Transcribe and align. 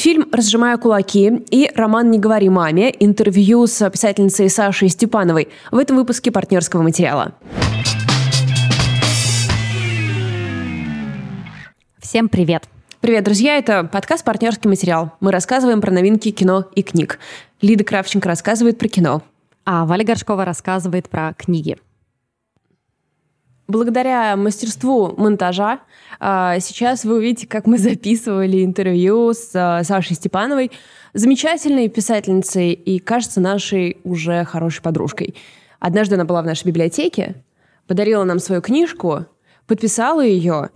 Фильм 0.00 0.30
«Разжимая 0.32 0.78
кулаки» 0.78 1.30
и 1.50 1.70
роман 1.74 2.10
«Не 2.10 2.18
говори 2.18 2.48
маме» 2.48 2.90
интервью 3.00 3.66
с 3.66 3.90
писательницей 3.90 4.48
Сашей 4.48 4.88
Степановой 4.88 5.48
в 5.70 5.76
этом 5.76 5.98
выпуске 5.98 6.30
партнерского 6.30 6.80
материала. 6.80 7.34
Всем 11.98 12.30
привет! 12.30 12.66
Привет, 13.02 13.24
друзья! 13.24 13.58
Это 13.58 13.84
подкаст 13.84 14.24
«Партнерский 14.24 14.68
материал». 14.68 15.12
Мы 15.20 15.32
рассказываем 15.32 15.82
про 15.82 15.90
новинки 15.90 16.30
кино 16.30 16.64
и 16.74 16.82
книг. 16.82 17.18
Лида 17.60 17.84
Кравченко 17.84 18.26
рассказывает 18.26 18.78
про 18.78 18.88
кино. 18.88 19.22
А 19.66 19.84
Валя 19.84 20.04
Горшкова 20.04 20.46
рассказывает 20.46 21.10
про 21.10 21.34
книги. 21.34 21.76
Благодаря 23.70 24.34
мастерству 24.34 25.14
монтажа 25.16 25.78
а, 26.18 26.58
сейчас 26.58 27.04
вы 27.04 27.18
увидите, 27.18 27.46
как 27.46 27.68
мы 27.68 27.78
записывали 27.78 28.64
интервью 28.64 29.32
с 29.32 29.52
а, 29.54 29.84
Сашей 29.84 30.16
Степановой, 30.16 30.72
замечательной 31.14 31.88
писательницей 31.88 32.72
и, 32.72 32.98
кажется, 32.98 33.40
нашей 33.40 33.98
уже 34.02 34.44
хорошей 34.44 34.82
подружкой. 34.82 35.36
Однажды 35.78 36.16
она 36.16 36.24
была 36.24 36.42
в 36.42 36.46
нашей 36.46 36.66
библиотеке, 36.66 37.36
подарила 37.86 38.24
нам 38.24 38.40
свою 38.40 38.60
книжку, 38.60 39.26
подписала 39.68 40.24
ее, 40.24 40.70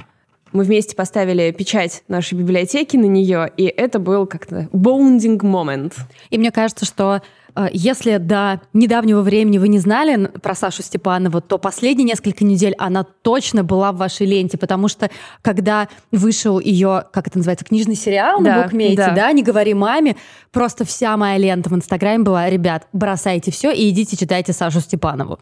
мы 0.52 0.62
вместе 0.62 0.94
поставили 0.94 1.50
печать 1.50 2.04
нашей 2.06 2.34
библиотеки 2.34 2.96
на 2.96 3.06
нее, 3.06 3.50
и 3.56 3.64
это 3.64 3.98
был 3.98 4.24
как-то 4.24 4.68
bonding 4.72 5.44
момент. 5.44 5.96
И 6.30 6.38
мне 6.38 6.52
кажется, 6.52 6.84
что 6.84 7.22
если 7.72 8.16
до 8.16 8.60
недавнего 8.72 9.22
времени 9.22 9.58
вы 9.58 9.68
не 9.68 9.78
знали 9.78 10.26
про 10.42 10.54
Сашу 10.54 10.82
Степанову, 10.82 11.40
то 11.40 11.58
последние 11.58 12.04
несколько 12.04 12.44
недель 12.44 12.74
она 12.78 13.04
точно 13.04 13.62
была 13.62 13.92
в 13.92 13.96
вашей 13.96 14.26
ленте, 14.26 14.58
потому 14.58 14.88
что 14.88 15.10
когда 15.42 15.88
вышел 16.10 16.58
ее, 16.58 17.04
как 17.12 17.28
это 17.28 17.38
называется, 17.38 17.64
книжный 17.64 17.94
сериал 17.94 18.42
да, 18.42 18.56
на 18.56 18.62
букмейте, 18.64 18.96
да. 18.96 19.12
да, 19.12 19.32
«Не 19.32 19.42
говори 19.42 19.74
маме», 19.74 20.16
просто 20.52 20.84
вся 20.84 21.16
моя 21.16 21.38
лента 21.38 21.70
в 21.70 21.74
Инстаграме 21.74 22.24
была, 22.24 22.50
ребят, 22.50 22.88
бросайте 22.92 23.50
все 23.50 23.72
и 23.72 23.88
идите 23.90 24.16
читайте 24.16 24.52
Сашу 24.52 24.80
Степанову. 24.80 25.38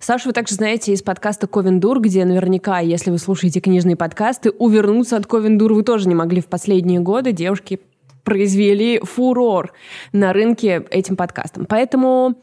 Сашу 0.00 0.28
вы 0.28 0.32
также 0.32 0.54
знаете 0.54 0.92
из 0.92 1.02
подкаста 1.02 1.46
Ковендур, 1.46 2.00
где 2.00 2.24
наверняка, 2.24 2.80
если 2.80 3.10
вы 3.10 3.18
слушаете 3.18 3.60
книжные 3.60 3.96
подкасты, 3.96 4.50
увернуться 4.50 5.16
от 5.16 5.26
Ковендур 5.26 5.74
вы 5.74 5.82
тоже 5.82 6.08
не 6.08 6.14
могли 6.14 6.40
в 6.40 6.46
последние 6.46 7.00
годы. 7.00 7.32
Девушки 7.32 7.80
произвели 8.26 8.98
фурор 8.98 9.72
на 10.12 10.34
рынке 10.34 10.84
этим 10.90 11.16
подкастом. 11.16 11.64
Поэтому 11.64 12.34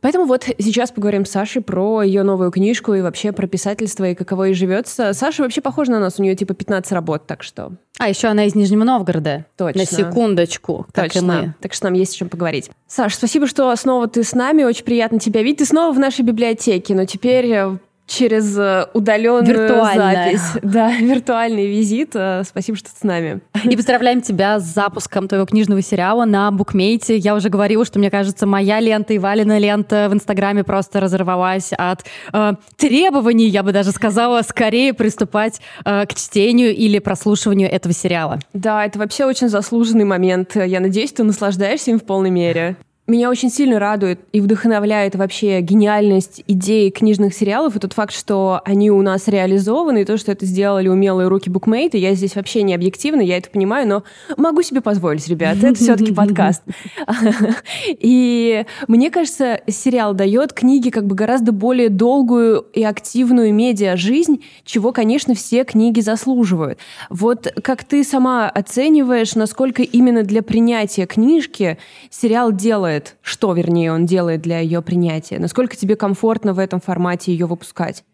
Поэтому 0.00 0.24
вот 0.24 0.44
сейчас 0.58 0.90
поговорим 0.90 1.26
с 1.26 1.30
Сашей 1.30 1.60
про 1.60 2.02
ее 2.02 2.22
новую 2.22 2.50
книжку 2.50 2.94
и 2.94 3.02
вообще 3.02 3.32
про 3.32 3.46
писательство 3.46 4.08
и 4.08 4.14
каково 4.14 4.44
ей 4.44 4.54
живется. 4.54 5.12
Саша 5.12 5.42
вообще 5.42 5.60
похожа 5.60 5.92
на 5.92 6.00
нас, 6.00 6.18
у 6.18 6.22
нее 6.22 6.34
типа 6.34 6.54
15 6.54 6.92
работ, 6.92 7.26
так 7.26 7.42
что... 7.42 7.72
А 7.98 8.08
еще 8.08 8.28
она 8.28 8.46
из 8.46 8.54
Нижнего 8.54 8.84
Новгорода. 8.84 9.44
Точно. 9.58 9.78
На 9.78 9.86
секундочку, 9.86 10.86
как 10.92 11.12
Точно. 11.12 11.18
и 11.18 11.22
мы. 11.22 11.54
Так 11.60 11.74
что 11.74 11.84
нам 11.84 11.92
есть 11.92 12.14
о 12.14 12.16
чем 12.16 12.30
поговорить. 12.30 12.70
Саш, 12.86 13.14
спасибо, 13.14 13.46
что 13.46 13.76
снова 13.76 14.08
ты 14.08 14.24
с 14.24 14.34
нами, 14.34 14.62
очень 14.64 14.84
приятно 14.84 15.18
тебя 15.18 15.42
видеть. 15.42 15.58
Ты 15.58 15.64
снова 15.66 15.92
в 15.92 15.98
нашей 15.98 16.22
библиотеке, 16.22 16.94
но 16.94 17.04
теперь 17.04 17.52
э, 17.52 17.76
через 18.10 18.58
э, 18.58 18.86
удаленную 18.92 19.84
запись. 19.94 20.42
Да, 20.62 20.90
виртуальный 20.90 21.66
визит. 21.66 22.10
Э, 22.14 22.42
спасибо, 22.44 22.76
что 22.76 22.90
ты 22.90 22.98
с 22.98 23.02
нами. 23.04 23.40
И 23.64 23.76
поздравляем 23.76 24.20
тебя 24.20 24.58
с 24.58 24.64
запуском 24.64 25.28
твоего 25.28 25.46
книжного 25.46 25.80
сериала 25.80 26.24
на 26.24 26.50
букмейте. 26.50 27.16
Я 27.16 27.34
уже 27.34 27.48
говорила, 27.48 27.84
что, 27.84 27.98
мне 27.98 28.10
кажется, 28.10 28.46
моя 28.46 28.80
лента 28.80 29.14
и 29.14 29.18
Валина 29.18 29.58
лента 29.58 30.08
в 30.10 30.14
Инстаграме 30.14 30.64
просто 30.64 31.00
разорвалась 31.00 31.72
от 31.72 32.04
э, 32.32 32.54
требований, 32.76 33.46
я 33.46 33.62
бы 33.62 33.72
даже 33.72 33.92
сказала, 33.92 34.42
скорее 34.42 34.92
приступать 34.92 35.60
э, 35.84 36.04
к 36.06 36.14
чтению 36.14 36.74
или 36.74 36.98
прослушиванию 36.98 37.70
этого 37.70 37.94
сериала. 37.94 38.40
Да, 38.52 38.84
это 38.84 38.98
вообще 38.98 39.24
очень 39.24 39.48
заслуженный 39.48 40.04
момент. 40.04 40.56
Я 40.56 40.80
надеюсь, 40.80 41.12
ты 41.12 41.22
наслаждаешься 41.22 41.92
им 41.92 42.00
в 42.00 42.04
полной 42.04 42.30
мере. 42.30 42.76
Меня 43.10 43.28
очень 43.28 43.50
сильно 43.50 43.80
радует 43.80 44.20
и 44.30 44.40
вдохновляет 44.40 45.16
вообще 45.16 45.60
гениальность 45.62 46.44
идеи 46.46 46.90
книжных 46.90 47.34
сериалов 47.34 47.74
и 47.74 47.80
тот 47.80 47.92
факт, 47.92 48.14
что 48.14 48.60
они 48.64 48.88
у 48.92 49.02
нас 49.02 49.26
реализованы, 49.26 50.02
и 50.02 50.04
то, 50.04 50.16
что 50.16 50.30
это 50.30 50.46
сделали 50.46 50.86
умелые 50.86 51.26
руки 51.26 51.50
букмейта. 51.50 51.96
Я 51.96 52.14
здесь 52.14 52.36
вообще 52.36 52.62
не 52.62 52.72
объективна, 52.72 53.20
я 53.20 53.38
это 53.38 53.50
понимаю, 53.50 53.88
но 53.88 54.04
могу 54.36 54.62
себе 54.62 54.80
позволить, 54.80 55.26
ребята, 55.26 55.66
это 55.66 55.74
все-таки 55.74 56.14
подкаст. 56.14 56.62
И 57.88 58.64
мне 58.86 59.10
кажется, 59.10 59.60
сериал 59.66 60.14
дает 60.14 60.52
книге 60.52 60.92
как 60.92 61.06
бы 61.06 61.16
гораздо 61.16 61.50
более 61.50 61.88
долгую 61.88 62.64
и 62.74 62.84
активную 62.84 63.52
медиа-жизнь, 63.52 64.44
чего, 64.64 64.92
конечно, 64.92 65.34
все 65.34 65.64
книги 65.64 65.98
заслуживают. 65.98 66.78
Вот 67.08 67.52
как 67.64 67.82
ты 67.82 68.04
сама 68.04 68.48
оцениваешь, 68.48 69.34
насколько 69.34 69.82
именно 69.82 70.22
для 70.22 70.44
принятия 70.44 71.06
книжки 71.06 71.76
сериал 72.08 72.52
делает 72.52 72.99
делает, 73.00 73.16
что, 73.22 73.52
вернее, 73.52 73.92
он 73.92 74.06
делает 74.06 74.42
для 74.42 74.58
ее 74.60 74.82
принятия? 74.82 75.38
Насколько 75.38 75.76
тебе 75.76 75.96
комфортно 75.96 76.52
в 76.52 76.58
этом 76.58 76.80
формате 76.80 77.32
ее 77.32 77.46
выпускать? 77.46 78.04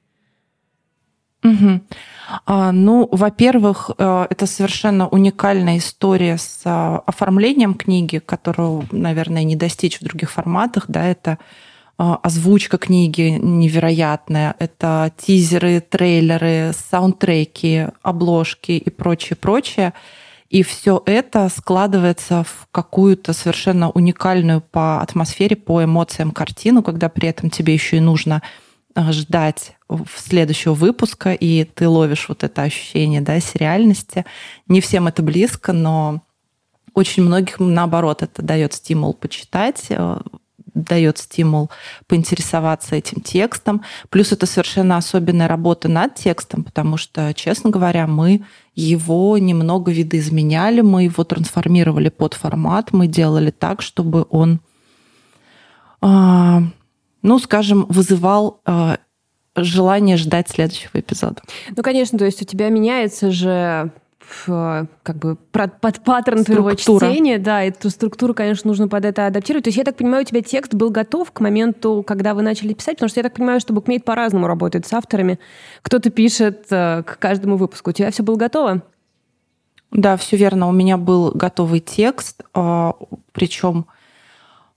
Угу. 1.44 1.80
А, 2.46 2.72
ну, 2.72 3.08
во-первых, 3.12 3.90
э, 3.98 4.26
это 4.30 4.46
совершенно 4.46 5.06
уникальная 5.08 5.78
история 5.78 6.38
с 6.38 6.62
а, 6.64 7.02
оформлением 7.06 7.74
книги, 7.74 8.18
которую, 8.18 8.84
наверное, 8.90 9.44
не 9.44 9.54
достичь 9.54 10.00
в 10.00 10.04
других 10.04 10.30
форматах. 10.30 10.86
Да, 10.88 11.04
это 11.04 11.38
а, 11.98 12.16
озвучка 12.22 12.78
книги 12.78 13.38
невероятная, 13.40 14.54
это 14.58 15.12
тизеры, 15.16 15.80
трейлеры, 15.80 16.72
саундтреки, 16.90 17.88
обложки 18.02 18.72
и 18.72 18.90
прочее, 18.90 19.36
прочее. 19.36 19.92
И 20.48 20.62
все 20.62 21.02
это 21.06 21.48
складывается 21.48 22.44
в 22.44 22.68
какую-то 22.70 23.32
совершенно 23.32 23.90
уникальную 23.90 24.60
по 24.60 25.00
атмосфере, 25.00 25.56
по 25.56 25.82
эмоциям 25.82 26.30
картину, 26.30 26.82
когда 26.82 27.08
при 27.08 27.28
этом 27.28 27.50
тебе 27.50 27.74
еще 27.74 27.96
и 27.96 28.00
нужно 28.00 28.42
э, 28.94 29.12
ждать 29.12 29.76
следующего 30.14 30.74
выпуска, 30.74 31.32
и 31.32 31.64
ты 31.64 31.88
ловишь 31.88 32.28
вот 32.28 32.44
это 32.44 32.62
ощущение 32.62 33.20
да, 33.20 33.40
сериальности. 33.40 34.24
Не 34.68 34.80
всем 34.80 35.08
это 35.08 35.22
близко, 35.22 35.72
но 35.72 36.22
очень 36.94 37.24
многим, 37.24 37.74
наоборот, 37.74 38.22
это 38.22 38.42
дает 38.42 38.72
стимул 38.72 39.14
почитать, 39.14 39.86
э, 39.90 40.20
дает 40.76 41.18
стимул 41.18 41.70
поинтересоваться 42.06 42.94
этим 42.94 43.20
текстом. 43.20 43.82
Плюс 44.10 44.32
это 44.32 44.46
совершенно 44.46 44.96
особенная 44.96 45.48
работа 45.48 45.88
над 45.88 46.14
текстом, 46.14 46.62
потому 46.62 46.96
что, 46.96 47.32
честно 47.34 47.70
говоря, 47.70 48.06
мы 48.06 48.44
его 48.74 49.38
немного 49.38 49.90
видоизменяли, 49.90 50.82
мы 50.82 51.04
его 51.04 51.24
трансформировали 51.24 52.10
под 52.10 52.34
формат, 52.34 52.92
мы 52.92 53.06
делали 53.06 53.50
так, 53.50 53.82
чтобы 53.82 54.26
он, 54.30 54.60
а, 56.00 56.62
ну, 57.22 57.38
скажем, 57.38 57.86
вызывал 57.88 58.60
а, 58.66 58.98
желание 59.56 60.18
ждать 60.18 60.50
следующего 60.50 61.00
эпизода. 61.00 61.42
Ну, 61.74 61.82
конечно, 61.82 62.18
то 62.18 62.26
есть 62.26 62.42
у 62.42 62.44
тебя 62.44 62.68
меняется 62.68 63.30
же 63.30 63.90
как 64.46 65.16
бы 65.16 65.36
под 65.36 65.80
паттерн 65.80 66.44
твоего 66.44 66.74
чтения, 66.74 67.38
да, 67.38 67.62
эту 67.62 67.90
структуру, 67.90 68.34
конечно, 68.34 68.68
нужно 68.68 68.88
под 68.88 69.04
это 69.04 69.26
адаптировать. 69.26 69.64
То 69.64 69.68
есть 69.68 69.78
я 69.78 69.84
так 69.84 69.96
понимаю, 69.96 70.22
у 70.22 70.26
тебя 70.26 70.42
текст 70.42 70.74
был 70.74 70.90
готов 70.90 71.30
к 71.32 71.40
моменту, 71.40 72.04
когда 72.06 72.34
вы 72.34 72.42
начали 72.42 72.72
писать, 72.72 72.96
потому 72.96 73.08
что 73.08 73.20
я 73.20 73.24
так 73.24 73.34
понимаю, 73.34 73.60
что 73.60 73.72
букмейт 73.72 74.04
по-разному 74.04 74.46
работает 74.46 74.86
с 74.86 74.92
авторами. 74.92 75.38
Кто-то 75.82 76.10
пишет 76.10 76.66
э, 76.70 77.02
к 77.04 77.18
каждому 77.18 77.56
выпуску. 77.56 77.90
У 77.90 77.92
тебя 77.92 78.10
все 78.10 78.22
было 78.22 78.36
готово? 78.36 78.82
Да, 79.90 80.16
все 80.16 80.36
верно. 80.36 80.68
У 80.68 80.72
меня 80.72 80.96
был 80.96 81.30
готовый 81.32 81.80
текст, 81.80 82.42
а, 82.54 82.94
причем 83.32 83.86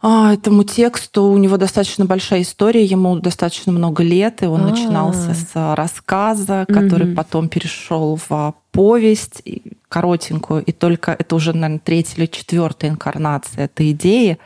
а, 0.02 0.34
этому 0.34 0.64
тексту 0.64 1.24
у 1.24 1.38
него 1.38 1.58
достаточно 1.58 2.06
большая 2.06 2.44
история, 2.44 2.86
ему 2.86 3.18
достаточно 3.20 3.74
много 3.74 4.02
лет, 4.02 4.42
и 4.42 4.46
он 4.46 4.62
А-а-а. 4.62 4.70
начинался 4.70 5.34
с 5.34 5.76
рассказа, 5.76 6.66
который 6.70 7.10
угу. 7.10 7.16
потом 7.16 7.50
перешел 7.50 8.18
в 8.30 8.56
повесть 8.72 9.44
коротенькую, 9.90 10.64
и 10.64 10.72
только 10.72 11.12
это 11.12 11.36
уже, 11.36 11.52
наверное, 11.52 11.80
третья 11.80 12.18
или 12.18 12.28
четвертая 12.28 12.92
инкарнация 12.92 13.66
этой 13.66 13.92
идеи. 13.92 14.38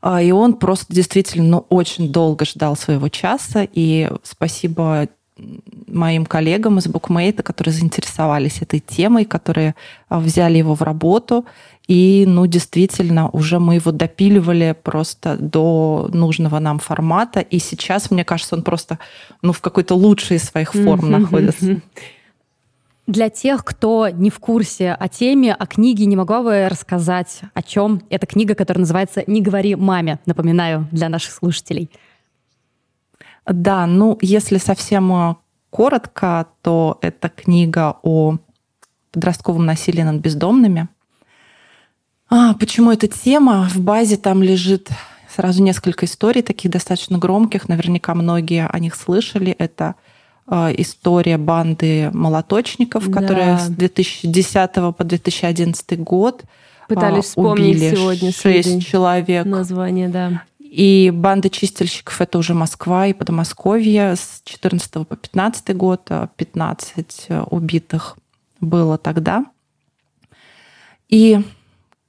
А, 0.00 0.22
и 0.22 0.30
он 0.30 0.54
просто 0.54 0.94
действительно 0.94 1.48
ну, 1.48 1.66
очень 1.68 2.10
долго 2.10 2.46
ждал 2.46 2.76
своего 2.76 3.08
часа, 3.08 3.66
и 3.70 4.10
спасибо 4.22 5.08
моим 5.86 6.26
коллегам 6.26 6.78
из 6.78 6.86
Букмейта, 6.86 7.42
которые 7.42 7.74
заинтересовались 7.74 8.62
этой 8.62 8.80
темой, 8.80 9.24
которые 9.24 9.74
а, 10.08 10.20
взяли 10.20 10.58
его 10.58 10.74
в 10.74 10.82
работу. 10.82 11.44
И, 11.86 12.24
ну, 12.26 12.46
действительно, 12.46 13.30
уже 13.30 13.58
мы 13.58 13.76
его 13.76 13.92
допиливали 13.92 14.76
просто 14.82 15.36
до 15.38 16.10
нужного 16.12 16.58
нам 16.58 16.78
формата. 16.78 17.40
И 17.40 17.58
сейчас, 17.58 18.10
мне 18.10 18.24
кажется, 18.24 18.56
он 18.56 18.62
просто, 18.62 18.98
ну, 19.40 19.52
в 19.52 19.60
какой-то 19.60 19.94
лучшей 19.94 20.38
своих 20.38 20.74
форм 20.74 21.10
находится. 21.10 21.80
Для 23.06 23.30
тех, 23.30 23.64
кто 23.64 24.10
не 24.10 24.28
в 24.28 24.38
курсе 24.38 24.92
о 24.92 25.08
теме, 25.08 25.54
о 25.54 25.66
книге, 25.66 26.04
не 26.04 26.14
могла 26.14 26.42
бы 26.42 26.68
рассказать, 26.68 27.40
о 27.54 27.62
чем 27.62 28.02
эта 28.10 28.26
книга, 28.26 28.54
которая 28.54 28.80
называется 28.80 29.24
«Не 29.26 29.40
говори 29.40 29.74
маме», 29.76 30.18
напоминаю, 30.26 30.86
для 30.92 31.08
наших 31.08 31.32
слушателей. 31.32 31.88
Да, 33.48 33.86
ну, 33.86 34.18
если 34.20 34.58
совсем 34.58 35.12
э, 35.12 35.34
коротко, 35.70 36.46
то 36.62 36.98
это 37.00 37.28
книга 37.28 37.96
о 38.02 38.36
подростковом 39.12 39.64
насилии 39.64 40.02
над 40.02 40.16
бездомными. 40.16 40.88
А, 42.28 42.54
почему 42.54 42.92
эта 42.92 43.08
тема? 43.08 43.68
В 43.72 43.80
базе 43.80 44.18
там 44.18 44.42
лежит 44.42 44.90
сразу 45.34 45.62
несколько 45.62 46.04
историй, 46.04 46.42
таких 46.42 46.70
достаточно 46.70 47.16
громких. 47.16 47.68
Наверняка 47.68 48.14
многие 48.14 48.66
о 48.66 48.78
них 48.78 48.94
слышали. 48.94 49.52
Это 49.52 49.94
э, 50.46 50.74
история 50.76 51.38
банды 51.38 52.10
молоточников, 52.12 53.08
да. 53.08 53.20
которая 53.20 53.58
с 53.58 53.68
2010 53.68 54.72
по 54.74 55.04
2011 55.04 56.00
год 56.00 56.44
Пытались 56.88 57.18
а, 57.18 57.28
вспомнить 57.28 57.76
убили 57.76 57.94
сегодня 57.94 58.32
шесть 58.32 58.86
человек. 58.86 59.44
Название, 59.44 60.08
да. 60.08 60.42
И 60.70 61.10
банда 61.14 61.48
чистильщиков 61.48 62.20
это 62.20 62.36
уже 62.36 62.52
Москва 62.52 63.06
и 63.06 63.14
Подмосковье 63.14 64.16
с 64.16 64.42
14 64.44 65.06
по 65.08 65.16
15 65.16 65.74
год, 65.74 66.10
15 66.36 67.26
а 67.30 67.44
убитых 67.44 68.18
было 68.60 68.98
тогда. 68.98 69.46
И 71.08 71.40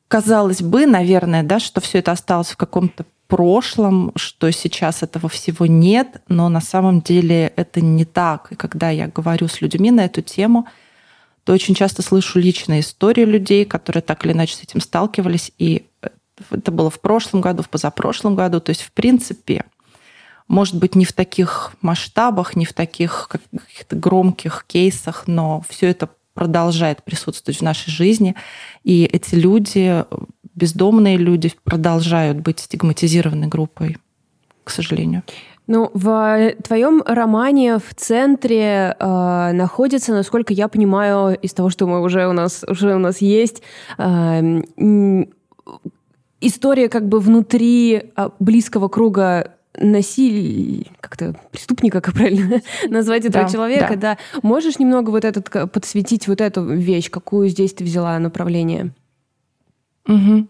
казалось 0.10 0.62
бы, 0.62 0.86
наверное, 0.86 1.44
да, 1.44 1.60
что 1.60 1.80
все 1.80 2.00
это 2.00 2.12
осталось 2.12 2.50
в 2.50 2.58
каком-то 2.58 3.06
прошлом, 3.28 4.12
что 4.16 4.52
сейчас 4.52 5.04
этого 5.04 5.30
всего 5.30 5.66
нет, 5.66 6.22
но 6.28 6.50
на 6.50 6.60
самом 6.60 7.02
деле 7.02 7.54
это 7.56 7.80
не 7.80 8.04
так. 8.04 8.52
И 8.52 8.56
когда 8.56 8.90
я 8.90 9.08
говорю 9.08 9.48
с 9.48 9.62
людьми 9.62 9.90
на 9.90 10.04
эту 10.04 10.22
тему, 10.22 10.68
то 11.46 11.54
очень 11.54 11.76
часто 11.76 12.02
слышу 12.02 12.40
личные 12.40 12.82
истории 12.82 13.24
людей, 13.24 13.64
которые 13.64 14.02
так 14.04 14.26
или 14.26 14.34
иначе 14.34 14.56
с 14.56 14.64
этим 14.64 14.82
сталкивались. 14.82 15.54
И 15.58 15.86
это 16.50 16.72
было 16.72 16.90
в 16.90 17.00
прошлом 17.00 17.42
году, 17.42 17.64
в 17.64 17.70
позапрошлом 17.70 18.36
году. 18.36 18.60
То 18.60 18.70
есть, 18.72 18.82
в 18.82 18.92
принципе, 18.92 19.66
может 20.48 20.76
быть, 20.76 20.96
не 20.96 21.06
в 21.06 21.14
таких 21.14 21.74
масштабах, 21.82 22.56
не 22.56 22.66
в 22.66 22.74
таких 22.74 23.30
каких-то 23.30 23.96
громких 23.96 24.66
кейсах, 24.68 25.24
но 25.28 25.64
все 25.70 25.88
это 25.88 26.10
продолжает 26.34 27.04
присутствовать 27.04 27.60
в 27.60 27.64
нашей 27.64 27.92
жизни. 27.92 28.36
И 28.84 29.06
эти 29.06 29.36
люди, 29.36 30.06
бездомные 30.56 31.18
люди, 31.18 31.54
продолжают 31.64 32.40
быть 32.40 32.60
стигматизированной 32.60 33.48
группой, 33.48 33.98
к 34.64 34.72
сожалению. 34.72 35.24
Ну, 35.68 35.92
в 35.94 36.54
твоем 36.64 37.04
романе 37.06 37.78
в 37.78 37.94
центре 37.96 38.96
э, 39.00 39.52
находится, 39.52 40.14
насколько 40.14 40.52
я 40.52 40.68
понимаю, 40.68 41.38
из 41.40 41.54
того, 41.54 41.70
что 41.70 41.86
мы 41.86 42.02
уже 42.02 42.28
у 42.28 42.34
нас 42.34 42.66
уже 42.68 42.96
у 42.96 42.98
нас 42.98 43.22
есть, 43.22 43.62
э, 44.00 44.64
история 46.42 46.90
как 46.90 47.08
бы 47.08 47.20
внутри 47.20 48.12
а, 48.16 48.32
близкого 48.40 48.88
круга 48.88 49.56
насилия, 49.78 50.86
как-то 51.00 51.36
преступника, 51.52 52.02
как 52.02 52.14
правильно 52.16 52.62
назвать 52.88 53.26
этого 53.26 53.46
да, 53.46 53.50
человека, 53.50 53.96
да. 53.96 54.16
да. 54.16 54.40
Можешь 54.42 54.80
немного 54.80 55.10
вот 55.10 55.26
этот 55.26 55.50
подсветить 55.72 56.28
вот 56.28 56.42
эту 56.42 56.66
вещь, 56.66 57.10
какую 57.10 57.50
здесь 57.50 57.74
ты 57.74 57.84
взяла 57.84 58.18
направление? 58.20 58.92
Угу. 60.08 60.48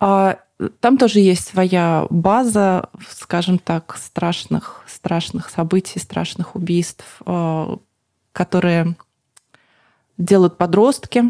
А 0.00 0.38
там 0.80 0.98
тоже 0.98 1.20
есть 1.20 1.46
своя 1.46 2.06
база, 2.10 2.88
скажем 3.08 3.58
так, 3.58 3.96
страшных, 3.96 4.82
страшных 4.88 5.50
событий, 5.50 6.00
страшных 6.00 6.56
убийств, 6.56 7.04
э, 7.24 7.76
которые 8.32 8.96
делают 10.16 10.58
подростки. 10.58 11.24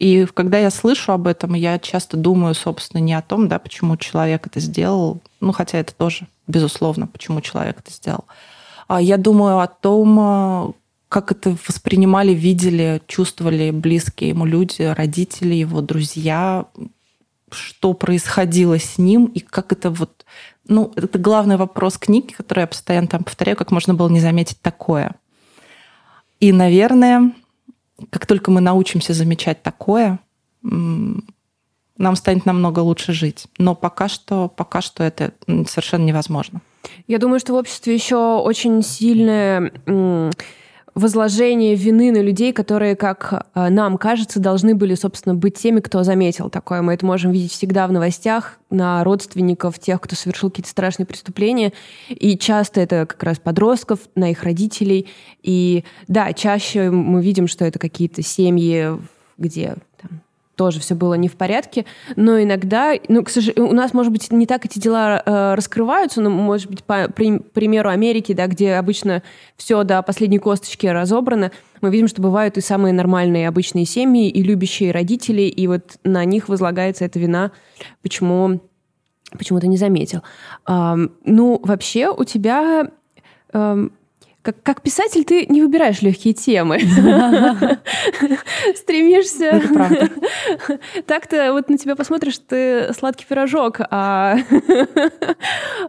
И 0.00 0.26
когда 0.32 0.58
я 0.58 0.70
слышу 0.70 1.12
об 1.12 1.26
этом, 1.26 1.52
я 1.54 1.78
часто 1.78 2.16
думаю, 2.16 2.54
собственно, 2.54 3.02
не 3.02 3.12
о 3.12 3.20
том, 3.20 3.48
да, 3.48 3.58
почему 3.58 3.98
человек 3.98 4.46
это 4.46 4.58
сделал, 4.58 5.20
ну, 5.40 5.52
хотя 5.52 5.76
это 5.78 5.94
тоже, 5.94 6.26
безусловно, 6.46 7.06
почему 7.06 7.42
человек 7.42 7.78
это 7.80 7.92
сделал. 7.92 8.24
А 8.88 9.02
я 9.02 9.18
думаю 9.18 9.58
о 9.58 9.66
том, 9.66 10.18
э, 10.18 10.72
как 11.10 11.32
это 11.32 11.54
воспринимали, 11.68 12.32
видели, 12.32 13.02
чувствовали 13.08 13.70
близкие 13.72 14.30
ему 14.30 14.46
люди, 14.46 14.80
родители, 14.80 15.54
его 15.54 15.82
друзья, 15.82 16.64
что 17.52 17.92
происходило 17.92 18.78
с 18.78 18.96
ним 18.96 19.26
и 19.26 19.40
как 19.40 19.70
это 19.70 19.90
вот... 19.90 20.24
Ну, 20.66 20.92
это 20.96 21.18
главный 21.18 21.58
вопрос 21.58 21.98
книги, 21.98 22.32
который 22.32 22.60
я 22.60 22.66
постоянно 22.66 23.08
там 23.08 23.22
повторяю, 23.22 23.56
как 23.58 23.70
можно 23.70 23.92
было 23.92 24.08
не 24.08 24.20
заметить 24.20 24.62
такое. 24.62 25.14
И, 26.38 26.52
наверное, 26.52 27.32
как 28.10 28.26
только 28.26 28.50
мы 28.50 28.60
научимся 28.60 29.12
замечать 29.12 29.62
такое, 29.62 30.18
нам 30.62 32.16
станет 32.16 32.46
намного 32.46 32.80
лучше 32.80 33.12
жить. 33.12 33.46
Но 33.58 33.74
пока 33.74 34.08
что, 34.08 34.48
пока 34.48 34.80
что 34.80 35.04
это 35.04 35.32
совершенно 35.66 36.04
невозможно. 36.04 36.62
Я 37.06 37.18
думаю, 37.18 37.40
что 37.40 37.52
в 37.52 37.56
обществе 37.56 37.94
еще 37.94 38.38
очень 38.38 38.82
сильное 38.82 39.70
возложение 40.94 41.74
вины 41.74 42.10
на 42.12 42.22
людей, 42.22 42.52
которые, 42.52 42.96
как 42.96 43.46
э, 43.54 43.68
нам 43.68 43.98
кажется, 43.98 44.40
должны 44.40 44.74
были, 44.74 44.94
собственно, 44.94 45.34
быть 45.34 45.56
теми, 45.56 45.80
кто 45.80 46.02
заметил 46.02 46.50
такое. 46.50 46.82
Мы 46.82 46.94
это 46.94 47.06
можем 47.06 47.32
видеть 47.32 47.52
всегда 47.52 47.86
в 47.86 47.92
новостях 47.92 48.58
на 48.70 49.02
родственников 49.04 49.78
тех, 49.78 50.00
кто 50.00 50.16
совершил 50.16 50.50
какие-то 50.50 50.70
страшные 50.70 51.06
преступления. 51.06 51.72
И 52.08 52.36
часто 52.36 52.80
это 52.80 53.06
как 53.06 53.22
раз 53.22 53.38
подростков, 53.38 54.00
на 54.14 54.30
их 54.30 54.42
родителей. 54.42 55.08
И 55.42 55.84
да, 56.08 56.32
чаще 56.32 56.90
мы 56.90 57.22
видим, 57.22 57.46
что 57.48 57.64
это 57.64 57.78
какие-то 57.78 58.22
семьи, 58.22 58.98
где 59.38 59.76
тоже 60.60 60.78
все 60.78 60.94
было 60.94 61.14
не 61.14 61.28
в 61.28 61.36
порядке, 61.36 61.86
но 62.16 62.38
иногда, 62.38 62.92
ну, 63.08 63.24
к 63.24 63.30
сожалению, 63.30 63.70
у 63.70 63.74
нас, 63.74 63.94
может 63.94 64.12
быть, 64.12 64.30
не 64.30 64.44
так 64.44 64.66
эти 64.66 64.78
дела 64.78 65.22
э, 65.24 65.54
раскрываются, 65.54 66.20
но, 66.20 66.28
может 66.28 66.68
быть, 66.68 66.84
по 66.84 67.08
при, 67.08 67.38
примеру 67.38 67.88
Америки, 67.88 68.34
да, 68.34 68.46
где 68.46 68.74
обычно 68.74 69.22
все 69.56 69.84
до 69.84 70.02
последней 70.02 70.38
косточки 70.38 70.86
разобрано, 70.86 71.50
мы 71.80 71.88
видим, 71.88 72.08
что 72.08 72.20
бывают 72.20 72.58
и 72.58 72.60
самые 72.60 72.92
нормальные 72.92 73.48
обычные 73.48 73.86
семьи, 73.86 74.28
и 74.28 74.42
любящие 74.42 74.92
родители, 74.92 75.44
и 75.44 75.66
вот 75.66 75.96
на 76.04 76.26
них 76.26 76.50
возлагается 76.50 77.06
эта 77.06 77.18
вина, 77.18 77.52
почему 78.02 78.60
почему 79.30 79.60
то 79.60 79.66
не 79.66 79.78
заметил. 79.78 80.20
Um, 80.68 81.12
ну, 81.24 81.58
вообще 81.64 82.10
у 82.10 82.24
тебя 82.24 82.90
um, 83.54 83.92
как, 84.42 84.62
как 84.62 84.82
писатель 84.82 85.24
ты 85.24 85.46
не 85.46 85.60
выбираешь 85.60 86.00
легкие 86.00 86.34
темы. 86.34 86.78
Стремишься... 88.90 89.62
Так-то 91.06 91.52
вот 91.52 91.68
на 91.68 91.78
тебя 91.78 91.94
посмотришь, 91.94 92.38
ты 92.38 92.92
сладкий 92.92 93.24
пирожок, 93.24 93.80
а, 93.88 94.36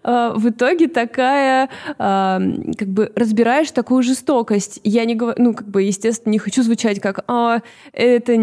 а 0.04 0.34
в 0.36 0.50
итоге 0.50 0.88
такая, 0.88 1.70
а, 1.98 2.40
как 2.78 2.88
бы 2.90 3.12
разбираешь 3.16 3.72
такую 3.72 4.04
жестокость. 4.04 4.80
Я 4.84 5.06
не 5.06 5.16
говорю, 5.16 5.42
ну, 5.42 5.54
как 5.56 5.68
бы, 5.68 5.82
естественно, 5.82 6.32
не 6.32 6.38
хочу 6.38 6.62
звучать 6.62 7.00
как, 7.00 7.24
а, 7.28 7.62
это 7.92 8.34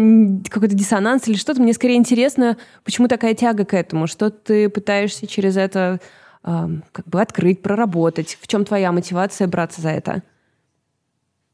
какой-то 0.49 0.75
диссонанс 0.75 1.29
или 1.29 1.37
что-то. 1.37 1.61
Мне 1.61 1.73
скорее 1.73 1.95
интересно, 1.95 2.57
почему 2.83 3.07
такая 3.07 3.35
тяга 3.35 3.63
к 3.63 3.73
этому, 3.73 4.07
что 4.07 4.29
ты 4.29 4.67
пытаешься 4.67 5.25
через 5.25 5.55
это 5.55 6.01
как 6.41 7.05
бы 7.05 7.21
открыть, 7.21 7.61
проработать? 7.61 8.37
В 8.41 8.47
чем 8.47 8.65
твоя 8.65 8.91
мотивация 8.91 9.47
браться 9.47 9.81
за 9.81 9.89
это? 9.89 10.21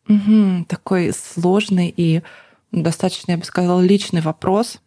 Угу, 0.08 0.66
такой 0.68 1.12
сложный 1.14 1.94
и 1.96 2.22
достаточно, 2.72 3.32
я 3.32 3.38
бы 3.38 3.46
сказала, 3.46 3.82
личный 3.82 4.22
вопрос. 4.22 4.80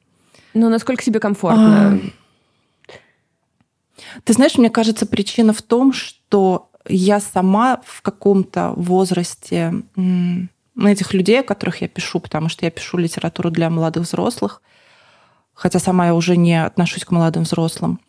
Ну, 0.55 0.69
насколько 0.69 1.03
себе 1.03 1.21
комфортно? 1.21 1.95
А... 1.95 2.93
Ты 4.25 4.33
знаешь, 4.33 4.57
мне 4.57 4.71
кажется, 4.71 5.07
причина 5.07 5.53
в 5.53 5.63
том, 5.63 5.93
что 5.93 6.71
я 6.89 7.21
сама 7.21 7.81
в 7.85 8.03
каком-то 8.03 8.73
возрасте 8.77 9.75
этих 10.77 11.13
людей, 11.13 11.41
о 11.41 11.45
которых 11.45 11.83
я 11.83 11.89
пишу, 11.89 12.21
потому 12.21 12.49
что 12.49 12.65
я 12.65 12.71
пишу 12.71 12.99
литературу 12.99 13.51
для 13.51 13.69
молодых 13.69 14.05
взрослых, 14.05 14.63
хотя 15.55 15.79
сама 15.79 16.07
я 16.07 16.15
уже 16.15 16.37
не 16.37 16.65
отношусь 16.65 17.05
к 17.05 17.11
молодым 17.11 17.43
взрослым, 17.43 18.01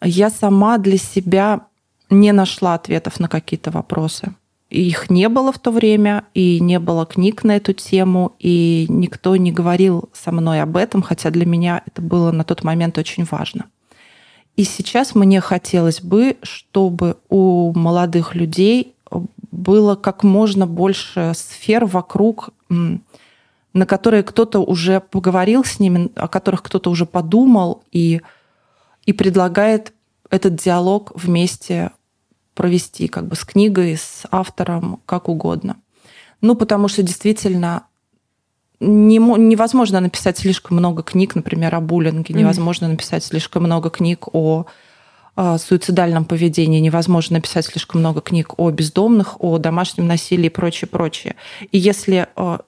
я 0.00 0.30
сама 0.30 0.78
для 0.78 0.96
себя 0.96 1.66
не 2.10 2.32
нашла 2.32 2.74
ответов 2.74 3.20
на 3.20 3.28
какие-то 3.28 3.70
вопросы. 3.70 4.34
Их 4.70 5.08
не 5.08 5.28
было 5.28 5.50
в 5.50 5.58
то 5.58 5.70
время, 5.70 6.24
и 6.34 6.60
не 6.60 6.78
было 6.78 7.06
книг 7.06 7.42
на 7.42 7.56
эту 7.56 7.72
тему, 7.72 8.34
и 8.38 8.86
никто 8.88 9.34
не 9.36 9.50
говорил 9.50 10.10
со 10.12 10.30
мной 10.30 10.60
об 10.60 10.76
этом, 10.76 11.00
хотя 11.00 11.30
для 11.30 11.46
меня 11.46 11.82
это 11.86 12.02
было 12.02 12.32
на 12.32 12.44
тот 12.44 12.64
момент 12.64 12.98
очень 12.98 13.24
важно. 13.24 13.64
И 14.56 14.64
сейчас 14.64 15.14
мне 15.14 15.40
хотелось 15.40 16.00
бы, 16.02 16.36
чтобы 16.42 17.16
у 17.28 17.72
молодых 17.78 18.34
людей 18.34 18.94
было 19.50 19.94
как 19.94 20.22
можно 20.22 20.66
больше 20.66 21.32
сфер 21.34 21.86
вокруг, 21.86 22.50
на 22.68 23.86
которые 23.86 24.22
кто-то 24.22 24.60
уже 24.60 25.00
поговорил 25.00 25.64
с 25.64 25.80
ними, 25.80 26.10
о 26.14 26.28
которых 26.28 26.62
кто-то 26.62 26.90
уже 26.90 27.06
подумал, 27.06 27.84
и 27.90 28.20
и 29.08 29.14
предлагает 29.14 29.94
этот 30.28 30.56
диалог 30.56 31.12
вместе 31.14 31.92
провести 32.58 33.06
как 33.06 33.28
бы 33.28 33.36
с 33.36 33.44
книгой, 33.44 33.96
с 33.96 34.24
автором, 34.32 35.00
как 35.06 35.28
угодно. 35.28 35.76
Ну, 36.40 36.56
потому 36.56 36.88
что 36.88 37.04
действительно 37.04 37.84
не, 38.80 39.18
невозможно 39.18 40.00
написать 40.00 40.38
слишком 40.38 40.76
много 40.76 41.04
книг, 41.04 41.36
например, 41.36 41.76
о 41.76 41.80
буллинге, 41.80 42.34
невозможно 42.34 42.88
написать 42.88 43.22
слишком 43.22 43.62
много 43.62 43.90
книг 43.90 44.26
о, 44.34 44.66
о 45.36 45.58
суицидальном 45.58 46.24
поведении, 46.24 46.80
невозможно 46.80 47.36
написать 47.36 47.66
слишком 47.66 48.00
много 48.00 48.20
книг 48.20 48.54
о 48.56 48.70
бездомных, 48.72 49.40
о 49.40 49.58
домашнем 49.58 50.08
насилии 50.08 50.46
и 50.46 50.50
прочее, 50.50 50.88
прочее. 50.88 51.36
И 51.70 51.78
если 51.78 52.26
э, 52.34 52.58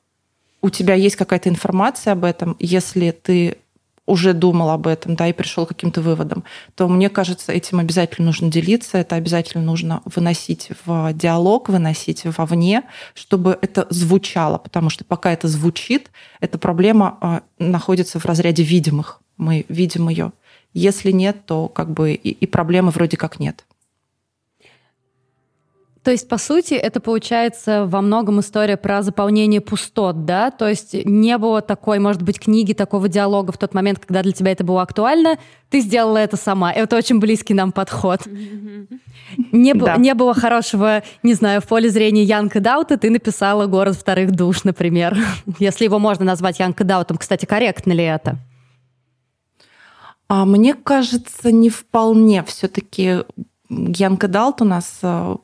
у 0.63 0.71
тебя 0.71 0.95
есть 0.95 1.17
какая-то 1.17 1.49
информация 1.49 2.13
об 2.13 2.25
этом, 2.25 2.55
если 2.61 3.11
ты 3.11 3.59
уже 4.07 4.33
думал 4.33 4.71
об 4.71 4.87
этом, 4.87 5.15
да, 5.15 5.29
и 5.29 5.33
пришел 5.33 5.67
к 5.67 5.71
каким-то 5.71 6.01
выводам, 6.01 6.45
то 6.75 6.89
мне 6.89 7.09
кажется, 7.09 7.53
этим 7.53 7.79
обязательно 7.79 8.27
нужно 8.27 8.51
делиться, 8.51 8.99
это 8.99 9.17
обязательно 9.17 9.63
нужно 9.63 10.03
выносить 10.05 10.71
в 10.85 11.13
диалог, 11.13 11.69
выносить 11.69 12.25
вовне, 12.25 12.83
чтобы 13.15 13.59
это 13.63 13.87
звучало, 13.91 14.59
потому 14.59 14.91
что 14.91 15.05
пока 15.05 15.33
это 15.33 15.49
звучит, 15.49 16.11
эта 16.41 16.59
проблема 16.59 17.19
а, 17.21 17.43
находится 17.59 18.19
в 18.19 18.27
разряде 18.27 18.63
видимых. 18.63 19.21
Мы 19.37 19.65
видим 19.69 20.09
ее. 20.09 20.33
Если 20.75 21.11
нет, 21.11 21.47
то 21.47 21.69
как 21.69 21.93
бы 21.93 22.13
и, 22.13 22.31
и 22.31 22.47
проблемы 22.47 22.91
вроде 22.91 23.17
как 23.17 23.41
нет. 23.41 23.65
То 26.03 26.11
есть, 26.11 26.29
по 26.29 26.39
сути, 26.39 26.73
это 26.73 26.99
получается 26.99 27.85
во 27.85 28.01
многом 28.01 28.41
история 28.41 28.79
про 28.79 29.03
заполнение 29.03 29.61
пустот, 29.61 30.25
да? 30.25 30.51
То 30.51 30.67
есть 30.67 30.95
не 31.05 31.37
было 31.37 31.61
такой, 31.61 31.99
может 31.99 32.23
быть, 32.23 32.41
книги, 32.41 32.73
такого 32.73 33.07
диалога 33.07 33.53
в 33.53 33.59
тот 33.59 33.75
момент, 33.75 33.99
когда 33.99 34.23
для 34.23 34.33
тебя 34.33 34.53
это 34.53 34.65
было 34.65 34.81
актуально. 34.81 35.37
Ты 35.69 35.81
сделала 35.81 36.17
это 36.17 36.39
сама. 36.39 36.73
Это 36.73 36.97
очень 36.97 37.21
близкий 37.21 37.53
нам 37.53 37.71
подход. 37.71 38.23
Не, 39.53 39.75
да. 39.75 39.97
не 39.99 40.15
было 40.15 40.33
хорошего, 40.33 41.03
не 41.23 41.35
знаю, 41.35 41.61
в 41.61 41.67
поле 41.67 41.91
зрения 41.91 42.25
Янка 42.25 42.61
Даута, 42.61 42.97
ты 42.97 43.11
написала 43.11 43.67
«Город 43.67 43.95
вторых 43.95 44.33
душ», 44.33 44.65
например. 44.65 45.19
Если 45.59 45.85
его 45.85 45.99
можно 45.99 46.25
назвать 46.25 46.61
Янка 46.61 46.83
Даутом. 46.83 47.19
Кстати, 47.19 47.45
корректно 47.45 47.93
ли 47.93 48.05
это? 48.05 48.39
А 50.29 50.47
мне 50.47 50.75
кажется, 50.75 51.53
не 51.53 51.69
вполне. 51.69 52.43
Все-таки 52.45 53.25
Янка 53.69 54.29
Далт 54.29 54.63
у 54.63 54.65
нас 54.65 54.99
э, 55.03 55.37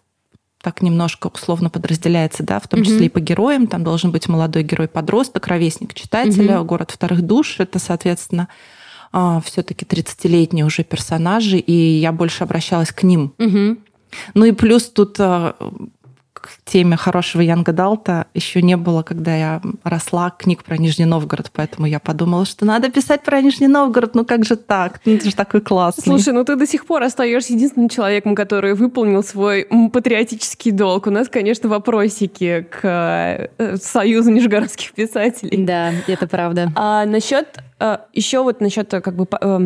так 0.62 0.82
немножко 0.82 1.28
условно 1.28 1.70
подразделяется, 1.70 2.42
да, 2.42 2.58
в 2.58 2.68
том 2.68 2.82
числе 2.82 3.00
mm-hmm. 3.00 3.06
и 3.06 3.10
по 3.10 3.20
героям. 3.20 3.66
Там 3.66 3.84
должен 3.84 4.10
быть 4.10 4.28
молодой 4.28 4.62
герой-подросток, 4.62 5.46
ровесник 5.46 5.94
читателя, 5.94 6.54
mm-hmm. 6.56 6.64
город 6.64 6.90
вторых 6.90 7.22
душ. 7.22 7.60
Это, 7.60 7.78
соответственно, 7.78 8.48
а, 9.12 9.40
все-таки 9.40 9.84
30-летние 9.84 10.64
уже 10.64 10.82
персонажи, 10.82 11.58
и 11.58 11.72
я 11.72 12.12
больше 12.12 12.44
обращалась 12.44 12.90
к 12.90 13.02
ним. 13.02 13.32
Mm-hmm. 13.38 13.78
Ну 14.34 14.44
и 14.44 14.52
плюс 14.52 14.84
тут 14.84 15.16
а, 16.48 16.70
теме 16.70 16.96
хорошего 16.96 17.42
Янга 17.42 17.72
Далта 17.72 18.26
еще 18.34 18.62
не 18.62 18.76
было, 18.76 19.02
когда 19.02 19.34
я 19.34 19.62
росла, 19.84 20.30
книг 20.30 20.64
про 20.64 20.76
Нижний 20.76 21.04
Новгород, 21.04 21.50
поэтому 21.52 21.86
я 21.86 22.00
подумала, 22.00 22.44
что 22.44 22.64
надо 22.64 22.90
писать 22.90 23.22
про 23.22 23.40
Нижний 23.40 23.68
Новгород, 23.68 24.14
ну 24.14 24.24
как 24.24 24.44
же 24.44 24.56
так? 24.56 25.00
Ну, 25.04 25.14
это 25.14 25.28
же 25.28 25.34
такой 25.36 25.60
классный. 25.60 26.04
Слушай, 26.04 26.32
ну 26.32 26.44
ты 26.44 26.56
до 26.56 26.66
сих 26.66 26.86
пор 26.86 27.02
остаешься 27.02 27.52
единственным 27.52 27.88
человеком, 27.88 28.34
который 28.34 28.74
выполнил 28.74 29.22
свой 29.22 29.68
патриотический 29.92 30.70
долг. 30.70 31.06
У 31.06 31.10
нас, 31.10 31.28
конечно, 31.28 31.68
вопросики 31.68 32.66
к 32.70 33.50
э, 33.58 33.76
Союзу 33.76 34.30
нижегородских 34.30 34.92
писателей. 34.92 35.64
Да, 35.64 35.92
это 36.06 36.26
правда. 36.26 36.72
А 36.74 37.04
насчет 37.06 37.58
э, 37.80 37.98
еще 38.12 38.42
вот 38.42 38.60
насчет 38.60 38.90
как 38.90 39.14
бы 39.14 39.26
э, 39.40 39.60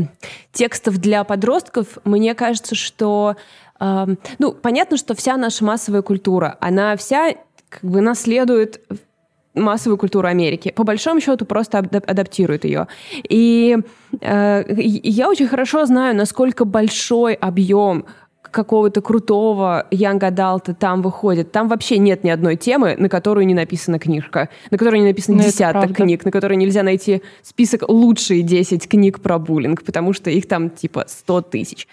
текстов 0.52 0.99
для 0.99 1.25
подростков, 1.25 1.99
мне 2.04 2.34
кажется, 2.34 2.75
что 2.75 3.37
ну, 3.80 4.52
понятно, 4.52 4.96
что 4.96 5.14
вся 5.14 5.37
наша 5.37 5.64
массовая 5.64 6.02
культура, 6.02 6.56
она 6.60 6.96
вся 6.96 7.34
как 7.68 7.82
бы 7.82 8.00
наследует 8.00 8.80
массовую 9.54 9.99
культуру 9.99 10.28
Америки. 10.28 10.72
По 10.75 10.84
большому 10.84 11.20
счету 11.20 11.44
просто 11.44 11.78
адаптирует 11.78 12.64
ее. 12.64 12.87
И 13.28 13.78
э, 14.20 14.64
я 14.76 15.28
очень 15.28 15.49
хорошо 15.49 15.87
знаю, 15.87 16.14
насколько 16.14 16.64
большой 16.64 17.34
объем 17.34 18.06
какого-то 18.50 19.00
крутого 19.00 19.87
Янга 19.90 20.28
Адалта 20.28 20.75
там 20.75 21.02
выходит. 21.02 21.52
Там 21.52 21.69
вообще 21.69 21.99
нет 21.99 22.25
ни 22.25 22.30
одной 22.30 22.57
темы, 22.57 22.97
на 22.99 23.09
которую 23.09 23.47
не 23.47 23.54
написана 23.54 23.99
книжка, 23.99 24.49
на 24.71 24.78
которой 24.78 25.00
не 25.00 25.07
написано 25.07 25.38
ну, 25.38 25.42
десяток 25.42 25.95
книг, 25.95 26.25
на 26.25 26.30
которой 26.30 26.57
нельзя 26.57 26.83
найти 26.83 27.23
список 27.42 27.88
лучшие 27.88 28.42
10 28.42 28.88
книг 28.88 29.21
про 29.21 29.38
буллинг, 29.38 29.83
потому 29.83 30.12
что 30.12 30.30
их 30.30 30.49
там 30.49 30.71
типа 30.71 31.04
100 31.07 31.40
тысяч. 31.42 31.88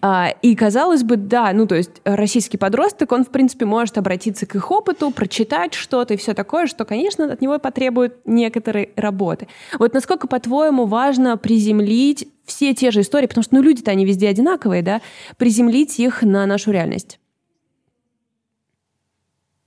А, 0.00 0.34
и 0.42 0.54
казалось 0.54 1.02
бы, 1.02 1.16
да, 1.16 1.52
ну 1.52 1.66
то 1.66 1.74
есть 1.74 2.00
российский 2.04 2.58
подросток, 2.58 3.12
он 3.12 3.24
в 3.24 3.28
принципе 3.28 3.64
может 3.64 3.98
обратиться 3.98 4.46
к 4.46 4.54
их 4.54 4.70
опыту, 4.70 5.10
прочитать 5.10 5.74
что-то 5.74 6.14
и 6.14 6.16
все 6.16 6.34
такое, 6.34 6.66
что, 6.66 6.84
конечно, 6.84 7.32
от 7.32 7.40
него 7.40 7.58
потребует 7.58 8.16
некоторой 8.24 8.90
работы. 8.96 9.48
Вот 9.78 9.94
насколько, 9.94 10.26
по-твоему, 10.26 10.86
важно 10.86 11.36
приземлить 11.36 12.28
все 12.50 12.74
те 12.74 12.90
же 12.90 13.00
истории, 13.00 13.26
потому 13.26 13.44
что 13.44 13.54
ну, 13.54 13.62
люди-то 13.62 13.92
они 13.92 14.04
везде 14.04 14.28
одинаковые, 14.28 14.82
да, 14.82 15.00
приземлить 15.36 15.98
их 16.00 16.22
на 16.22 16.44
нашу 16.46 16.72
реальность. 16.72 17.20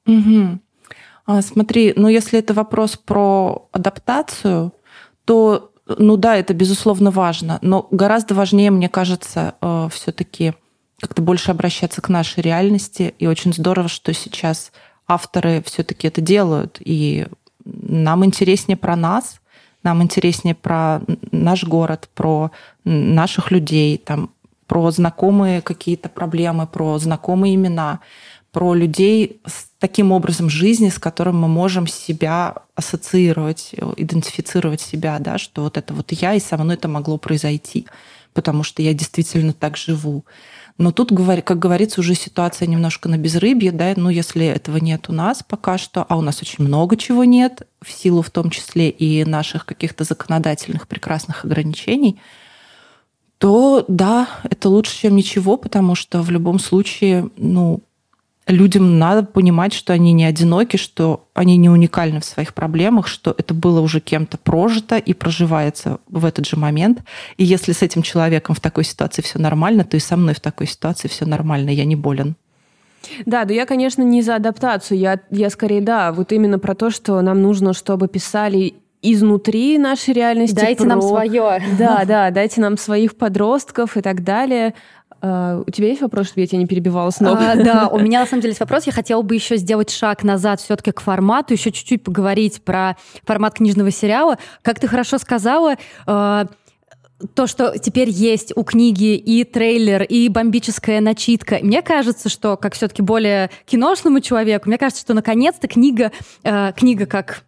Угу. 0.06 0.60
А, 1.26 1.42
смотри, 1.42 1.94
ну 1.96 2.10
если 2.10 2.40
это 2.40 2.54
вопрос 2.54 2.98
про 2.98 3.70
адаптацию, 3.72 4.74
то, 5.24 5.72
ну 5.88 6.18
да, 6.18 6.36
это 6.36 6.54
безусловно 6.54 7.10
важно, 7.10 7.60
но 7.62 7.88
гораздо 7.90 8.36
важнее, 8.36 8.72
мне 8.72 8.90
кажется, 8.90 9.56
э, 9.62 9.88
все-таки 9.92 10.54
как-то 11.00 11.22
больше 11.22 11.52
обращаться 11.52 12.02
к 12.02 12.10
нашей 12.10 12.42
реальности. 12.42 13.14
И 13.20 13.28
очень 13.28 13.54
здорово, 13.54 13.90
что 13.90 14.14
сейчас 14.14 14.72
авторы 15.08 15.62
все-таки 15.66 16.08
это 16.08 16.22
делают. 16.22 16.78
И 16.80 17.28
нам 17.66 18.24
интереснее 18.24 18.78
про 18.78 18.96
нас, 18.96 19.42
нам 19.84 20.02
интереснее 20.02 20.56
про 20.56 21.02
наш 21.32 21.64
город, 21.64 22.10
про 22.16 22.52
наших 22.84 23.52
людей, 23.52 23.98
там, 23.98 24.32
про 24.68 24.92
знакомые 24.92 25.62
какие-то 25.62 26.10
проблемы, 26.10 26.68
про 26.68 26.98
знакомые 26.98 27.56
имена, 27.56 28.00
про 28.52 28.76
людей 28.76 29.42
с 29.46 29.66
таким 29.80 30.12
образом 30.12 30.50
жизни, 30.50 30.90
с 30.90 31.00
которым 31.00 31.40
мы 31.40 31.48
можем 31.48 31.88
себя 31.88 32.56
ассоциировать, 32.76 33.72
идентифицировать 33.98 34.80
себя, 34.80 35.18
да, 35.20 35.38
что 35.38 35.64
вот 35.64 35.78
это 35.78 35.94
вот 35.94 36.12
я, 36.12 36.36
и 36.36 36.40
со 36.40 36.58
мной 36.58 36.76
это 36.76 36.88
могло 36.88 37.18
произойти, 37.18 37.88
потому 38.34 38.64
что 38.64 38.82
я 38.82 38.94
действительно 38.94 39.54
так 39.54 39.76
живу. 39.76 40.24
Но 40.78 40.92
тут, 40.92 41.12
как 41.46 41.60
говорится, 41.60 42.02
уже 42.02 42.16
ситуация 42.16 42.68
немножко 42.68 43.08
на 43.08 43.18
безрыбье, 43.18 43.72
да, 43.72 43.94
ну, 43.96 44.10
если 44.10 44.46
этого 44.46 44.78
нет 44.78 45.08
у 45.08 45.14
нас 45.14 45.44
пока 45.48 45.78
что, 45.78 46.04
а 46.04 46.18
у 46.18 46.22
нас 46.22 46.42
очень 46.42 46.64
много 46.64 46.98
чего 46.98 47.24
нет, 47.24 47.68
в 47.82 47.92
силу 47.92 48.22
в 48.24 48.32
том 48.32 48.50
числе 48.50 48.90
и 48.90 49.24
наших 49.24 49.66
каких-то 49.66 50.04
законодательных 50.04 50.88
прекрасных 50.88 51.46
ограничений, 51.46 52.20
то 53.38 53.86
да, 53.88 54.28
это 54.44 54.70
лучше, 54.70 55.02
чем 55.02 55.16
ничего, 55.16 55.58
потому 55.58 55.96
что 55.96 56.22
в 56.22 56.32
любом 56.32 56.58
случае, 56.58 57.30
ну, 57.38 57.82
людям 58.48 59.00
надо 59.00 59.24
понимать, 59.24 59.74
что 59.74 59.94
они 59.94 60.12
не 60.12 60.26
одиноки, 60.26 60.78
что 60.78 61.28
они 61.34 61.58
не 61.58 61.70
уникальны 61.70 62.20
в 62.20 62.26
своих 62.26 62.54
проблемах, 62.54 63.08
что 63.08 63.34
это 63.38 63.54
было 63.54 63.80
уже 63.80 64.00
кем-то 64.00 64.38
прожито 64.38 64.98
и 64.98 65.14
проживается 65.14 66.00
в 66.08 66.26
этот 66.26 66.46
же 66.46 66.58
момент. 66.58 67.04
И 67.38 67.44
если 67.44 67.72
с 67.72 67.82
этим 67.82 68.02
человеком 68.02 68.56
в 68.56 68.60
такой 68.60 68.84
ситуации 68.84 69.22
все 69.22 69.40
нормально, 69.40 69.84
то 69.84 69.98
и 69.98 70.00
со 70.00 70.18
мной 70.18 70.34
в 70.34 70.40
такой 70.40 70.68
ситуации 70.68 71.08
все 71.08 71.26
нормально, 71.26 71.70
я 71.70 71.86
не 71.86 71.96
болен. 71.96 72.36
Да, 73.26 73.46
да 73.46 73.54
я, 73.54 73.66
конечно, 73.66 74.02
не 74.02 74.22
за 74.22 74.36
адаптацию. 74.36 74.98
Я, 74.98 75.20
я 75.30 75.50
скорее, 75.50 75.82
да, 75.82 76.12
вот 76.12 76.32
именно 76.32 76.60
про 76.60 76.74
то, 76.74 76.90
что 76.90 77.20
нам 77.22 77.42
нужно, 77.42 77.74
чтобы 77.74 78.08
писали 78.08 78.76
изнутри 79.02 79.78
нашей 79.78 80.14
реальности. 80.14 80.56
Дайте 80.56 80.84
про... 80.84 80.90
нам 80.90 81.02
свое. 81.02 81.62
Да, 81.78 82.04
да, 82.06 82.32
дайте 82.32 82.62
нам 82.62 82.78
своих 82.78 83.18
подростков 83.18 83.98
и 83.98 84.02
так 84.02 84.24
далее. 84.24 84.74
Uh, 85.24 85.64
у 85.66 85.72
тебя 85.72 85.88
есть 85.88 86.02
вопрос, 86.02 86.28
чтобы 86.28 86.42
я 86.42 86.48
тебя 86.48 86.60
не 86.60 86.66
перебивала 86.66 87.10
снова? 87.10 87.38
Uh, 87.38 87.64
да, 87.64 87.88
у 87.88 87.98
меня 87.98 88.20
на 88.20 88.26
самом 88.26 88.42
деле 88.42 88.52
есть 88.52 88.60
вопрос. 88.60 88.86
Я 88.86 88.92
хотела 88.92 89.22
бы 89.22 89.36
еще 89.36 89.56
сделать 89.56 89.90
шаг 89.90 90.24
назад 90.24 90.60
все-таки 90.60 90.92
к 90.92 91.00
формату, 91.00 91.54
еще 91.54 91.72
чуть-чуть 91.72 92.04
поговорить 92.04 92.62
про 92.64 92.98
формат 93.26 93.54
книжного 93.54 93.90
сериала. 93.90 94.38
Как 94.64 94.80
ты 94.80 94.88
хорошо 94.88 95.18
сказала, 95.18 95.76
uh, 96.06 96.50
то, 97.36 97.48
что 97.48 97.78
теперь 97.80 98.10
есть 98.10 98.52
у 98.56 98.64
книги 98.64 99.16
и 99.16 99.44
трейлер, 99.44 100.04
и 100.04 100.28
бомбическая 100.28 101.00
начитка. 101.00 101.60
Мне 101.62 101.82
кажется, 101.82 102.30
что, 102.30 102.58
как 102.58 102.74
все-таки 102.76 103.02
более 103.02 103.50
киношному 103.66 104.20
человеку, 104.20 104.68
мне 104.68 104.78
кажется, 104.78 105.02
что 105.02 105.14
наконец-то 105.14 105.68
книга, 105.68 106.12
э, 106.44 106.74
книга 106.76 107.06
как 107.06 107.44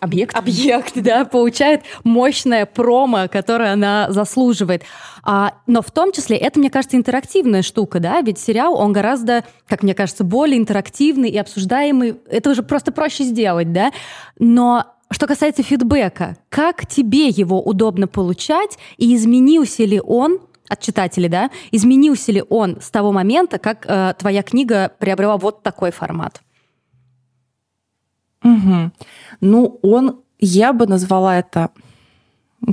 объект. 0.00 0.36
Объект, 0.36 0.94
да, 0.96 1.24
получает 1.24 1.82
мощное 2.04 2.66
промо, 2.66 3.28
которое 3.28 3.72
она 3.72 4.10
заслуживает. 4.10 4.82
А, 5.22 5.54
но 5.66 5.82
в 5.82 5.90
том 5.90 6.12
числе 6.12 6.36
это, 6.36 6.58
мне 6.58 6.70
кажется, 6.70 6.96
интерактивная 6.96 7.62
штука, 7.62 8.00
да, 8.00 8.20
ведь 8.22 8.38
сериал, 8.38 8.74
он 8.74 8.92
гораздо, 8.92 9.44
как 9.68 9.82
мне 9.82 9.94
кажется, 9.94 10.24
более 10.24 10.58
интерактивный 10.58 11.30
и 11.30 11.38
обсуждаемый. 11.38 12.16
Это 12.28 12.50
уже 12.50 12.62
просто 12.62 12.92
проще 12.92 13.24
сделать, 13.24 13.72
да. 13.72 13.92
Но 14.38 14.86
что 15.10 15.26
касается 15.26 15.62
фидбэка, 15.62 16.36
как 16.48 16.86
тебе 16.86 17.28
его 17.28 17.60
удобно 17.62 18.08
получать 18.08 18.78
и 18.96 19.14
изменился 19.14 19.84
ли 19.84 20.00
он 20.00 20.40
от 20.68 20.80
читателей, 20.80 21.28
да, 21.28 21.50
изменился 21.70 22.32
ли 22.32 22.42
он 22.48 22.80
с 22.80 22.90
того 22.90 23.12
момента, 23.12 23.58
как 23.58 23.84
э, 23.86 24.14
твоя 24.18 24.42
книга 24.42 24.90
приобрела 24.98 25.36
вот 25.36 25.62
такой 25.62 25.90
формат? 25.90 26.40
Угу. 28.42 28.90
Ну, 29.40 29.78
он, 29.82 30.20
я 30.38 30.72
бы 30.72 30.86
назвала 30.86 31.38
это 31.38 31.70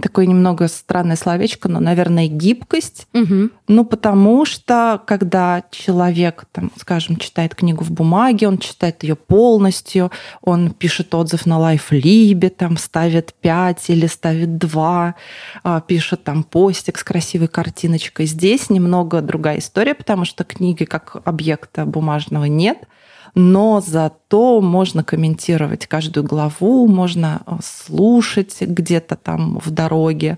такое 0.01 0.27
немного 0.27 0.67
странное 0.67 1.15
словечко, 1.15 1.67
но, 1.67 1.79
наверное, 1.79 2.27
гибкость. 2.27 3.07
Угу. 3.13 3.49
Ну, 3.67 3.85
потому 3.85 4.45
что, 4.45 5.01
когда 5.05 5.63
человек, 5.71 6.45
там, 6.51 6.71
скажем, 6.77 7.17
читает 7.17 7.55
книгу 7.55 7.83
в 7.83 7.91
бумаге, 7.91 8.47
он 8.47 8.59
читает 8.59 9.01
ее 9.03 9.15
полностью, 9.15 10.11
он 10.41 10.71
пишет 10.71 11.13
отзыв 11.15 11.45
на 11.45 11.57
лайфлибе, 11.57 12.49
там, 12.49 12.77
ставит 12.77 13.33
5 13.41 13.89
или 13.89 14.05
ставит 14.05 14.57
2, 14.57 15.15
а, 15.63 15.81
пишет 15.81 16.23
там 16.23 16.43
постик 16.43 16.99
с 16.99 17.03
красивой 17.03 17.47
картиночкой. 17.47 18.27
Здесь 18.27 18.69
немного 18.69 19.21
другая 19.21 19.57
история, 19.57 19.95
потому 19.95 20.25
что 20.25 20.43
книги 20.43 20.83
как 20.83 21.17
объекта 21.25 21.85
бумажного 21.85 22.45
нет– 22.45 22.77
но 23.35 23.81
зато 23.85 24.61
можно 24.61 25.03
комментировать 25.03 25.87
каждую 25.87 26.23
главу, 26.23 26.87
можно 26.87 27.41
э, 27.45 27.57
слушать 27.63 28.57
где-то 28.61 29.15
там 29.15 29.59
в 29.59 29.69
дороге. 29.71 30.37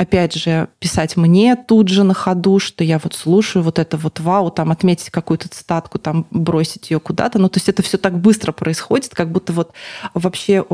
Опять 0.00 0.34
же, 0.34 0.68
писать 0.78 1.18
мне 1.18 1.56
тут 1.56 1.88
же 1.88 2.04
на 2.04 2.14
ходу, 2.14 2.58
что 2.58 2.82
я 2.82 2.98
вот 2.98 3.14
слушаю 3.14 3.62
вот 3.62 3.78
это 3.78 3.98
вот 3.98 4.18
вау, 4.18 4.50
там 4.50 4.70
отметить 4.70 5.10
какую-то 5.10 5.50
цитатку, 5.50 5.98
там 5.98 6.26
бросить 6.30 6.90
ее 6.90 7.00
куда-то. 7.00 7.38
Ну, 7.38 7.50
то 7.50 7.58
есть 7.58 7.68
это 7.68 7.82
все 7.82 7.98
так 7.98 8.18
быстро 8.18 8.52
происходит, 8.52 9.14
как 9.14 9.30
будто 9.30 9.52
вот 9.52 9.72
вообще 10.14 10.64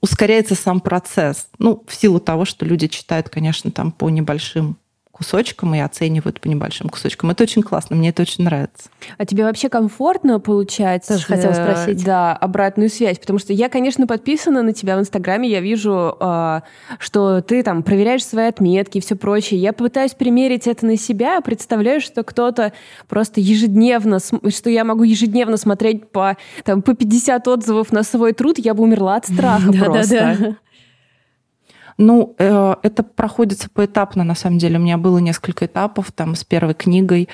ускоряется 0.00 0.54
сам 0.54 0.78
процесс. 0.78 1.48
Ну, 1.58 1.82
в 1.88 1.94
силу 1.96 2.20
того, 2.20 2.44
что 2.44 2.64
люди 2.64 2.86
читают, 2.86 3.28
конечно, 3.28 3.72
там 3.72 3.90
по 3.90 4.08
небольшим 4.08 4.76
кусочкам 5.18 5.74
и 5.74 5.80
оценивают 5.80 6.40
по 6.40 6.46
небольшим 6.46 6.88
кусочкам. 6.88 7.30
Это 7.30 7.42
очень 7.42 7.62
классно, 7.62 7.96
мне 7.96 8.10
это 8.10 8.22
очень 8.22 8.44
нравится. 8.44 8.88
А 9.18 9.26
тебе 9.26 9.44
вообще 9.44 9.68
комфортно 9.68 10.38
получать 10.38 11.06
Тоже 11.06 11.26
хотела 11.26 11.50
э, 11.50 11.54
спросить. 11.54 12.04
Да, 12.04 12.34
обратную 12.34 12.88
связь? 12.88 13.18
Потому 13.18 13.40
что 13.40 13.52
я, 13.52 13.68
конечно, 13.68 14.06
подписана 14.06 14.62
на 14.62 14.72
тебя 14.72 14.96
в 14.96 15.00
Инстаграме, 15.00 15.50
я 15.50 15.60
вижу, 15.60 16.16
э, 16.18 16.60
что 17.00 17.40
ты 17.42 17.64
там 17.64 17.82
проверяешь 17.82 18.24
свои 18.24 18.46
отметки 18.46 18.98
и 18.98 19.00
все 19.00 19.16
прочее. 19.16 19.60
Я 19.60 19.72
пытаюсь 19.72 20.14
примерить 20.14 20.68
это 20.68 20.86
на 20.86 20.96
себя, 20.96 21.40
представляю, 21.40 22.00
что 22.00 22.22
кто-то 22.22 22.72
просто 23.08 23.40
ежедневно, 23.40 24.20
что 24.20 24.70
я 24.70 24.84
могу 24.84 25.02
ежедневно 25.02 25.56
смотреть 25.56 26.10
по, 26.10 26.36
там, 26.64 26.80
по 26.80 26.94
50 26.94 27.48
отзывов 27.48 27.90
на 27.90 28.04
свой 28.04 28.32
труд, 28.32 28.58
я 28.58 28.72
бы 28.72 28.84
умерла 28.84 29.16
от 29.16 29.26
страха 29.26 29.72
просто. 29.84 30.56
Ну, 31.98 32.36
э, 32.38 32.74
это 32.82 33.02
проходится 33.02 33.68
поэтапно, 33.68 34.22
на 34.24 34.36
самом 34.36 34.58
деле. 34.58 34.78
У 34.78 34.82
меня 34.82 34.96
было 34.96 35.18
несколько 35.18 35.66
этапов 35.66 36.12
там 36.12 36.36
с 36.36 36.44
первой 36.44 36.74
книгой 36.74 37.28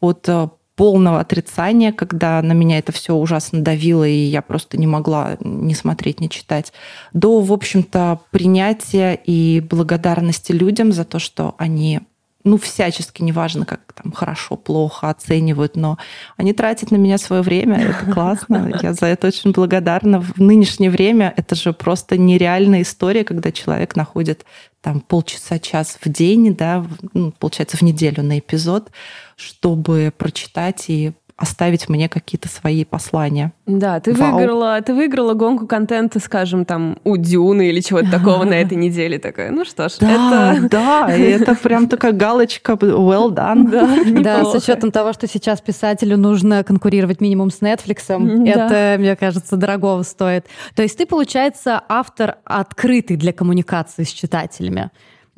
от 0.00 0.28
э, 0.28 0.48
полного 0.74 1.20
отрицания, 1.20 1.92
когда 1.92 2.42
на 2.42 2.52
меня 2.52 2.78
это 2.78 2.92
все 2.92 3.14
ужасно 3.14 3.62
давило, 3.62 4.06
и 4.06 4.16
я 4.16 4.42
просто 4.42 4.76
не 4.76 4.86
могла 4.86 5.36
не 5.40 5.74
смотреть, 5.74 6.20
не 6.20 6.28
читать, 6.28 6.72
до, 7.12 7.40
в 7.40 7.52
общем-то, 7.52 8.20
принятия 8.30 9.14
и 9.14 9.60
благодарности 9.60 10.52
людям 10.52 10.92
за 10.92 11.04
то, 11.04 11.18
что 11.18 11.54
они 11.58 12.00
ну, 12.48 12.56
всячески, 12.56 13.22
неважно, 13.22 13.64
как 13.66 13.92
там 13.92 14.12
хорошо, 14.12 14.56
плохо 14.56 15.10
оценивают, 15.10 15.76
но 15.76 15.98
они 16.36 16.52
тратят 16.52 16.90
на 16.90 16.96
меня 16.96 17.18
свое 17.18 17.42
время, 17.42 17.78
это 17.78 18.06
классно, 18.12 18.72
я 18.82 18.92
за 18.92 19.06
это 19.06 19.26
очень 19.26 19.52
благодарна. 19.52 20.20
В 20.20 20.38
нынешнее 20.38 20.90
время 20.90 21.32
это 21.36 21.54
же 21.54 21.72
просто 21.72 22.16
нереальная 22.16 22.82
история, 22.82 23.24
когда 23.24 23.52
человек 23.52 23.96
находит 23.96 24.44
там 24.80 25.00
полчаса-час 25.00 25.98
в 26.00 26.08
день, 26.08 26.54
да, 26.54 26.86
ну, 27.12 27.32
получается, 27.32 27.76
в 27.76 27.82
неделю 27.82 28.22
на 28.22 28.38
эпизод, 28.38 28.90
чтобы 29.36 30.12
прочитать 30.16 30.84
и 30.88 31.12
оставить 31.38 31.88
мне 31.88 32.08
какие-то 32.08 32.48
свои 32.48 32.84
послания. 32.84 33.52
Да, 33.64 34.00
ты 34.00 34.12
Вау. 34.12 34.34
выиграла, 34.34 34.80
ты 34.82 34.92
выиграла 34.92 35.34
гонку 35.34 35.68
контента, 35.68 36.18
скажем, 36.18 36.64
там 36.64 36.98
у 37.04 37.16
Дюны 37.16 37.68
или 37.68 37.80
чего-то 37.80 38.10
такого 38.10 38.42
на 38.44 38.54
этой 38.54 38.76
неделе. 38.76 39.20
Такая, 39.20 39.52
ну 39.52 39.64
что 39.64 39.88
ж, 39.88 39.98
да, 40.00 40.54
это... 40.54 40.68
Да, 40.68 41.16
и 41.16 41.22
это 41.22 41.54
прям 41.54 41.88
такая 41.88 42.12
галочка 42.12 42.72
well 42.72 43.32
done. 43.32 43.70
Да, 43.70 44.42
да, 44.42 44.44
с 44.44 44.54
учетом 44.54 44.90
того, 44.90 45.12
что 45.12 45.28
сейчас 45.28 45.60
писателю 45.60 46.16
нужно 46.16 46.64
конкурировать 46.64 47.20
минимум 47.20 47.52
с 47.52 47.60
Netflix, 47.60 48.46
это, 48.46 48.96
мне 48.98 49.14
кажется, 49.14 49.56
дорогого 49.56 50.02
стоит. 50.02 50.46
То 50.74 50.82
есть 50.82 50.98
ты, 50.98 51.06
получается, 51.06 51.80
автор 51.88 52.38
открытый 52.44 53.16
для 53.16 53.32
коммуникации 53.32 54.02
с 54.02 54.08
читателями. 54.08 54.90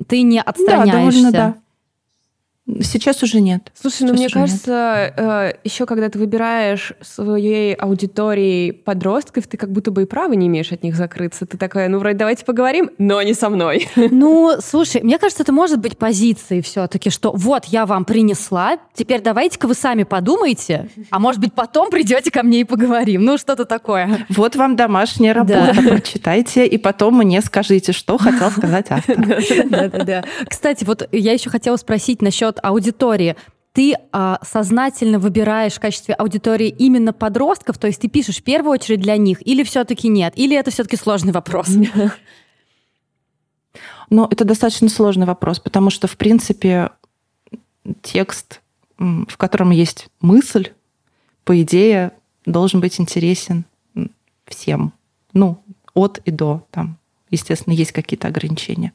Ты 0.09 0.23
не 0.23 0.41
отстраняешься. 0.41 1.31
Да, 1.31 1.31
довольно, 1.31 1.33
да. 1.33 1.55
Сейчас 2.83 3.23
уже 3.23 3.41
нет. 3.41 3.73
Слушай, 3.81 4.03
ну 4.03 4.13
мне 4.13 4.29
кажется, 4.29 5.13
э, 5.17 5.53
еще 5.65 5.87
когда 5.87 6.09
ты 6.09 6.19
выбираешь 6.19 6.93
своей 7.01 7.75
аудиторией 7.75 8.73
подростков, 8.73 9.47
ты 9.47 9.57
как 9.57 9.71
будто 9.71 9.91
бы 9.91 10.03
и 10.03 10.05
права 10.05 10.33
не 10.33 10.47
имеешь 10.47 10.73
от 10.73 10.83
них 10.83 10.95
закрыться. 10.95 11.47
Ты 11.47 11.57
такая, 11.57 11.89
ну 11.89 11.99
вроде 11.99 12.19
давайте 12.19 12.45
поговорим, 12.45 12.91
но 12.99 13.23
не 13.23 13.35
со 13.35 13.49
мной. 13.49 13.89
Ну, 14.21 14.57
слушай, 14.63 15.03
мне 15.03 15.19
кажется, 15.19 15.45
это 15.45 15.53
может 15.53 15.79
быть 15.79 15.97
позицией 15.97 16.63
все-таки, 16.63 17.11
что 17.11 17.33
вот 17.33 17.65
я 17.67 17.87
вам 17.87 18.05
принесла, 18.05 18.79
теперь 18.93 19.23
давайте-ка 19.23 19.67
вы 19.67 19.75
сами 19.75 20.03
подумайте, 20.03 20.89
а 21.11 21.19
может 21.19 21.41
быть 21.41 21.55
потом 21.55 21.91
придете 21.91 22.31
ко 22.31 22.43
мне 22.43 22.61
и 22.61 22.65
поговорим. 22.65 23.25
Ну, 23.25 23.39
что-то 23.39 23.65
такое. 23.65 24.27
Вот 24.29 24.57
вам 24.57 24.77
домашняя 24.77 25.33
работа, 25.33 25.73
да. 25.75 25.91
прочитайте, 25.91 26.67
и 26.67 26.77
потом 26.77 27.19
мне 27.19 27.41
скажите, 27.41 27.93
что 27.93 28.19
хотел 28.19 28.51
сказать 28.51 28.87
автор. 28.91 29.17
Да-да-да. 29.71 30.25
Кстати, 30.49 30.85
вот 30.85 31.09
я 31.13 31.33
еще 31.33 31.51
хотела 31.51 31.77
спросить 31.77 32.21
насчет 32.23 32.59
аудитории, 32.61 33.37
ты 33.73 33.95
а, 34.13 34.39
сознательно 34.43 35.19
выбираешь 35.19 35.75
в 35.75 35.81
качестве 35.81 36.15
аудитории 36.15 36.69
именно 36.69 37.13
подростков, 37.13 37.79
то 37.79 37.87
есть 37.87 38.01
ты 38.01 38.09
пишешь 38.09 38.39
в 38.39 38.43
первую 38.43 38.73
очередь 38.73 39.01
для 39.01 39.17
них, 39.17 39.47
или 39.47 39.63
все-таки 39.63 40.09
нет, 40.09 40.33
или 40.37 40.57
это 40.57 40.71
все-таки 40.71 40.97
сложный 40.97 41.33
вопрос? 41.33 41.69
Ну, 44.13 44.27
это 44.29 44.45
достаточно 44.45 44.89
сложный 44.89 45.25
вопрос, 45.25 45.61
потому 45.61 45.89
что, 45.91 46.09
в 46.09 46.17
принципе, 46.17 46.91
текст, 48.03 48.61
в 48.99 49.37
котором 49.37 49.71
есть 49.71 50.09
мысль, 50.21 50.71
по 51.45 51.63
идее, 51.63 52.11
должен 52.45 52.81
быть 52.81 53.01
интересен 53.01 53.65
всем. 54.47 54.93
Ну, 55.33 55.63
от 55.95 56.19
и 56.25 56.33
до. 56.33 56.67
Там, 56.73 56.99
естественно, 57.31 57.73
есть 57.73 57.93
какие-то 57.93 58.29
ограничения. 58.29 58.93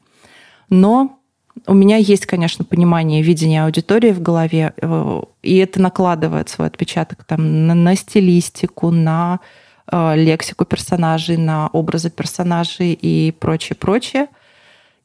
Но 0.68 1.18
у 1.66 1.74
меня 1.74 1.96
есть, 1.96 2.26
конечно, 2.26 2.64
понимание 2.64 3.22
видения 3.22 3.64
аудитории 3.64 4.12
в 4.12 4.20
голове, 4.20 4.74
э, 4.76 5.22
и 5.42 5.56
это 5.56 5.80
накладывает 5.80 6.48
свой 6.48 6.68
отпечаток 6.68 7.24
там, 7.24 7.66
на, 7.66 7.74
на 7.74 7.96
стилистику, 7.96 8.90
на 8.90 9.40
э, 9.90 10.16
лексику 10.16 10.64
персонажей, 10.64 11.36
на 11.36 11.68
образы 11.68 12.10
персонажей 12.10 12.92
и 12.92 13.32
прочее, 13.32 13.76
прочее. 13.76 14.28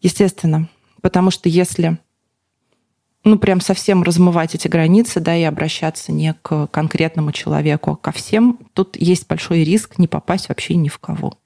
Естественно, 0.02 0.68
потому 1.02 1.32
что 1.32 1.48
если 1.48 1.98
ну, 3.24 3.38
прям 3.38 3.62
совсем 3.62 4.04
размывать 4.04 4.56
эти 4.56 4.68
границы, 4.68 5.20
да, 5.20 5.36
и 5.36 5.44
обращаться 5.44 6.12
не 6.12 6.34
к 6.42 6.68
конкретному 6.68 7.32
человеку, 7.32 7.92
а 7.92 7.96
ко 7.96 8.12
всем, 8.12 8.60
тут 8.74 8.98
есть 8.98 9.28
большой 9.28 9.64
риск 9.64 10.00
не 10.00 10.08
попасть 10.08 10.50
вообще 10.50 10.76
ни 10.76 10.90
в 10.90 10.98
кого. 10.98 11.38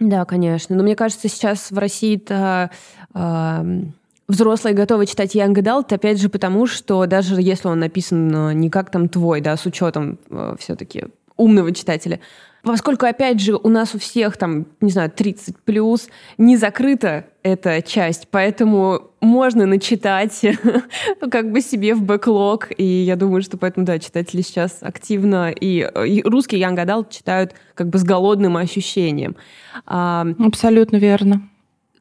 Да, 0.00 0.24
конечно. 0.24 0.76
Но 0.76 0.82
мне 0.82 0.96
кажется, 0.96 1.28
сейчас 1.28 1.70
в 1.70 1.78
России-то 1.78 2.70
э, 3.14 3.82
взрослые 4.28 4.74
готовы 4.74 5.06
читать 5.06 5.36
Young 5.36 5.54
Adult, 5.54 5.94
опять 5.94 6.20
же, 6.20 6.28
потому 6.28 6.66
что 6.66 7.06
даже 7.06 7.40
если 7.40 7.68
он 7.68 7.80
написан 7.80 8.50
э, 8.50 8.54
не 8.54 8.70
как 8.70 8.90
там 8.90 9.08
твой, 9.08 9.40
да, 9.40 9.56
с 9.56 9.66
учетом 9.66 10.18
э, 10.30 10.56
все-таки 10.58 11.06
умного 11.36 11.72
читателя, 11.72 12.20
Поскольку, 12.64 13.04
опять 13.04 13.40
же, 13.40 13.56
у 13.56 13.68
нас 13.68 13.94
у 13.94 13.98
всех 13.98 14.38
там, 14.38 14.66
не 14.80 14.90
знаю, 14.90 15.10
30 15.10 15.58
плюс, 15.58 16.08
не 16.38 16.56
закрыта 16.56 17.26
эта 17.44 17.82
часть, 17.82 18.28
поэтому 18.30 19.10
можно 19.20 19.66
начитать 19.66 20.40
как 21.30 21.52
бы 21.52 21.60
себе 21.60 21.94
в 21.94 22.02
бэклог, 22.02 22.70
и 22.76 22.82
я 22.82 23.16
думаю, 23.16 23.42
что 23.42 23.58
поэтому, 23.58 23.84
да, 23.84 23.98
читатели 23.98 24.40
сейчас 24.40 24.78
активно, 24.80 25.50
и, 25.50 25.86
и 26.06 26.22
русский 26.24 26.58
Young 26.58 26.82
Adult 26.82 27.10
читают 27.10 27.52
как 27.74 27.90
бы 27.90 27.98
с 27.98 28.02
голодным 28.02 28.56
ощущением. 28.56 29.36
Абсолютно 29.84 30.96
верно. 30.96 31.42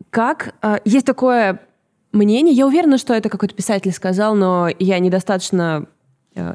Как? 0.10 0.56
А, 0.62 0.80
есть 0.86 1.06
такое 1.06 1.60
мнение, 2.14 2.56
я 2.56 2.66
уверена, 2.66 2.98
что 2.98 3.14
это 3.14 3.28
какой-то 3.28 3.54
писатель 3.54 3.92
сказал, 3.92 4.36
но 4.36 4.70
я 4.80 4.98
недостаточно 5.00 5.88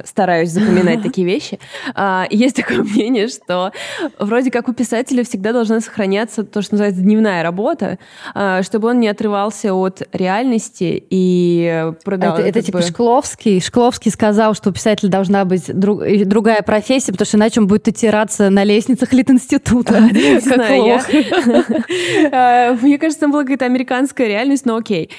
стараюсь 0.05 0.51
запоминать 0.51 1.03
такие 1.03 1.27
вещи. 1.27 1.59
А, 1.95 2.27
есть 2.31 2.57
такое 2.57 2.79
мнение, 2.83 3.29
что 3.29 3.73
вроде 4.19 4.51
как 4.51 4.69
у 4.69 4.73
писателя 4.73 5.25
всегда 5.25 5.53
должна 5.53 5.81
сохраняться 5.81 6.45
то, 6.45 6.62
что 6.62 6.75
называется 6.75 7.03
дневная 7.03 7.43
работа, 7.43 7.99
а, 8.35 8.62
чтобы 8.62 8.88
он 8.88 9.01
не 9.01 9.09
отрывался 9.09 9.75
от 9.75 10.03
реальности 10.12 11.05
и 11.11 11.93
продавал. 12.05 12.38
Это, 12.38 12.49
это 12.49 12.62
типа 12.62 12.79
бы... 12.79 12.85
Шкловский. 12.85 13.61
Шкловский 13.61 14.11
сказал, 14.11 14.55
что 14.55 14.71
у 14.71 14.73
писателя 14.73 15.11
должна 15.11 15.45
быть 15.45 15.73
друг, 15.73 16.03
другая 16.25 16.62
профессия, 16.62 17.12
потому 17.12 17.27
что 17.27 17.37
иначе 17.37 17.61
он 17.61 17.67
будет 17.67 17.88
отираться 17.88 18.51
на 18.51 18.64
лестницах 18.64 19.12
Литинститута. 19.12 20.09
А, 22.31 22.75
мне 22.81 22.99
кажется, 22.99 23.21
там 23.21 23.31
была 23.31 23.43
какая-то 23.43 23.64
американская 23.64 24.27
реальность, 24.27 24.67
но 24.67 24.77
окей. 24.77 25.11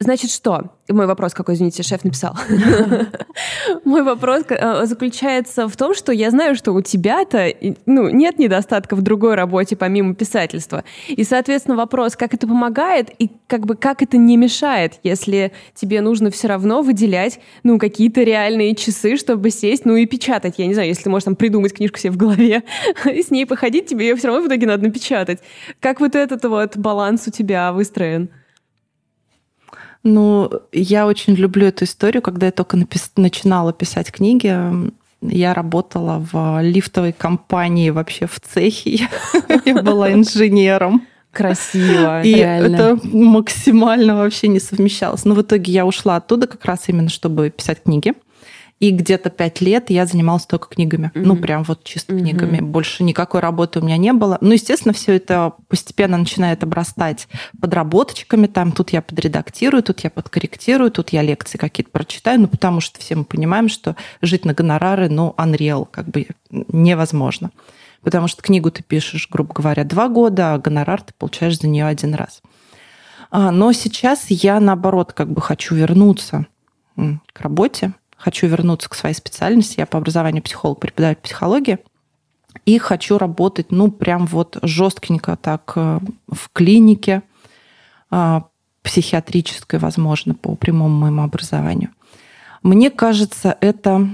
Значит, 0.00 0.30
что? 0.30 0.70
Мой 0.88 1.06
вопрос 1.06 1.34
какой, 1.34 1.56
извините, 1.56 1.82
шеф 1.82 2.04
написал. 2.04 2.36
Мой 3.84 4.04
вопрос 4.04 4.44
э, 4.48 4.86
заключается 4.86 5.66
в 5.66 5.76
том, 5.76 5.92
что 5.92 6.12
я 6.12 6.30
знаю, 6.30 6.54
что 6.54 6.72
у 6.72 6.80
тебя-то 6.80 7.52
ну, 7.84 8.08
нет 8.08 8.38
недостатка 8.38 8.94
в 8.94 9.02
другой 9.02 9.34
работе 9.34 9.74
помимо 9.74 10.14
писательства. 10.14 10.84
И, 11.08 11.24
соответственно, 11.24 11.76
вопрос, 11.76 12.14
как 12.14 12.32
это 12.32 12.46
помогает 12.46 13.10
и 13.18 13.28
как 13.48 13.66
бы 13.66 13.74
как 13.74 14.00
это 14.00 14.16
не 14.16 14.36
мешает, 14.36 15.00
если 15.02 15.50
тебе 15.74 16.00
нужно 16.00 16.30
все 16.30 16.46
равно 16.46 16.82
выделять 16.82 17.40
ну, 17.64 17.78
какие-то 17.78 18.22
реальные 18.22 18.76
часы, 18.76 19.16
чтобы 19.16 19.50
сесть, 19.50 19.84
ну 19.84 19.96
и 19.96 20.06
печатать. 20.06 20.54
Я 20.58 20.66
не 20.66 20.74
знаю, 20.74 20.88
если 20.88 21.02
ты 21.02 21.10
можешь 21.10 21.24
там 21.24 21.34
придумать 21.34 21.74
книжку 21.74 21.98
себе 21.98 22.12
в 22.12 22.16
голове 22.16 22.62
и 23.04 23.22
с 23.22 23.32
ней 23.32 23.46
походить, 23.46 23.86
тебе 23.86 24.06
ее 24.06 24.14
все 24.14 24.28
равно 24.28 24.44
в 24.44 24.46
итоге 24.46 24.68
надо 24.68 24.84
напечатать. 24.84 25.40
Как 25.80 25.98
вот 25.98 26.14
этот 26.14 26.44
вот 26.44 26.76
баланс 26.76 27.26
у 27.26 27.32
тебя 27.32 27.72
выстроен? 27.72 28.30
Ну, 30.08 30.50
я 30.72 31.06
очень 31.06 31.34
люблю 31.34 31.66
эту 31.66 31.84
историю. 31.84 32.22
Когда 32.22 32.46
я 32.46 32.52
только 32.52 32.76
напис... 32.76 33.12
начинала 33.16 33.72
писать 33.72 34.10
книги, 34.10 34.56
я 35.20 35.54
работала 35.54 36.24
в 36.32 36.62
лифтовой 36.62 37.12
компании 37.12 37.90
вообще 37.90 38.26
в 38.26 38.40
цехе. 38.40 39.08
Я 39.64 39.82
была 39.82 40.12
инженером. 40.12 41.06
Красиво, 41.32 42.22
И 42.22 42.34
реально. 42.34 42.76
это 42.76 43.00
максимально 43.04 44.16
вообще 44.16 44.48
не 44.48 44.60
совмещалось. 44.60 45.24
Но 45.24 45.34
в 45.34 45.42
итоге 45.42 45.72
я 45.72 45.84
ушла 45.84 46.16
оттуда 46.16 46.46
как 46.46 46.64
раз 46.64 46.88
именно, 46.88 47.08
чтобы 47.10 47.50
писать 47.50 47.82
книги. 47.82 48.14
И 48.80 48.92
где-то 48.92 49.30
пять 49.30 49.60
лет 49.60 49.90
я 49.90 50.06
занималась 50.06 50.46
только 50.46 50.68
книгами. 50.68 51.10
Mm-hmm. 51.14 51.22
Ну, 51.24 51.36
прям 51.36 51.64
вот 51.64 51.82
чисто 51.82 52.12
mm-hmm. 52.12 52.18
книгами. 52.20 52.60
Больше 52.60 53.02
никакой 53.02 53.40
работы 53.40 53.80
у 53.80 53.82
меня 53.82 53.96
не 53.96 54.12
было. 54.12 54.38
Ну, 54.40 54.52
естественно, 54.52 54.94
все 54.94 55.16
это 55.16 55.54
постепенно 55.66 56.16
начинает 56.16 56.62
обрастать 56.62 57.26
подработочками. 57.60 58.46
Там 58.46 58.70
тут 58.70 58.90
я 58.90 59.02
подредактирую, 59.02 59.82
тут 59.82 60.00
я 60.00 60.10
подкорректирую, 60.10 60.92
тут 60.92 61.10
я 61.10 61.22
лекции 61.22 61.58
какие-то 61.58 61.90
прочитаю. 61.90 62.40
Ну, 62.40 62.46
потому 62.46 62.80
что 62.80 63.00
все 63.00 63.16
мы 63.16 63.24
понимаем, 63.24 63.68
что 63.68 63.96
жить 64.22 64.44
на 64.44 64.54
гонорары, 64.54 65.08
ну, 65.08 65.34
unreal, 65.36 65.88
как 65.90 66.06
бы 66.06 66.28
невозможно. 66.50 67.50
Потому 68.02 68.28
что 68.28 68.42
книгу 68.42 68.70
ты 68.70 68.84
пишешь, 68.84 69.28
грубо 69.28 69.52
говоря, 69.52 69.82
два 69.82 70.08
года, 70.08 70.54
а 70.54 70.58
гонорар 70.58 71.02
ты 71.02 71.12
получаешь 71.18 71.58
за 71.58 71.66
нее 71.66 71.86
один 71.86 72.14
раз. 72.14 72.42
А, 73.30 73.50
но 73.50 73.72
сейчас 73.72 74.26
я, 74.28 74.60
наоборот, 74.60 75.12
как 75.12 75.30
бы 75.32 75.40
хочу 75.40 75.74
вернуться 75.74 76.46
к 76.96 77.40
работе, 77.40 77.92
хочу 78.18 78.46
вернуться 78.46 78.90
к 78.90 78.94
своей 78.94 79.14
специальности. 79.14 79.78
Я 79.78 79.86
по 79.86 79.98
образованию 79.98 80.42
психолог, 80.42 80.80
преподаю 80.80 81.16
психологии. 81.16 81.78
И 82.66 82.78
хочу 82.78 83.16
работать, 83.16 83.70
ну, 83.70 83.90
прям 83.90 84.26
вот 84.26 84.58
жесткенько 84.62 85.36
так 85.36 85.72
э, 85.76 86.00
в 86.26 86.50
клинике, 86.52 87.22
а, 88.10 88.44
психиатрической, 88.82 89.78
возможно, 89.78 90.34
по 90.34 90.54
прямому 90.56 90.96
моему 90.96 91.22
образованию. 91.22 91.90
Мне 92.62 92.90
кажется, 92.90 93.56
это, 93.60 94.08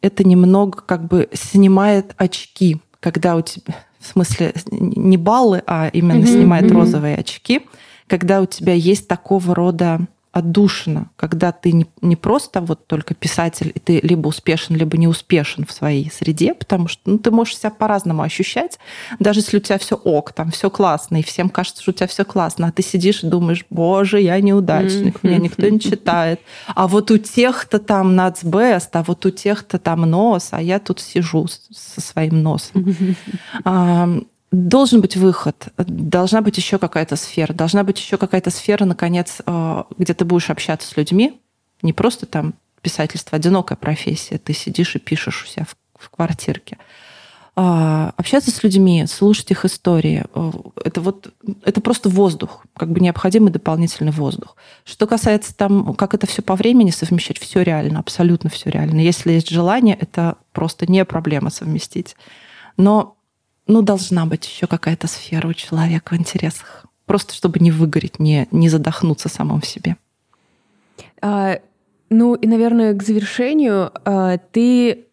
это 0.00 0.24
немного 0.24 0.82
как 0.82 1.06
бы 1.06 1.28
снимает 1.32 2.14
очки, 2.16 2.80
когда 3.00 3.36
у 3.36 3.42
тебя, 3.42 3.74
в 3.98 4.06
смысле, 4.06 4.54
не 4.70 5.16
баллы, 5.16 5.62
а 5.66 5.88
именно 5.88 6.22
mm-hmm, 6.22 6.26
снимает 6.26 6.64
mm-hmm. 6.66 6.74
розовые 6.74 7.16
очки, 7.16 7.66
когда 8.06 8.40
у 8.40 8.46
тебя 8.46 8.72
есть 8.72 9.08
такого 9.08 9.54
рода 9.54 10.06
отдушина, 10.32 11.10
когда 11.16 11.50
ты 11.50 11.72
не, 11.72 11.86
не 12.02 12.14
просто 12.14 12.60
вот 12.60 12.86
только 12.86 13.14
писатель, 13.14 13.72
и 13.74 13.80
ты 13.80 14.00
либо 14.00 14.28
успешен, 14.28 14.76
либо 14.76 14.96
не 14.96 15.08
успешен 15.08 15.66
в 15.66 15.72
своей 15.72 16.10
среде, 16.10 16.54
потому 16.54 16.86
что 16.86 17.02
ну, 17.10 17.18
ты 17.18 17.32
можешь 17.32 17.58
себя 17.58 17.70
по-разному 17.70 18.22
ощущать, 18.22 18.78
даже 19.18 19.40
если 19.40 19.56
у 19.56 19.60
тебя 19.60 19.78
все 19.78 19.96
ок, 19.96 20.32
там 20.32 20.52
все 20.52 20.70
классно, 20.70 21.18
и 21.18 21.24
всем 21.24 21.48
кажется, 21.48 21.82
что 21.82 21.90
у 21.90 21.94
тебя 21.94 22.06
все 22.06 22.24
классно, 22.24 22.68
а 22.68 22.72
ты 22.72 22.82
сидишь 22.82 23.24
и 23.24 23.26
думаешь, 23.26 23.66
боже, 23.70 24.20
я 24.20 24.40
неудачник, 24.40 25.22
меня 25.24 25.38
никто 25.38 25.68
не 25.68 25.80
читает, 25.80 26.40
а 26.68 26.86
вот 26.86 27.10
у 27.10 27.18
тех-то 27.18 27.80
там 27.80 28.14
нацбест, 28.14 28.94
а 28.94 29.02
вот 29.02 29.26
у 29.26 29.30
тех-то 29.30 29.78
там 29.78 30.02
нос, 30.02 30.50
а 30.52 30.62
я 30.62 30.78
тут 30.78 31.00
сижу 31.00 31.48
со 31.48 32.00
своим 32.00 32.42
носом. 32.42 33.16
Должен 34.52 35.00
быть 35.00 35.16
выход, 35.16 35.68
должна 35.76 36.40
быть 36.42 36.56
еще 36.56 36.78
какая-то 36.78 37.14
сфера, 37.14 37.52
должна 37.52 37.84
быть 37.84 38.00
еще 38.00 38.16
какая-то 38.16 38.50
сфера, 38.50 38.84
наконец, 38.84 39.38
э, 39.46 39.84
где 39.96 40.12
ты 40.12 40.24
будешь 40.24 40.50
общаться 40.50 40.88
с 40.88 40.96
людьми, 40.96 41.40
не 41.82 41.92
просто 41.92 42.26
там 42.26 42.54
писательство, 42.82 43.36
одинокая 43.36 43.76
профессия, 43.76 44.38
ты 44.38 44.52
сидишь 44.52 44.96
и 44.96 44.98
пишешь 44.98 45.44
у 45.44 45.46
себя 45.46 45.66
в, 45.66 45.76
в 46.02 46.10
квартирке. 46.10 46.78
А, 47.56 48.12
общаться 48.16 48.50
с 48.50 48.62
людьми, 48.62 49.04
слушать 49.06 49.50
их 49.50 49.64
истории, 49.64 50.24
э, 50.34 50.52
это 50.84 51.00
вот 51.00 51.32
это 51.64 51.80
просто 51.80 52.08
воздух, 52.08 52.64
как 52.76 52.90
бы 52.90 53.00
необходимый 53.00 53.52
дополнительный 53.52 54.12
воздух. 54.12 54.56
Что 54.84 55.06
касается 55.06 55.54
там, 55.54 55.94
как 55.94 56.14
это 56.14 56.26
все 56.26 56.42
по 56.42 56.54
времени 56.56 56.90
совмещать, 56.90 57.38
все 57.38 57.62
реально, 57.62 57.98
абсолютно 57.98 58.50
все 58.50 58.70
реально. 58.70 59.00
Если 59.00 59.32
есть 59.32 59.50
желание, 59.50 59.96
это 60.00 60.36
просто 60.52 60.90
не 60.90 61.04
проблема 61.04 61.50
совместить. 61.50 62.16
Но 62.76 63.16
ну, 63.70 63.82
должна 63.82 64.26
быть 64.26 64.46
еще 64.46 64.66
какая-то 64.66 65.06
сфера 65.06 65.46
у 65.48 65.54
человека 65.54 66.14
в 66.14 66.18
интересах. 66.18 66.86
Просто 67.06 67.34
чтобы 67.34 67.60
не 67.60 67.70
выгореть, 67.70 68.18
не, 68.18 68.48
не 68.50 68.68
задохнуться 68.68 69.28
самым 69.28 69.60
в 69.60 69.66
себе. 69.66 69.96
А, 71.22 71.60
ну 72.08 72.34
и, 72.34 72.46
наверное, 72.46 72.94
к 72.94 73.02
завершению 73.02 73.92
а, 74.04 74.38
ты 74.38 75.06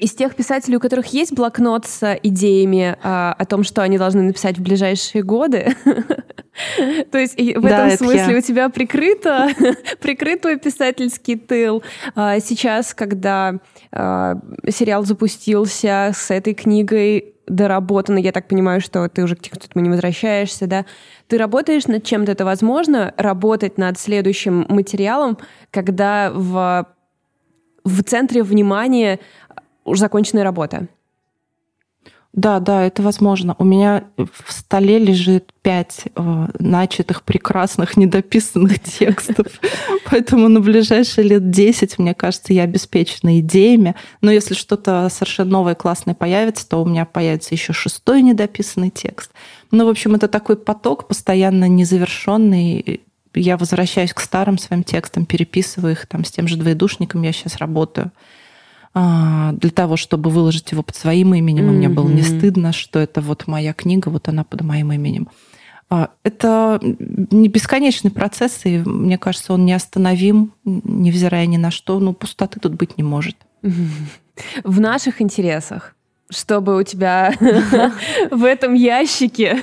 из 0.00 0.14
тех 0.14 0.34
писателей, 0.34 0.76
у 0.76 0.80
которых 0.80 1.06
есть 1.08 1.32
блокнот 1.32 1.86
с 1.86 2.18
идеями 2.22 2.96
а, 3.02 3.34
о 3.38 3.44
том, 3.44 3.62
что 3.62 3.82
они 3.82 3.98
должны 3.98 4.22
написать 4.22 4.58
в 4.58 4.62
ближайшие 4.62 5.22
годы, 5.22 5.74
то 7.10 7.18
есть 7.18 7.36
в 7.36 7.64
этом 7.64 7.90
смысле 7.90 8.38
у 8.38 8.40
тебя 8.40 8.68
прикрыто, 8.68 9.48
прикрыт 10.00 10.40
твой 10.40 10.58
писательский 10.58 11.36
тыл. 11.36 11.82
А, 12.14 12.40
сейчас, 12.40 12.94
когда 12.94 13.56
а, 13.92 14.36
сериал 14.68 15.04
запустился 15.04 16.12
с 16.14 16.30
этой 16.30 16.54
книгой, 16.54 17.34
доработано, 17.50 18.18
я 18.18 18.32
так 18.32 18.48
понимаю, 18.48 18.80
что 18.80 19.08
ты 19.08 19.22
уже 19.22 19.36
к 19.36 19.42
тексту 19.42 19.78
не 19.80 19.90
возвращаешься, 19.90 20.66
да? 20.66 20.86
Ты 21.26 21.36
работаешь 21.36 21.86
над 21.86 22.04
чем-то, 22.04 22.32
это 22.32 22.44
возможно, 22.44 23.12
работать 23.16 23.76
над 23.76 23.98
следующим 23.98 24.66
материалом, 24.68 25.36
когда 25.70 26.30
в, 26.32 26.86
в 27.84 28.02
центре 28.04 28.42
внимания 28.42 29.18
уже 29.84 30.00
законченная 30.00 30.44
работа. 30.44 30.88
Да, 32.32 32.60
да, 32.60 32.86
это 32.86 33.02
возможно. 33.02 33.56
У 33.58 33.64
меня 33.64 34.04
в 34.16 34.52
столе 34.52 35.00
лежит 35.00 35.52
пять 35.62 36.04
э, 36.14 36.46
начатых 36.60 37.24
прекрасных 37.24 37.96
недописанных 37.96 38.78
текстов. 38.84 39.46
Поэтому 40.08 40.48
на 40.48 40.60
ближайшие 40.60 41.26
лет 41.26 41.50
10, 41.50 41.98
мне 41.98 42.14
кажется, 42.14 42.52
я 42.52 42.62
обеспечена 42.62 43.40
идеями. 43.40 43.96
Но 44.20 44.30
если 44.30 44.54
что-то 44.54 45.08
совершенно 45.10 45.50
новое, 45.50 45.74
классное 45.74 46.14
появится, 46.14 46.68
то 46.68 46.80
у 46.82 46.86
меня 46.86 47.04
появится 47.04 47.52
еще 47.52 47.72
шестой 47.72 48.22
недописанный 48.22 48.90
текст. 48.90 49.32
Ну, 49.72 49.86
в 49.86 49.88
общем, 49.88 50.14
это 50.14 50.28
такой 50.28 50.56
поток 50.56 51.08
постоянно 51.08 51.66
незавершенный. 51.66 53.00
Я 53.34 53.56
возвращаюсь 53.56 54.14
к 54.14 54.20
старым 54.20 54.56
своим 54.56 54.84
текстам, 54.84 55.26
переписываю 55.26 55.92
их 55.92 56.06
там 56.06 56.24
с 56.24 56.30
тем 56.30 56.46
же 56.46 56.56
двоедушником 56.56 57.22
я 57.22 57.32
сейчас 57.32 57.56
работаю. 57.56 58.12
А, 58.92 59.52
для 59.52 59.70
того, 59.70 59.96
чтобы 59.96 60.30
выложить 60.30 60.72
его 60.72 60.82
под 60.82 60.96
своим 60.96 61.34
именем. 61.34 61.66
Mm-hmm. 61.66 61.74
И 61.74 61.76
мне 61.76 61.88
было 61.88 62.08
не 62.08 62.22
стыдно, 62.22 62.72
что 62.72 62.98
это 62.98 63.20
вот 63.20 63.46
моя 63.46 63.72
книга, 63.72 64.08
вот 64.08 64.28
она 64.28 64.42
под 64.42 64.62
моим 64.62 64.92
именем. 64.92 65.28
А, 65.88 66.10
это 66.24 66.80
не 66.82 67.48
бесконечный 67.48 68.10
процесс, 68.10 68.60
и 68.64 68.78
мне 68.78 69.16
кажется, 69.16 69.52
он 69.52 69.64
неостановим, 69.64 70.52
невзирая 70.64 71.46
ни 71.46 71.56
на 71.56 71.70
что. 71.70 72.00
Ну, 72.00 72.12
пустоты 72.12 72.58
тут 72.58 72.74
быть 72.74 72.96
не 72.96 73.04
может. 73.04 73.36
В 74.64 74.80
наших 74.80 75.22
интересах 75.22 75.94
чтобы 76.30 76.76
у 76.78 76.82
тебя 76.82 77.32
в 78.30 78.44
этом 78.44 78.74
ящике 78.74 79.62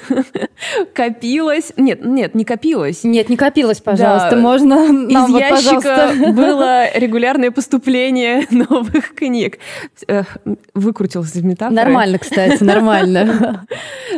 копилось... 0.94 1.74
Нет, 1.78 2.04
нет, 2.06 2.36
не 2.36 2.46
копилось. 2.46 3.04
Нет, 3.04 3.30
не 3.30 3.38
копилось, 3.38 3.80
пожалуйста. 3.80 4.32
Да. 4.32 4.38
Можно 4.38 4.92
нам, 4.92 5.08
Из 5.08 5.32
вот, 5.32 5.40
ящика 5.40 5.82
пожалуйста. 5.82 6.32
было 6.34 6.98
регулярное 6.98 7.52
поступление 7.52 8.46
новых 8.52 9.16
книг. 9.16 9.60
Выкрутилась 10.74 11.36
из 11.36 11.44
метафоры. 11.44 11.76
Нормально, 11.76 12.20
кстати, 12.20 12.62
нормально. 12.64 13.66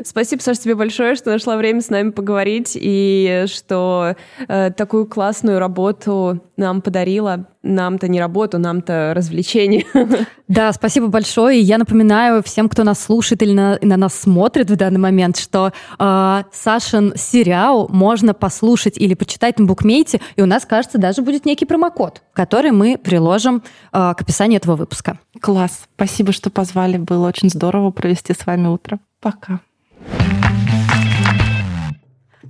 Спасибо, 0.03 0.41
Саша, 0.41 0.61
тебе 0.61 0.75
большое, 0.75 1.15
что 1.15 1.31
нашла 1.31 1.57
время 1.57 1.81
с 1.81 1.89
нами 1.89 2.11
поговорить 2.11 2.71
и 2.79 3.45
что 3.47 4.15
э, 4.47 4.71
такую 4.71 5.05
классную 5.05 5.59
работу 5.59 6.41
нам 6.57 6.81
подарила. 6.81 7.47
Нам-то 7.61 8.07
не 8.07 8.19
работу, 8.19 8.57
нам-то 8.57 9.13
развлечение. 9.15 9.85
Да, 10.49 10.73
спасибо 10.73 11.09
большое. 11.09 11.61
Я 11.61 11.77
напоминаю 11.77 12.41
всем, 12.41 12.69
кто 12.69 12.83
нас 12.83 12.99
слушает 12.99 13.43
или 13.43 13.53
на, 13.53 13.77
на 13.83 13.97
нас 13.97 14.15
смотрит 14.15 14.71
в 14.71 14.75
данный 14.75 14.97
момент, 14.97 15.37
что 15.37 15.71
э, 15.99 16.43
Сашин 16.51 17.13
сериал 17.15 17.87
можно 17.87 18.33
послушать 18.33 18.97
или 18.97 19.13
почитать 19.13 19.59
на 19.59 19.65
букмейте, 19.65 20.19
и 20.37 20.41
у 20.41 20.47
нас, 20.47 20.65
кажется, 20.65 20.97
даже 20.97 21.21
будет 21.21 21.45
некий 21.45 21.65
промокод, 21.65 22.23
который 22.33 22.71
мы 22.71 22.97
приложим 22.97 23.57
э, 23.93 24.13
к 24.17 24.21
описанию 24.21 24.57
этого 24.57 24.75
выпуска. 24.75 25.19
Класс. 25.39 25.81
Спасибо, 25.95 26.31
что 26.31 26.49
позвали. 26.49 26.97
Было 26.97 27.27
очень 27.27 27.51
здорово 27.51 27.91
провести 27.91 28.33
с 28.33 28.43
вами 28.47 28.69
утро. 28.69 28.97
Пока. 29.21 29.59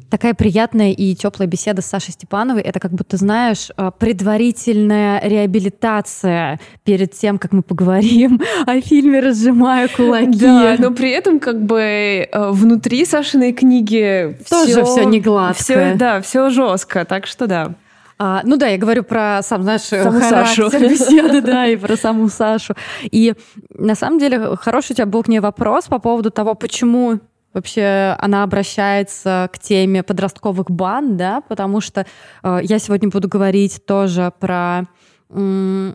Такая 0.10 0.34
приятная 0.34 0.92
и 0.92 1.16
теплая 1.16 1.48
беседа 1.48 1.82
с 1.82 1.86
Сашей 1.86 2.14
Степановой. 2.14 2.62
Это 2.62 2.80
как 2.80 2.92
будто, 2.92 3.18
знаешь, 3.18 3.70
э, 3.78 3.92
предварительная 3.98 5.22
реабилитация 5.24 6.60
перед 6.84 7.14
тем, 7.14 7.38
как 7.38 7.52
мы 7.52 7.62
поговорим 7.62 8.42
о 8.66 8.80
фильме 8.82 9.20
«Разжимая 9.20 9.88
кулаки». 9.88 10.40
Да, 10.40 10.76
но 10.78 10.92
при 10.92 11.12
этом 11.12 11.40
как 11.40 11.62
бы 11.62 11.80
э, 11.82 12.52
внутри 12.52 13.06
Сашиной 13.06 13.54
книги 13.54 14.38
тоже 14.50 14.84
все 14.84 15.04
не 15.04 15.20
гладко. 15.20 15.64
Все, 15.64 15.96
да, 15.96 16.22
все 16.22 16.50
жестко, 16.50 17.06
так 17.06 17.28
что 17.28 17.48
да. 17.48 17.76
А, 18.22 18.42
ну 18.44 18.58
да, 18.58 18.68
я 18.68 18.78
говорю 18.78 19.04
про 19.04 19.40
сам, 19.42 19.64
знаешь, 19.64 19.82
саму 19.82 20.20
характер 20.20 20.70
Сашу. 20.70 20.80
беседы, 20.90 21.40
да, 21.40 21.68
и 21.68 21.78
про 21.78 21.96
саму 21.96 22.28
Сашу. 22.28 22.76
И 23.04 23.34
на 23.74 23.96
самом 23.96 24.20
деле 24.20 24.58
хороший 24.58 24.92
у 24.92 24.96
тебя 24.96 25.06
был 25.06 25.24
к 25.24 25.30
ней 25.30 25.40
вопрос 25.40 25.86
по 25.86 26.00
поводу 26.00 26.30
того, 26.30 26.54
почему 26.54 27.20
вообще 27.54 28.16
она 28.20 28.44
обращается 28.44 29.50
к 29.52 29.60
теме 29.60 30.04
подростковых 30.04 30.70
банд, 30.70 31.18
да, 31.18 31.42
потому 31.42 31.82
что 31.82 32.06
э, 32.44 32.60
я 32.64 32.80
сегодня 32.80 33.10
буду 33.10 33.28
говорить 33.28 33.86
тоже 33.86 34.32
про, 34.40 34.88
э, 35.30 35.94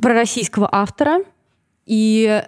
про 0.00 0.14
российского 0.14 0.68
автора 0.70 1.20
и 1.86 2.42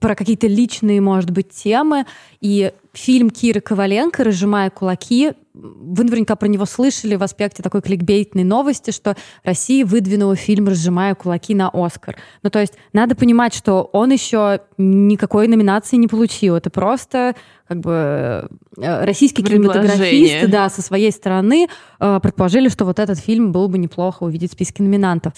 про 0.00 0.14
какие-то 0.14 0.46
личные, 0.46 1.00
может 1.00 1.30
быть, 1.30 1.50
темы. 1.50 2.06
И 2.40 2.72
фильм 2.98 3.30
Киры 3.30 3.60
Коваленко 3.60 4.24
«Разжимая 4.24 4.70
кулаки», 4.70 5.32
вы 5.54 6.04
наверняка 6.04 6.36
про 6.36 6.46
него 6.46 6.66
слышали 6.66 7.16
в 7.16 7.22
аспекте 7.22 7.62
такой 7.62 7.82
кликбейтной 7.82 8.44
новости, 8.44 8.90
что 8.90 9.16
Россия 9.42 9.84
выдвинула 9.84 10.36
фильм 10.36 10.68
«Разжимая 10.68 11.14
кулаки» 11.14 11.54
на 11.54 11.70
«Оскар». 11.72 12.16
Ну, 12.42 12.50
то 12.50 12.60
есть 12.60 12.74
надо 12.92 13.14
понимать, 13.14 13.54
что 13.54 13.88
он 13.92 14.10
еще 14.10 14.60
никакой 14.76 15.48
номинации 15.48 15.96
не 15.96 16.06
получил. 16.06 16.56
Это 16.56 16.70
просто 16.70 17.34
как 17.66 17.80
бы 17.80 18.48
э, 18.76 19.04
российские 19.04 19.46
кинематографисты, 19.46 20.46
да, 20.46 20.68
со 20.68 20.82
своей 20.82 21.10
стороны 21.10 21.68
э, 21.98 22.20
предположили, 22.22 22.68
что 22.68 22.84
вот 22.84 22.98
этот 22.98 23.18
фильм 23.18 23.52
было 23.52 23.66
бы 23.68 23.78
неплохо 23.78 24.24
увидеть 24.24 24.50
в 24.50 24.54
списке 24.54 24.82
номинантов. 24.82 25.32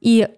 И 0.00 0.28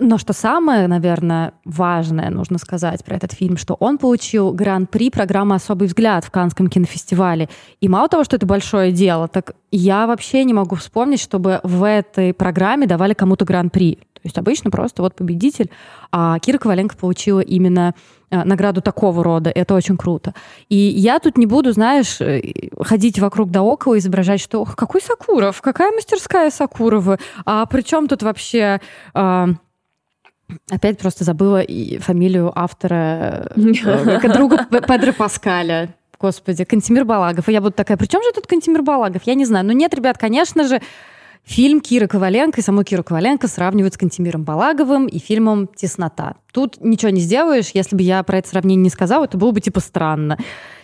но 0.00 0.18
что 0.18 0.32
самое, 0.32 0.88
наверное, 0.88 1.52
важное 1.64 2.28
нужно 2.30 2.58
сказать 2.58 3.04
про 3.04 3.14
этот 3.14 3.32
фильм, 3.32 3.56
что 3.56 3.74
он 3.74 3.98
получил 3.98 4.50
гран-при 4.52 5.08
программы 5.08 5.54
«Особый 5.54 5.86
взгляд» 5.86 6.24
в 6.24 6.32
Канском 6.32 6.68
кинофестивале. 6.68 7.48
И 7.80 7.88
мало 7.88 8.08
того, 8.08 8.24
что 8.24 8.34
это 8.34 8.44
большое 8.44 8.90
дело, 8.90 9.28
так 9.28 9.54
я 9.70 10.08
вообще 10.08 10.42
не 10.42 10.52
могу 10.52 10.74
вспомнить, 10.74 11.20
чтобы 11.20 11.60
в 11.62 11.84
этой 11.86 12.34
программе 12.34 12.88
давали 12.88 13.14
кому-то 13.14 13.44
гран-при. 13.44 13.94
То 13.94 14.28
есть 14.28 14.38
обычно 14.38 14.70
просто 14.70 15.02
вот 15.02 15.14
победитель, 15.14 15.70
а 16.10 16.38
Кира 16.40 16.58
Коваленко 16.58 16.96
получила 16.96 17.40
именно 17.40 17.94
э, 18.30 18.42
награду 18.42 18.80
такого 18.80 19.22
рода. 19.22 19.50
Это 19.50 19.74
очень 19.74 19.96
круто. 19.96 20.34
И 20.70 20.76
я 20.76 21.20
тут 21.20 21.36
не 21.36 21.46
буду, 21.46 21.72
знаешь, 21.72 22.20
э, 22.20 22.70
ходить 22.80 23.20
вокруг 23.20 23.50
да 23.50 23.62
около, 23.62 23.98
изображать, 23.98 24.40
что 24.40 24.62
Ох, 24.62 24.74
какой 24.74 25.02
Сакуров, 25.02 25.60
какая 25.60 25.92
мастерская 25.92 26.50
Сакурова, 26.50 27.18
а 27.44 27.66
при 27.66 27.82
чем 27.82 28.08
тут 28.08 28.24
вообще... 28.24 28.80
Э, 29.14 29.46
Опять 30.70 30.98
просто 30.98 31.24
забыла 31.24 31.60
и 31.60 31.98
фамилию 31.98 32.52
автора, 32.54 33.50
э, 33.56 34.28
друга 34.34 34.66
Педро 34.70 35.12
Паскаля. 35.12 35.94
Господи, 36.20 36.64
Кантимир 36.64 37.04
Балагов. 37.04 37.48
И 37.48 37.52
я 37.52 37.60
буду 37.60 37.72
такая, 37.72 37.96
при 37.96 38.06
чем 38.06 38.22
же 38.22 38.32
тут 38.32 38.46
Кантимир 38.46 38.82
Балагов? 38.82 39.22
Я 39.24 39.34
не 39.34 39.44
знаю. 39.44 39.66
Но 39.66 39.72
нет, 39.72 39.94
ребят, 39.94 40.16
конечно 40.16 40.66
же, 40.66 40.80
фильм 41.44 41.80
Кира 41.80 42.06
Коваленко 42.06 42.60
и 42.60 42.64
саму 42.64 42.82
Киру 42.84 43.04
Коваленко 43.04 43.48
сравнивают 43.48 43.94
с 43.94 43.98
Кантимиром 43.98 44.44
Балаговым 44.44 45.06
и 45.06 45.18
фильмом 45.18 45.66
«Теснота». 45.66 46.36
Тут 46.52 46.78
ничего 46.80 47.10
не 47.10 47.20
сделаешь. 47.20 47.70
Если 47.74 47.96
бы 47.96 48.02
я 48.02 48.22
про 48.22 48.38
это 48.38 48.48
сравнение 48.48 48.84
не 48.84 48.90
сказала, 48.90 49.24
это 49.24 49.36
было 49.36 49.50
бы 49.50 49.60
типа 49.60 49.80
странно. 49.80 50.38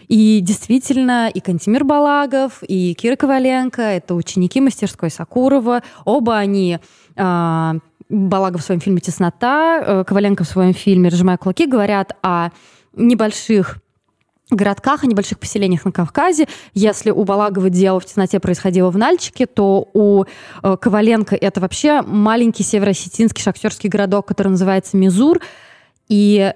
И 0.09 0.41
действительно, 0.43 1.31
и 1.33 1.41
Кантимир 1.41 1.85
Балагов, 1.85 2.63
и 2.67 2.95
Кира 2.95 3.17
Коваленко— 3.17 3.81
это 3.83 4.15
ученики 4.15 4.61
мастерской 4.61 5.11
Сакурова. 5.11 5.83
Оба 6.05 6.37
они 6.37 6.79
а, 7.17 7.77
Балагов 8.11 8.63
в 8.63 8.65
своем 8.65 8.81
фильме 8.81 9.01
«Теснота», 9.01 9.81
э, 9.81 10.05
Коваленко 10.05 10.45
в 10.45 10.49
своем 10.49 10.75
фильме 10.75 11.09
«Разжимая 11.09 11.39
кулаки» 11.39 11.67
говорят 11.67 12.17
о 12.23 12.51
небольших 12.95 13.79
городках, 14.51 15.05
о 15.05 15.07
небольших 15.07 15.39
поселениях 15.39 15.85
на 15.85 15.93
Кавказе. 15.93 16.49
Если 16.75 17.11
у 17.11 17.23
Балагова 17.23 17.71
дело 17.71 18.01
в 18.01 18.05
тесноте 18.05 18.41
происходило 18.41 18.91
в 18.91 18.99
Нальчике, 18.99 19.47
то 19.47 19.89
у 19.93 20.25
э, 20.25 20.77
Коваленко 20.77 21.37
это 21.37 21.61
вообще 21.61 22.03
маленький 22.03 22.65
северо-осетинский 22.65 23.43
шахтерский 23.43 23.89
городок, 23.89 24.27
который 24.27 24.49
называется 24.49 24.97
Мизур. 24.97 25.41
И 26.09 26.53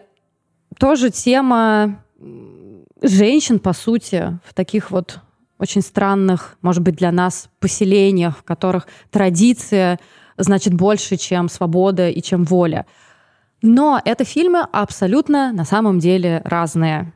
тоже 0.78 1.10
тема 1.10 2.02
женщин, 3.00 3.60
по 3.60 3.72
сути, 3.72 4.38
в 4.44 4.54
таких 4.54 4.90
вот 4.90 5.20
очень 5.58 5.82
странных, 5.82 6.56
может 6.62 6.82
быть, 6.82 6.96
для 6.96 7.12
нас 7.12 7.48
поселениях, 7.60 8.38
в 8.38 8.42
которых 8.42 8.88
традиция 9.10 10.00
значит 10.36 10.74
больше, 10.74 11.16
чем 11.16 11.48
свобода 11.48 12.08
и 12.08 12.22
чем 12.22 12.44
воля. 12.44 12.86
Но 13.62 14.00
это 14.04 14.24
фильмы 14.24 14.60
абсолютно 14.72 15.52
на 15.52 15.64
самом 15.64 15.98
деле 15.98 16.42
разные. 16.44 17.12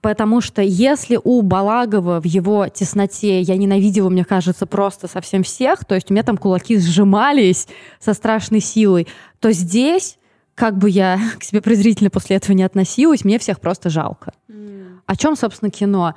Потому 0.00 0.40
что 0.40 0.62
если 0.62 1.20
у 1.22 1.42
Балагова 1.42 2.20
в 2.20 2.24
его 2.24 2.68
тесноте 2.68 3.42
я 3.42 3.56
ненавидела, 3.56 4.08
мне 4.08 4.24
кажется, 4.24 4.64
просто 4.64 5.08
совсем 5.08 5.42
всех, 5.42 5.84
то 5.84 5.94
есть 5.94 6.10
у 6.10 6.14
меня 6.14 6.22
там 6.22 6.38
кулаки 6.38 6.78
сжимались 6.78 7.68
со 7.98 8.14
страшной 8.14 8.60
силой, 8.60 9.08
то 9.40 9.52
здесь, 9.52 10.18
как 10.54 10.78
бы 10.78 10.88
я 10.88 11.20
к 11.38 11.44
себе 11.44 11.60
презрительно 11.60 12.08
после 12.08 12.36
этого 12.36 12.56
не 12.56 12.62
относилась, 12.62 13.24
мне 13.24 13.38
всех 13.38 13.60
просто 13.60 13.90
жалко. 13.90 14.32
Mm. 14.48 15.00
О 15.04 15.16
чем, 15.16 15.36
собственно, 15.36 15.70
кино? 15.70 16.14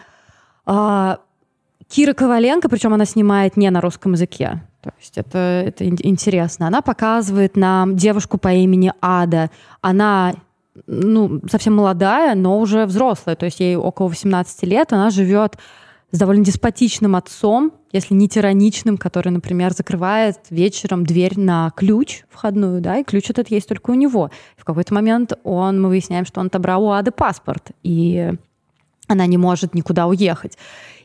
А, 0.66 1.20
Кира 1.90 2.14
Коваленко, 2.14 2.70
причем 2.70 2.94
она 2.94 3.06
снимает 3.06 3.58
не 3.58 3.70
на 3.70 3.82
русском 3.82 4.14
языке. 4.14 4.64
То 4.84 4.92
есть 5.00 5.18
это, 5.18 5.64
это 5.66 5.88
интересно. 5.88 6.68
Она 6.68 6.82
показывает 6.82 7.56
нам 7.56 7.96
девушку 7.96 8.38
по 8.38 8.52
имени 8.54 8.92
Ада. 9.02 9.50
Она 9.82 10.34
ну, 10.88 11.40
совсем 11.50 11.76
молодая, 11.76 12.36
но 12.36 12.60
уже 12.60 12.86
взрослая. 12.86 13.36
То 13.36 13.46
есть 13.46 13.60
ей 13.60 13.76
около 13.76 14.10
18 14.10 14.64
лет. 14.64 14.92
Она 14.92 15.10
живет 15.10 15.58
с 16.12 16.18
довольно 16.18 16.44
деспотичным 16.44 17.16
отцом, 17.16 17.72
если 17.92 18.14
не 18.14 18.28
тираничным, 18.28 18.98
который, 18.98 19.30
например, 19.30 19.74
закрывает 19.74 20.40
вечером 20.50 21.06
дверь 21.06 21.40
на 21.40 21.72
ключ 21.76 22.24
входную, 22.30 22.82
да, 22.82 22.98
и 22.98 23.04
ключ 23.04 23.32
этот 23.32 23.50
есть 23.50 23.68
только 23.68 23.92
у 23.92 23.96
него. 23.96 24.30
В 24.56 24.64
какой-то 24.64 24.94
момент 24.94 25.34
он, 25.44 25.82
мы 25.82 25.90
выясняем, 25.90 26.26
что 26.26 26.40
он 26.40 26.48
отобрал 26.48 26.84
у 26.84 26.92
Ады 26.92 27.12
паспорт, 27.12 27.72
и 27.82 28.32
она 29.08 29.26
не 29.26 29.38
может 29.38 29.74
никуда 29.74 30.06
уехать. 30.06 30.58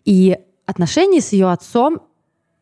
И 0.05 0.37
отношения 0.67 1.23
с 1.23 1.33
ее 1.33 1.51
отцом 1.51 2.01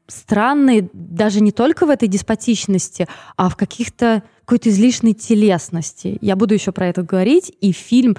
странные 0.08 0.88
даже 0.92 1.40
не 1.40 1.52
только 1.52 1.86
в 1.86 1.90
этой 1.90 2.08
деспотичности, 2.08 3.06
а 3.36 3.48
в 3.48 3.56
каких-то 3.56 4.22
какой-то 4.44 4.68
излишней 4.68 5.14
телесности. 5.14 6.18
Я 6.20 6.36
буду 6.36 6.54
еще 6.54 6.70
про 6.70 6.86
это 6.86 7.02
говорить, 7.02 7.52
и 7.60 7.72
фильм 7.72 8.16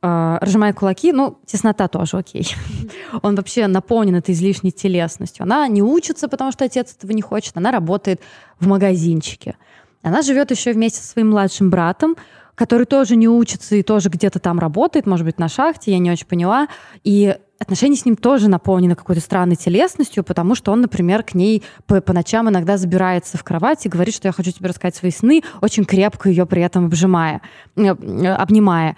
э, 0.00 0.38
«Разжимая 0.40 0.72
кулаки», 0.72 1.12
ну, 1.12 1.38
теснота 1.44 1.88
тоже 1.88 2.18
окей. 2.18 2.54
Он 3.22 3.34
вообще 3.34 3.66
наполнен 3.66 4.14
этой 4.14 4.32
излишней 4.32 4.70
телесностью. 4.70 5.42
Она 5.42 5.66
не 5.66 5.82
учится, 5.82 6.28
потому 6.28 6.52
что 6.52 6.64
отец 6.64 6.94
этого 6.96 7.10
не 7.10 7.22
хочет, 7.22 7.56
она 7.56 7.72
работает 7.72 8.20
в 8.60 8.68
магазинчике. 8.68 9.56
Она 10.02 10.22
живет 10.22 10.52
еще 10.52 10.72
вместе 10.72 11.00
со 11.00 11.08
своим 11.08 11.30
младшим 11.30 11.68
братом, 11.68 12.16
который 12.54 12.86
тоже 12.86 13.16
не 13.16 13.28
учится 13.28 13.74
и 13.74 13.82
тоже 13.82 14.08
где-то 14.08 14.38
там 14.38 14.60
работает, 14.60 15.04
может 15.04 15.26
быть, 15.26 15.38
на 15.38 15.48
шахте, 15.48 15.90
я 15.90 15.98
не 15.98 16.12
очень 16.12 16.26
поняла. 16.26 16.68
И 17.02 17.36
отношения 17.58 17.96
с 17.96 18.04
ним 18.04 18.16
тоже 18.16 18.48
наполнены 18.48 18.94
какой-то 18.94 19.20
странной 19.20 19.56
телесностью, 19.56 20.24
потому 20.24 20.54
что 20.54 20.72
он, 20.72 20.80
например, 20.82 21.22
к 21.22 21.34
ней 21.34 21.62
по, 21.86 22.00
по 22.00 22.12
ночам 22.12 22.48
иногда 22.48 22.76
забирается 22.76 23.38
в 23.38 23.44
кровать 23.44 23.86
и 23.86 23.88
говорит, 23.88 24.14
что 24.14 24.28
я 24.28 24.32
хочу 24.32 24.50
тебе 24.52 24.68
рассказать 24.68 24.96
свои 24.96 25.10
сны, 25.10 25.42
очень 25.60 25.84
крепко 25.84 26.28
ее 26.28 26.46
при 26.46 26.62
этом 26.62 26.86
обжимая, 26.86 27.40
э, 27.76 27.88
обнимая. 27.88 28.96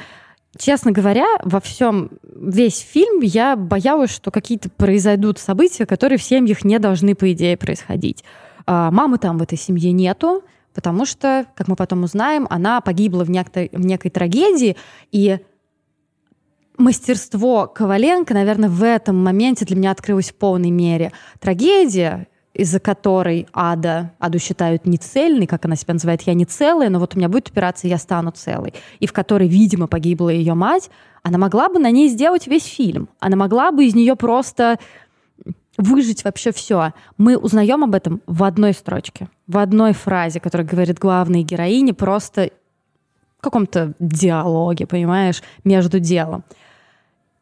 Честно 0.57 0.91
говоря, 0.91 1.27
во 1.45 1.61
всем 1.61 2.11
весь 2.23 2.79
фильм 2.79 3.21
я 3.21 3.55
боялась, 3.55 4.11
что 4.11 4.31
какие-то 4.31 4.71
произойдут 4.71 5.39
события, 5.39 5.87
которые 5.87 6.19
в 6.19 6.23
семьях 6.23 6.65
не 6.65 6.79
должны, 6.79 7.15
по 7.15 7.31
идее, 7.33 7.57
происходить. 7.57 8.25
А, 8.67 8.91
мамы 8.91 9.19
там 9.19 9.39
в 9.39 9.43
этой 9.43 9.57
семье 9.57 9.93
нету, 9.93 10.43
потому 10.75 11.05
что, 11.05 11.47
как 11.55 11.69
мы 11.69 11.77
потом 11.77 12.03
узнаем, 12.03 12.47
она 12.51 12.81
погибла 12.81 13.25
в 13.25 13.31
некой, 13.31 13.69
в 13.73 13.85
некой 13.85 14.11
трагедии, 14.11 14.77
и 15.13 15.39
мастерство 16.79 17.67
Коваленко, 17.67 18.33
наверное, 18.35 18.69
в 18.69 18.83
этом 18.83 19.23
моменте 19.23 19.65
для 19.65 19.77
меня 19.77 19.91
открылось 19.91 20.31
в 20.31 20.35
полной 20.35 20.71
мере. 20.71 21.13
Трагедия, 21.41 22.29
из-за 22.55 22.81
которой 22.81 23.47
Ада, 23.53 24.13
Аду 24.19 24.39
считают 24.39 24.87
не 24.87 24.97
цельной, 24.97 25.47
как 25.47 25.65
она 25.65 25.77
себя 25.77 25.95
называет, 25.95 26.23
я 26.23 26.35
не 26.35 26.45
целая, 26.45 26.89
но 26.89 26.99
вот 26.99 27.15
у 27.15 27.19
меня 27.19 27.29
будет 27.29 27.49
операция, 27.49 27.89
я 27.89 27.99
стану 27.99 28.31
целой, 28.31 28.75
и 29.01 29.07
в 29.07 29.13
которой, 29.13 29.49
видимо, 29.49 29.87
погибла 29.87 30.31
ее 30.31 30.55
мать, 30.55 30.91
она 31.23 31.39
могла 31.39 31.69
бы 31.69 31.79
на 31.79 31.91
ней 31.91 32.09
сделать 32.09 32.47
весь 32.47 32.65
фильм. 32.65 33.09
Она 33.21 33.37
могла 33.37 33.71
бы 33.71 33.85
из 33.85 33.95
нее 33.95 34.17
просто 34.17 34.79
выжить 35.77 36.25
вообще 36.25 36.53
все. 36.53 36.93
Мы 37.17 37.37
узнаем 37.37 37.85
об 37.85 37.95
этом 37.95 38.21
в 38.27 38.43
одной 38.45 38.73
строчке, 38.73 39.29
в 39.47 39.59
одной 39.59 39.93
фразе, 39.93 40.41
которая 40.41 40.67
говорит 40.67 40.99
главной 40.99 41.43
героине 41.43 41.95
просто 41.95 42.51
в 43.39 43.43
каком-то 43.43 43.95
диалоге, 44.01 44.87
понимаешь, 44.87 45.43
между 45.65 46.01
делом. 46.01 46.45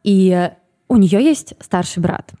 И 0.03 0.49
у 0.87 0.97
нее 0.97 1.23
есть 1.23 1.53
старший 1.59 2.01
брат. 2.01 2.31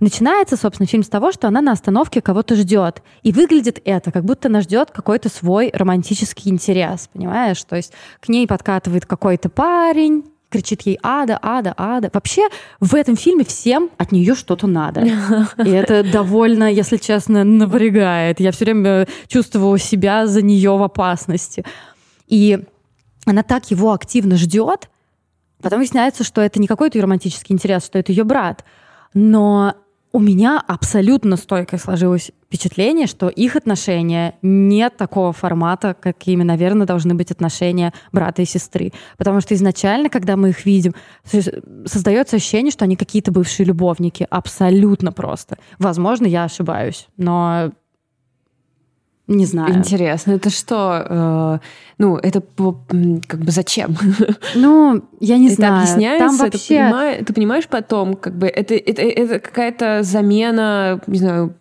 начинается, 0.00 0.56
собственно, 0.56 0.86
фильм 0.88 1.04
с 1.04 1.08
того, 1.08 1.30
что 1.30 1.46
она 1.46 1.60
на 1.60 1.72
остановке 1.72 2.20
кого-то 2.20 2.56
ждет. 2.56 3.02
И 3.22 3.30
выглядит 3.30 3.80
это, 3.84 4.10
как 4.10 4.24
будто 4.24 4.48
она 4.48 4.60
ждет 4.60 4.90
какой-то 4.90 5.28
свой 5.28 5.70
романтический 5.72 6.50
интерес, 6.50 7.08
понимаешь? 7.12 7.62
То 7.62 7.76
есть 7.76 7.92
к 8.20 8.28
ней 8.28 8.48
подкатывает 8.48 9.06
какой-то 9.06 9.48
парень, 9.48 10.24
кричит 10.52 10.82
ей 10.82 10.98
«Ада, 11.02 11.38
Ада, 11.42 11.74
Ада». 11.76 12.10
Вообще 12.12 12.48
в 12.78 12.94
этом 12.94 13.16
фильме 13.16 13.44
всем 13.44 13.90
от 13.96 14.12
нее 14.12 14.34
что-то 14.34 14.66
надо. 14.66 15.00
И 15.02 15.10
это 15.70 16.04
довольно, 16.04 16.70
если 16.70 16.98
честно, 16.98 17.42
напрягает. 17.42 18.38
Я 18.38 18.52
все 18.52 18.66
время 18.66 19.08
чувствовала 19.26 19.78
себя 19.78 20.26
за 20.26 20.42
нее 20.42 20.76
в 20.76 20.82
опасности. 20.82 21.64
И 22.28 22.60
она 23.24 23.42
так 23.42 23.70
его 23.70 23.92
активно 23.92 24.36
ждет, 24.36 24.88
потом 25.62 25.78
выясняется, 25.78 26.24
что 26.24 26.40
это 26.40 26.60
не 26.60 26.66
какой-то 26.66 27.00
романтический 27.00 27.54
интерес, 27.54 27.84
что 27.84 27.98
это 27.98 28.12
ее 28.12 28.24
брат. 28.24 28.64
Но 29.14 29.74
у 30.12 30.20
меня 30.20 30.62
абсолютно 30.66 31.36
стойкое 31.36 31.80
сложилось 31.80 32.32
впечатление, 32.44 33.06
что 33.06 33.28
их 33.28 33.56
отношения 33.56 34.34
нет 34.42 34.96
такого 34.96 35.32
формата, 35.32 35.96
какими, 35.98 36.42
наверное, 36.42 36.86
должны 36.86 37.14
быть 37.14 37.30
отношения 37.30 37.94
брата 38.12 38.42
и 38.42 38.44
сестры. 38.44 38.92
Потому 39.16 39.40
что 39.40 39.54
изначально, 39.54 40.10
когда 40.10 40.36
мы 40.36 40.50
их 40.50 40.66
видим, 40.66 40.94
создается 41.86 42.36
ощущение, 42.36 42.70
что 42.70 42.84
они 42.84 42.96
какие-то 42.96 43.32
бывшие 43.32 43.64
любовники. 43.66 44.26
Абсолютно 44.28 45.12
просто. 45.12 45.56
Возможно, 45.78 46.26
я 46.26 46.44
ошибаюсь, 46.44 47.08
но 47.16 47.72
не 49.28 49.46
знаю. 49.46 49.74
Интересно, 49.74 50.32
это 50.32 50.50
что? 50.50 51.06
Э, 51.08 51.58
ну, 51.98 52.16
это 52.16 52.40
как 52.40 53.40
бы 53.40 53.50
зачем? 53.50 53.96
Ну, 54.54 55.02
я 55.20 55.38
не 55.38 55.46
это 55.46 55.54
знаю. 55.56 55.82
Объясняется, 55.82 56.26
Там 56.26 56.36
вообще... 56.36 56.58
ты, 56.58 56.68
понимаешь, 56.68 57.24
ты 57.26 57.32
понимаешь 57.32 57.68
потом, 57.68 58.14
как 58.14 58.36
бы 58.36 58.46
это, 58.48 58.74
это, 58.74 59.02
это 59.02 59.38
какая-то 59.38 60.02
замена, 60.02 61.00
не 61.06 61.18
знаю, 61.18 61.54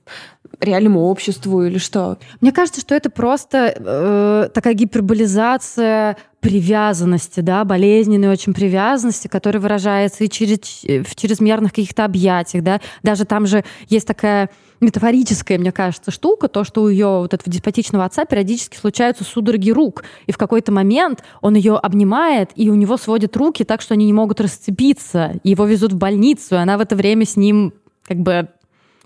реальному 0.62 1.02
обществу 1.02 1.64
или 1.64 1.78
что? 1.78 2.18
Мне 2.40 2.52
кажется, 2.52 2.82
что 2.82 2.96
это 2.96 3.10
просто 3.10 3.74
э, 3.76 4.50
такая 4.54 4.74
гиперболизация 4.74 6.18
привязанности, 6.40 7.40
да, 7.42 7.64
болезненной 7.64 8.30
очень 8.30 8.54
привязанности, 8.54 9.28
которая 9.28 9.62
выражается 9.62 10.24
и 10.24 10.30
через, 10.30 10.84
в 10.84 11.16
чрезмерных 11.16 11.72
каких-то 11.72 12.04
объятиях, 12.04 12.64
да. 12.64 12.82
Даже 13.04 13.26
там 13.26 13.46
же 13.46 13.64
есть 13.90 14.08
такая 14.08 14.50
метафорическая, 14.80 15.60
мне 15.60 15.72
кажется, 15.72 16.10
штука, 16.10 16.48
то, 16.48 16.64
что 16.64 16.82
у 16.82 16.90
ее 16.90 17.20
вот 17.20 17.36
этого 17.36 17.52
деспотичного 17.52 18.06
отца 18.06 18.26
периодически 18.26 18.76
случаются 18.76 19.24
судороги 19.24 19.70
рук, 19.70 20.04
и 20.26 20.32
в 20.32 20.38
какой-то 20.38 20.72
момент 20.72 21.24
он 21.42 21.54
ее 21.54 21.78
обнимает, 21.78 22.50
и 22.56 22.70
у 22.72 22.76
него 22.76 22.98
сводят 22.98 23.38
руки 23.38 23.64
так, 23.64 23.82
что 23.82 23.94
они 23.94 24.08
не 24.08 24.14
могут 24.14 24.42
расцепиться, 24.42 25.40
его 25.44 25.66
везут 25.66 25.94
в 25.94 25.98
больницу, 25.98 26.56
и 26.56 26.58
она 26.58 26.80
в 26.80 26.82
это 26.82 26.96
время 26.96 27.26
с 27.26 27.36
ним 27.36 27.74
как 28.08 28.18
бы 28.18 28.50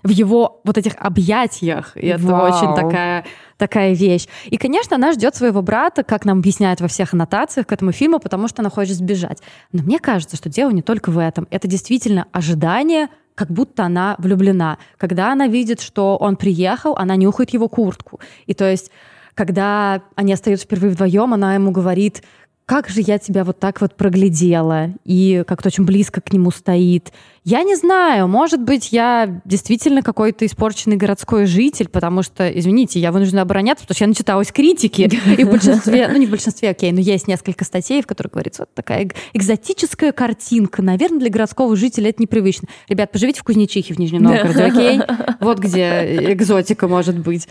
в 0.02 0.10
его 0.10 0.60
вот 0.64 0.78
этих 0.78 0.94
объятиях. 0.98 1.96
И 1.96 2.06
это 2.06 2.22
Вау. 2.22 2.46
очень 2.46 2.74
такая, 2.74 3.24
такая 3.56 3.94
вещь. 3.94 4.26
И, 4.46 4.56
конечно, 4.56 4.96
она 4.96 5.12
ждет 5.12 5.34
своего 5.34 5.62
брата, 5.62 6.04
как 6.04 6.24
нам 6.24 6.38
объясняют 6.38 6.80
во 6.80 6.88
всех 6.88 7.12
аннотациях 7.12 7.66
к 7.66 7.72
этому 7.72 7.92
фильму, 7.92 8.18
потому 8.18 8.48
что 8.48 8.62
она 8.62 8.70
хочет 8.70 8.96
сбежать. 8.96 9.42
Но 9.72 9.82
мне 9.82 9.98
кажется, 9.98 10.36
что 10.36 10.48
дело 10.48 10.70
не 10.70 10.82
только 10.82 11.10
в 11.10 11.18
этом. 11.18 11.46
Это 11.50 11.68
действительно 11.68 12.26
ожидание 12.32 13.08
как 13.34 13.50
будто 13.50 13.84
она 13.84 14.16
влюблена. 14.18 14.78
Когда 14.96 15.30
она 15.30 15.46
видит, 15.46 15.82
что 15.82 16.16
он 16.16 16.36
приехал, 16.36 16.96
она 16.96 17.16
нюхает 17.16 17.50
его 17.50 17.68
куртку. 17.68 18.18
И 18.46 18.54
то 18.54 18.68
есть, 18.68 18.90
когда 19.34 20.02
они 20.14 20.32
остаются 20.32 20.64
впервые 20.64 20.92
вдвоем, 20.92 21.34
она 21.34 21.54
ему 21.54 21.70
говорит, 21.70 22.22
как 22.66 22.88
же 22.88 23.00
я 23.00 23.18
тебя 23.18 23.44
вот 23.44 23.60
так 23.60 23.80
вот 23.80 23.94
проглядела 23.94 24.90
и 25.04 25.44
как-то 25.46 25.68
очень 25.68 25.84
близко 25.84 26.20
к 26.20 26.32
нему 26.32 26.50
стоит. 26.50 27.12
Я 27.44 27.62
не 27.62 27.76
знаю, 27.76 28.26
может 28.26 28.60
быть, 28.60 28.90
я 28.90 29.40
действительно 29.44 30.02
какой-то 30.02 30.44
испорченный 30.44 30.96
городской 30.96 31.46
житель, 31.46 31.88
потому 31.88 32.24
что, 32.24 32.48
извините, 32.48 32.98
я 32.98 33.12
вынуждена 33.12 33.42
обороняться, 33.42 33.84
потому 33.84 33.94
что 33.94 34.04
я 34.04 34.08
начиталась 34.08 34.50
критики, 34.50 35.02
и 35.38 35.44
в 35.44 35.50
большинстве, 35.50 36.08
ну 36.08 36.16
не 36.18 36.26
в 36.26 36.30
большинстве, 36.30 36.70
окей, 36.70 36.90
но 36.90 36.98
есть 36.98 37.28
несколько 37.28 37.64
статей, 37.64 38.02
в 38.02 38.06
которых 38.08 38.32
говорится, 38.32 38.62
вот 38.62 38.74
такая 38.74 39.08
экзотическая 39.32 40.10
картинка, 40.10 40.82
наверное, 40.82 41.20
для 41.20 41.30
городского 41.30 41.76
жителя 41.76 42.10
это 42.10 42.20
непривычно. 42.20 42.66
Ребят, 42.88 43.12
поживите 43.12 43.40
в 43.40 43.44
Кузнечихе 43.44 43.94
в 43.94 43.98
Нижнем 44.00 44.24
Новгороде, 44.24 44.64
окей? 44.64 45.00
Вот 45.40 45.60
где 45.60 46.32
экзотика 46.32 46.88
может 46.88 47.16
быть. 47.16 47.46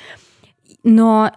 Но 0.83 1.31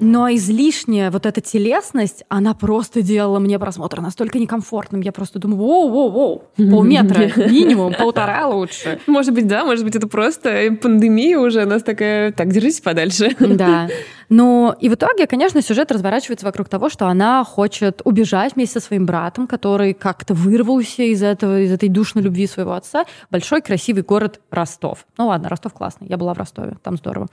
но 0.00 0.28
излишняя 0.34 1.10
вот 1.10 1.26
эта 1.26 1.40
телесность, 1.40 2.24
она 2.28 2.54
просто 2.54 3.02
делала 3.02 3.38
мне 3.38 3.58
просмотр 3.58 4.00
настолько 4.00 4.38
некомфортным. 4.38 5.02
Я 5.02 5.12
просто 5.12 5.38
думаю, 5.38 5.60
воу-воу-воу, 5.60 6.70
полметра 6.70 7.30
минимум, 7.50 7.94
полтора 7.94 8.48
лучше. 8.48 8.98
Может 9.06 9.34
быть, 9.34 9.46
да, 9.46 9.64
может 9.64 9.84
быть, 9.84 9.94
это 9.96 10.08
просто 10.08 10.76
пандемия 10.80 11.38
уже, 11.38 11.64
нас 11.66 11.82
такая, 11.82 12.32
так, 12.32 12.48
держитесь 12.48 12.80
подальше. 12.80 13.36
Да. 13.38 13.88
Ну, 14.32 14.72
и 14.78 14.88
в 14.88 14.94
итоге, 14.94 15.26
конечно, 15.26 15.60
сюжет 15.60 15.90
разворачивается 15.90 16.46
вокруг 16.46 16.68
того, 16.68 16.88
что 16.88 17.08
она 17.08 17.42
хочет 17.42 18.00
убежать 18.04 18.54
вместе 18.54 18.78
со 18.78 18.86
своим 18.86 19.04
братом, 19.04 19.48
который 19.48 19.92
как-то 19.92 20.34
вырвался 20.34 21.02
из 21.02 21.20
этого, 21.20 21.62
из 21.62 21.72
этой 21.72 21.88
душной 21.88 22.22
любви 22.22 22.46
своего 22.46 22.74
отца. 22.74 23.06
Большой 23.32 23.60
красивый 23.60 24.04
город 24.04 24.40
Ростов. 24.52 25.04
Ну 25.18 25.26
ладно, 25.26 25.48
Ростов 25.48 25.74
классный, 25.74 26.06
я 26.06 26.16
была 26.16 26.32
в 26.34 26.38
Ростове, 26.38 26.76
там 26.80 26.96
здорово. 26.96 27.26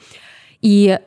И 0.61 0.97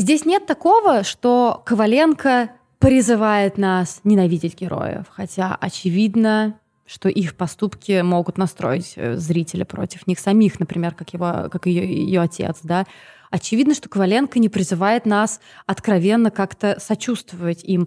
Здесь 0.00 0.24
нет 0.24 0.46
такого, 0.46 1.04
что 1.04 1.62
Коваленко 1.66 2.52
призывает 2.78 3.58
нас 3.58 4.00
ненавидеть 4.02 4.58
героев, 4.58 5.04
хотя 5.10 5.54
очевидно, 5.60 6.58
что 6.86 7.10
их 7.10 7.36
поступки 7.36 8.00
могут 8.00 8.38
настроить 8.38 8.94
э, 8.96 9.16
зрителя 9.16 9.66
против 9.66 10.06
них 10.06 10.18
самих, 10.18 10.58
например, 10.58 10.94
как, 10.94 11.12
его, 11.12 11.50
как 11.52 11.66
ее, 11.66 11.86
ее 11.86 12.22
отец, 12.22 12.60
да. 12.62 12.86
Очевидно, 13.30 13.74
что 13.74 13.90
Коваленко 13.90 14.38
не 14.38 14.48
призывает 14.48 15.04
нас 15.04 15.38
откровенно 15.66 16.30
как-то 16.30 16.80
сочувствовать 16.80 17.62
им, 17.62 17.86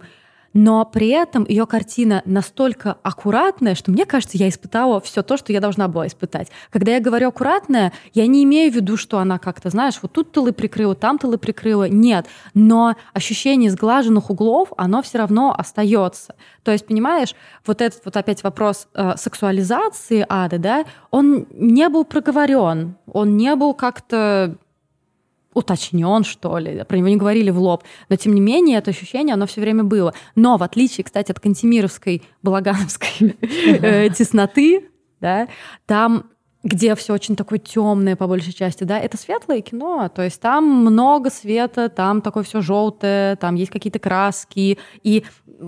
но 0.54 0.84
при 0.86 1.08
этом 1.08 1.44
ее 1.46 1.66
картина 1.66 2.22
настолько 2.24 2.96
аккуратная, 3.02 3.74
что 3.74 3.90
мне 3.90 4.06
кажется, 4.06 4.38
я 4.38 4.48
испытала 4.48 5.00
все 5.00 5.22
то, 5.22 5.36
что 5.36 5.52
я 5.52 5.60
должна 5.60 5.88
была 5.88 6.06
испытать. 6.06 6.48
Когда 6.70 6.92
я 6.92 7.00
говорю 7.00 7.28
аккуратная, 7.28 7.92
я 8.14 8.26
не 8.26 8.44
имею 8.44 8.72
в 8.72 8.76
виду, 8.76 8.96
что 8.96 9.18
она 9.18 9.38
как-то, 9.38 9.68
знаешь, 9.70 9.98
вот 10.00 10.12
тут 10.12 10.32
тылы 10.32 10.52
прикрыла, 10.52 10.94
там 10.94 11.18
тылы 11.18 11.38
прикрыла. 11.38 11.88
Нет. 11.88 12.26
Но 12.54 12.94
ощущение 13.12 13.70
сглаженных 13.70 14.30
углов, 14.30 14.72
оно 14.76 15.02
все 15.02 15.18
равно 15.18 15.54
остается. 15.56 16.36
То 16.62 16.70
есть, 16.70 16.86
понимаешь, 16.86 17.34
вот 17.66 17.80
этот 17.82 18.04
вот 18.04 18.16
опять 18.16 18.42
вопрос 18.44 18.86
э, 18.94 19.14
сексуализации 19.16 20.24
ада, 20.28 20.58
да, 20.58 20.84
он 21.10 21.46
не 21.50 21.88
был 21.88 22.04
проговорен, 22.04 22.96
он 23.06 23.36
не 23.36 23.54
был 23.56 23.74
как-то 23.74 24.56
уточнен, 25.54 26.24
что 26.24 26.58
ли. 26.58 26.84
Про 26.84 26.96
него 26.98 27.08
не 27.08 27.16
говорили 27.16 27.50
в 27.50 27.58
лоб. 27.58 27.84
Но, 28.08 28.16
тем 28.16 28.34
не 28.34 28.40
менее, 28.40 28.78
это 28.78 28.90
ощущение, 28.90 29.34
оно 29.34 29.46
все 29.46 29.60
время 29.60 29.84
было. 29.84 30.14
Но, 30.34 30.56
в 30.56 30.62
отличие, 30.62 31.04
кстати, 31.04 31.30
от 31.30 31.40
Кантемировской, 31.40 32.22
Балагановской 32.42 33.36
э, 33.40 34.10
тесноты, 34.10 34.90
да, 35.20 35.48
там 35.86 36.26
где 36.64 36.94
все 36.94 37.12
очень 37.12 37.36
такое 37.36 37.58
темное 37.58 38.16
по 38.16 38.26
большей 38.26 38.54
части, 38.54 38.84
да, 38.84 38.98
это 38.98 39.18
светлое 39.18 39.60
кино, 39.60 40.08
то 40.08 40.22
есть 40.22 40.40
там 40.40 40.64
много 40.64 41.30
света, 41.30 41.90
там 41.90 42.22
такое 42.22 42.42
все 42.42 42.62
желтое, 42.62 43.36
там 43.36 43.54
есть 43.54 43.70
какие-то 43.70 43.98
краски, 43.98 44.78
и 45.02 45.24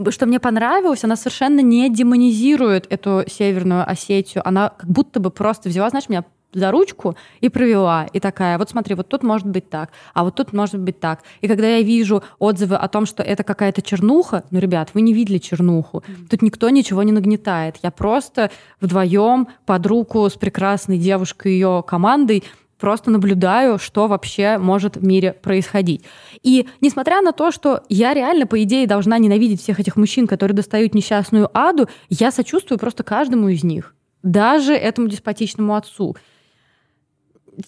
что 0.08 0.26
мне 0.26 0.40
понравилось, 0.40 1.04
она 1.04 1.16
совершенно 1.16 1.60
не 1.60 1.90
демонизирует 1.90 2.86
эту 2.90 3.24
Северную 3.28 3.88
Осетию, 3.88 4.46
она 4.48 4.70
как 4.70 4.88
будто 4.88 5.20
бы 5.20 5.30
просто 5.30 5.68
взяла, 5.68 5.90
знаешь, 5.90 6.08
меня 6.08 6.24
за 6.56 6.70
ручку 6.70 7.16
и 7.40 7.48
провела. 7.48 8.06
И 8.12 8.18
такая, 8.18 8.58
вот 8.58 8.70
смотри, 8.70 8.94
вот 8.94 9.08
тут 9.08 9.22
может 9.22 9.46
быть 9.46 9.68
так, 9.68 9.90
а 10.14 10.24
вот 10.24 10.34
тут 10.34 10.52
может 10.52 10.80
быть 10.80 10.98
так. 10.98 11.20
И 11.42 11.48
когда 11.48 11.68
я 11.68 11.82
вижу 11.82 12.22
отзывы 12.38 12.76
о 12.76 12.88
том, 12.88 13.06
что 13.06 13.22
это 13.22 13.44
какая-то 13.44 13.82
чернуха, 13.82 14.44
ну, 14.50 14.58
ребят, 14.58 14.90
вы 14.94 15.02
не 15.02 15.12
видели 15.12 15.38
чернуху. 15.38 16.02
Тут 16.30 16.42
никто 16.42 16.68
ничего 16.70 17.02
не 17.02 17.12
нагнетает. 17.12 17.76
Я 17.82 17.90
просто 17.90 18.50
вдвоем 18.80 19.48
под 19.66 19.86
руку 19.86 20.28
с 20.28 20.34
прекрасной 20.34 20.98
девушкой 20.98 21.52
ее 21.52 21.84
командой 21.86 22.42
просто 22.78 23.10
наблюдаю, 23.10 23.78
что 23.78 24.06
вообще 24.06 24.58
может 24.58 24.96
в 24.96 25.04
мире 25.04 25.32
происходить. 25.32 26.02
И 26.42 26.68
несмотря 26.80 27.22
на 27.22 27.32
то, 27.32 27.50
что 27.50 27.82
я 27.88 28.14
реально, 28.14 28.46
по 28.46 28.62
идее, 28.62 28.86
должна 28.86 29.18
ненавидеть 29.18 29.62
всех 29.62 29.80
этих 29.80 29.96
мужчин, 29.96 30.26
которые 30.26 30.54
достают 30.54 30.94
несчастную 30.94 31.48
аду, 31.54 31.88
я 32.10 32.30
сочувствую 32.30 32.78
просто 32.78 33.02
каждому 33.02 33.48
из 33.48 33.64
них. 33.64 33.94
Даже 34.22 34.74
этому 34.74 35.08
деспотичному 35.08 35.74
отцу 35.74 36.16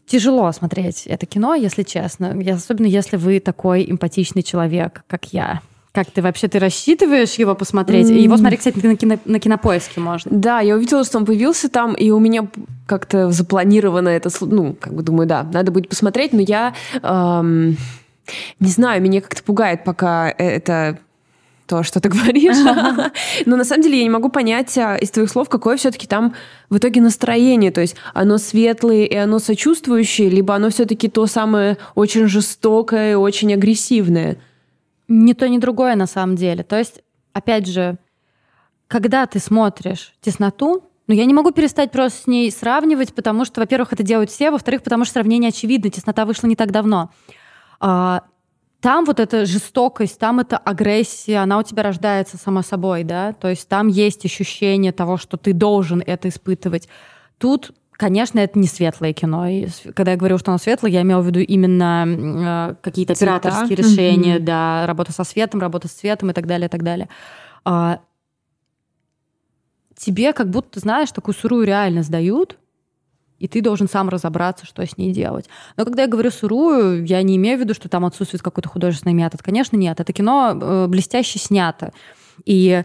тяжело 0.07 0.51
смотреть 0.53 1.07
это 1.07 1.27
кино, 1.27 1.55
если 1.55 1.83
честно. 1.83 2.37
Особенно 2.53 2.87
если 2.87 3.17
вы 3.17 3.41
такой 3.41 3.91
эмпатичный 3.91 4.43
человек, 4.43 5.03
как 5.07 5.33
я. 5.33 5.61
Как 5.93 6.11
ты 6.11 6.23
вообще, 6.23 6.49
ты 6.49 6.59
рассчитываешь 6.59 7.35
его 7.35 7.55
посмотреть? 7.55 8.09
Mm. 8.09 8.19
Его 8.19 8.37
смотреть, 8.37 8.61
кстати, 8.61 8.87
на, 8.87 8.97
кино, 8.97 9.19
на 9.25 9.41
кинопоиске 9.41 10.01
можно. 10.01 10.31
Да, 10.33 10.61
я 10.61 10.77
увидела, 10.77 11.03
что 11.03 11.19
он 11.19 11.25
появился 11.25 11.69
там, 11.69 11.95
и 11.95 12.11
у 12.11 12.19
меня 12.21 12.47
как-то 12.87 13.31
запланировано 13.31 14.09
это, 14.09 14.31
ну, 14.43 14.75
как 14.79 14.95
бы 14.95 15.03
думаю, 15.03 15.27
да, 15.27 15.43
надо 15.43 15.73
будет 15.73 15.89
посмотреть, 15.89 16.33
но 16.33 16.41
я 16.41 16.75
эм, 17.03 17.77
не 18.61 18.69
знаю, 18.69 19.03
меня 19.03 19.21
как-то 19.21 19.43
пугает 19.43 19.85
пока 19.85 20.29
это 20.31 20.99
то, 21.69 21.85
что 21.85 22.01
ты 22.01 22.09
говоришь. 22.09 22.57
Но 23.47 23.57
на 23.57 23.65
самом 23.65 23.83
деле 23.83 23.99
я 23.99 24.03
не 24.03 24.11
могу 24.11 24.31
понять 24.31 24.77
а, 24.79 24.97
из 24.97 25.11
твоих 25.11 25.31
слов, 25.31 25.49
какое 25.49 25.77
все-таки 25.77 26.07
там 26.07 26.35
в 26.71 26.79
итоге 26.79 27.01
настроение. 27.01 27.71
То 27.71 27.81
есть 27.81 27.95
оно 28.15 28.39
светлое 28.39 29.05
и 29.05 29.15
оно 29.15 29.39
сочувствующее, 29.39 30.31
либо 30.31 30.55
оно 30.55 30.71
все-таки 30.71 31.09
то 31.09 31.27
самое 31.27 31.77
очень 31.95 32.27
жестокое, 32.27 33.17
очень 33.17 33.53
агрессивное. 33.53 34.39
Ни 35.07 35.35
то, 35.35 35.49
ни 35.49 35.59
другое 35.59 35.95
на 35.95 36.07
самом 36.07 36.37
деле. 36.37 36.65
То 36.65 36.79
есть, 36.79 37.03
опять 37.33 37.67
же, 37.67 37.97
когда 38.89 39.27
ты 39.27 39.39
смотришь 39.39 40.15
тесноту, 40.21 40.83
ну, 41.07 41.15
я 41.15 41.25
не 41.25 41.33
могу 41.33 41.53
перестать 41.53 41.91
просто 41.91 42.23
с 42.23 42.27
ней 42.27 42.51
сравнивать, 42.51 43.15
потому 43.15 43.45
что, 43.45 43.61
во-первых, 43.61 43.93
это 43.93 44.03
делают 44.03 44.31
все, 44.31 44.51
во-вторых, 44.51 44.83
потому 44.83 45.05
что 45.05 45.15
сравнение 45.15 45.49
очевидно, 45.49 45.91
теснота 45.91 46.27
вышла 46.27 46.47
не 46.47 46.57
так 46.57 46.71
давно. 46.71 47.11
Там 48.81 49.05
вот 49.05 49.19
эта 49.19 49.45
жестокость, 49.45 50.19
там 50.19 50.39
эта 50.39 50.57
агрессия, 50.57 51.39
она 51.39 51.59
у 51.59 51.63
тебя 51.63 51.83
рождается 51.83 52.37
само 52.37 52.63
собой, 52.63 53.03
да, 53.03 53.33
то 53.33 53.49
есть 53.49 53.69
там 53.69 53.89
есть 53.89 54.25
ощущение 54.25 54.93
того, 54.93 55.17
что 55.17 55.37
ты 55.37 55.53
должен 55.53 56.03
это 56.05 56.29
испытывать. 56.29 56.89
Тут 57.39 57.73
Конечно, 57.99 58.39
это 58.39 58.57
не 58.61 58.69
светлое 58.69 59.13
кино. 59.13 59.49
И 59.49 59.67
когда 59.93 60.13
я 60.13 60.17
говорю, 60.17 60.39
что 60.39 60.53
оно 60.53 60.59
светлое, 60.59 60.93
я 60.93 61.03
имела 61.03 61.21
в 61.21 61.27
виду 61.27 61.41
именно 61.41 62.07
э, 62.07 62.75
какие-то 62.81 63.15
операторские 63.15 63.77
Цвета. 63.77 63.83
решения, 63.83 64.37
mm-hmm. 64.37 64.45
да, 64.45 64.87
работа 64.87 65.11
со 65.11 65.25
светом, 65.25 65.61
работа 65.61 65.89
с 65.89 65.91
цветом 65.91 66.31
и 66.31 66.33
так 66.33 66.47
далее, 66.47 66.69
и 66.69 66.71
так 66.71 66.85
далее. 66.85 67.09
А, 67.65 67.99
тебе 69.97 70.33
как 70.33 70.49
будто, 70.49 70.79
знаешь, 70.79 71.11
такую 71.11 71.35
сырую 71.35 71.67
реальность 71.67 72.09
дают, 72.09 72.57
и 73.39 73.49
ты 73.49 73.61
должен 73.61 73.89
сам 73.89 74.09
разобраться, 74.09 74.67
что 74.67 74.85
с 74.85 74.97
ней 74.97 75.13
делать. 75.13 75.49
Но 75.77 75.85
когда 75.85 76.03
я 76.03 76.09
говорю 76.09 76.31
сырую, 76.31 77.05
я 77.05 77.23
не 77.23 77.37
имею 77.37 77.59
в 77.59 77.61
виду, 77.61 77.75
что 77.75 77.89
там 77.89 78.05
отсутствует 78.05 78.43
какой-то 78.43 78.69
художественный 78.69 79.15
метод. 79.15 79.43
Конечно, 79.43 79.77
нет. 79.77 80.01
Это 80.01 80.13
кино 80.13 80.59
э, 80.61 80.87
блестяще 80.89 81.39
снято. 81.39 81.93
И 82.45 82.83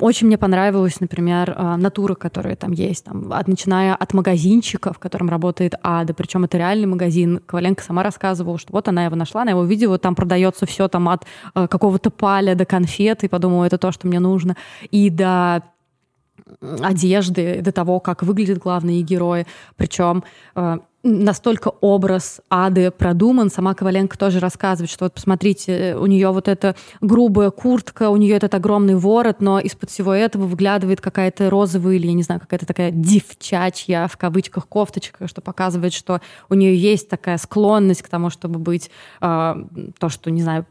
очень 0.00 0.26
мне 0.26 0.38
понравилась, 0.38 1.00
например, 1.00 1.50
э, 1.50 1.76
натура, 1.76 2.14
которая 2.14 2.56
там 2.56 2.72
есть, 2.72 3.04
там, 3.04 3.32
от, 3.32 3.46
начиная 3.46 3.94
от 3.94 4.12
магазинчика, 4.14 4.92
в 4.92 4.98
котором 4.98 5.28
работает 5.28 5.74
Ада, 5.82 6.14
причем 6.14 6.44
это 6.44 6.58
реальный 6.58 6.86
магазин. 6.86 7.40
Коваленко 7.46 7.82
сама 7.82 8.02
рассказывала, 8.02 8.58
что 8.58 8.72
вот 8.72 8.88
она 8.88 9.04
его 9.04 9.16
нашла, 9.16 9.42
она 9.42 9.52
его 9.52 9.64
видела, 9.64 9.98
там 9.98 10.14
продается 10.14 10.66
все 10.66 10.88
там 10.88 11.08
от 11.08 11.24
э, 11.54 11.68
какого-то 11.68 12.10
паля 12.10 12.54
до 12.54 12.64
конфет, 12.64 13.24
и 13.24 13.28
подумала, 13.28 13.64
это 13.64 13.78
то, 13.78 13.92
что 13.92 14.06
мне 14.08 14.18
нужно. 14.18 14.56
И 14.90 15.10
до 15.10 15.62
одежды, 16.60 17.60
до 17.62 17.72
того, 17.72 18.00
как 18.00 18.22
выглядят 18.22 18.58
главные 18.58 19.02
герои. 19.02 19.46
Причем 19.76 20.24
э, 20.54 20.78
настолько 21.02 21.68
образ 21.80 22.40
Ады 22.50 22.90
продуман. 22.90 23.50
Сама 23.50 23.74
Коваленко 23.74 24.18
тоже 24.18 24.40
рассказывает, 24.40 24.90
что 24.90 25.04
вот 25.04 25.14
посмотрите, 25.14 25.96
у 25.98 26.06
нее 26.06 26.30
вот 26.30 26.48
эта 26.48 26.74
грубая 27.00 27.50
куртка, 27.50 28.08
у 28.10 28.16
нее 28.16 28.36
этот 28.36 28.54
огромный 28.54 28.96
ворот, 28.96 29.40
но 29.40 29.60
из-под 29.60 29.90
всего 29.90 30.12
этого 30.12 30.46
выглядывает 30.46 31.00
какая-то 31.00 31.50
розовая 31.50 31.96
или, 31.96 32.06
я 32.06 32.14
не 32.14 32.22
знаю, 32.22 32.40
какая-то 32.40 32.66
такая 32.66 32.90
девчачья, 32.90 34.08
в 34.10 34.16
кавычках, 34.16 34.66
кофточка, 34.66 35.28
что 35.28 35.40
показывает, 35.40 35.92
что 35.92 36.20
у 36.48 36.54
нее 36.54 36.76
есть 36.76 37.08
такая 37.08 37.38
склонность 37.38 38.02
к 38.02 38.08
тому, 38.08 38.30
чтобы 38.30 38.58
быть 38.58 38.90
э, 39.20 39.54
то, 39.98 40.08
что, 40.08 40.30
не 40.30 40.42
знаю, 40.42 40.66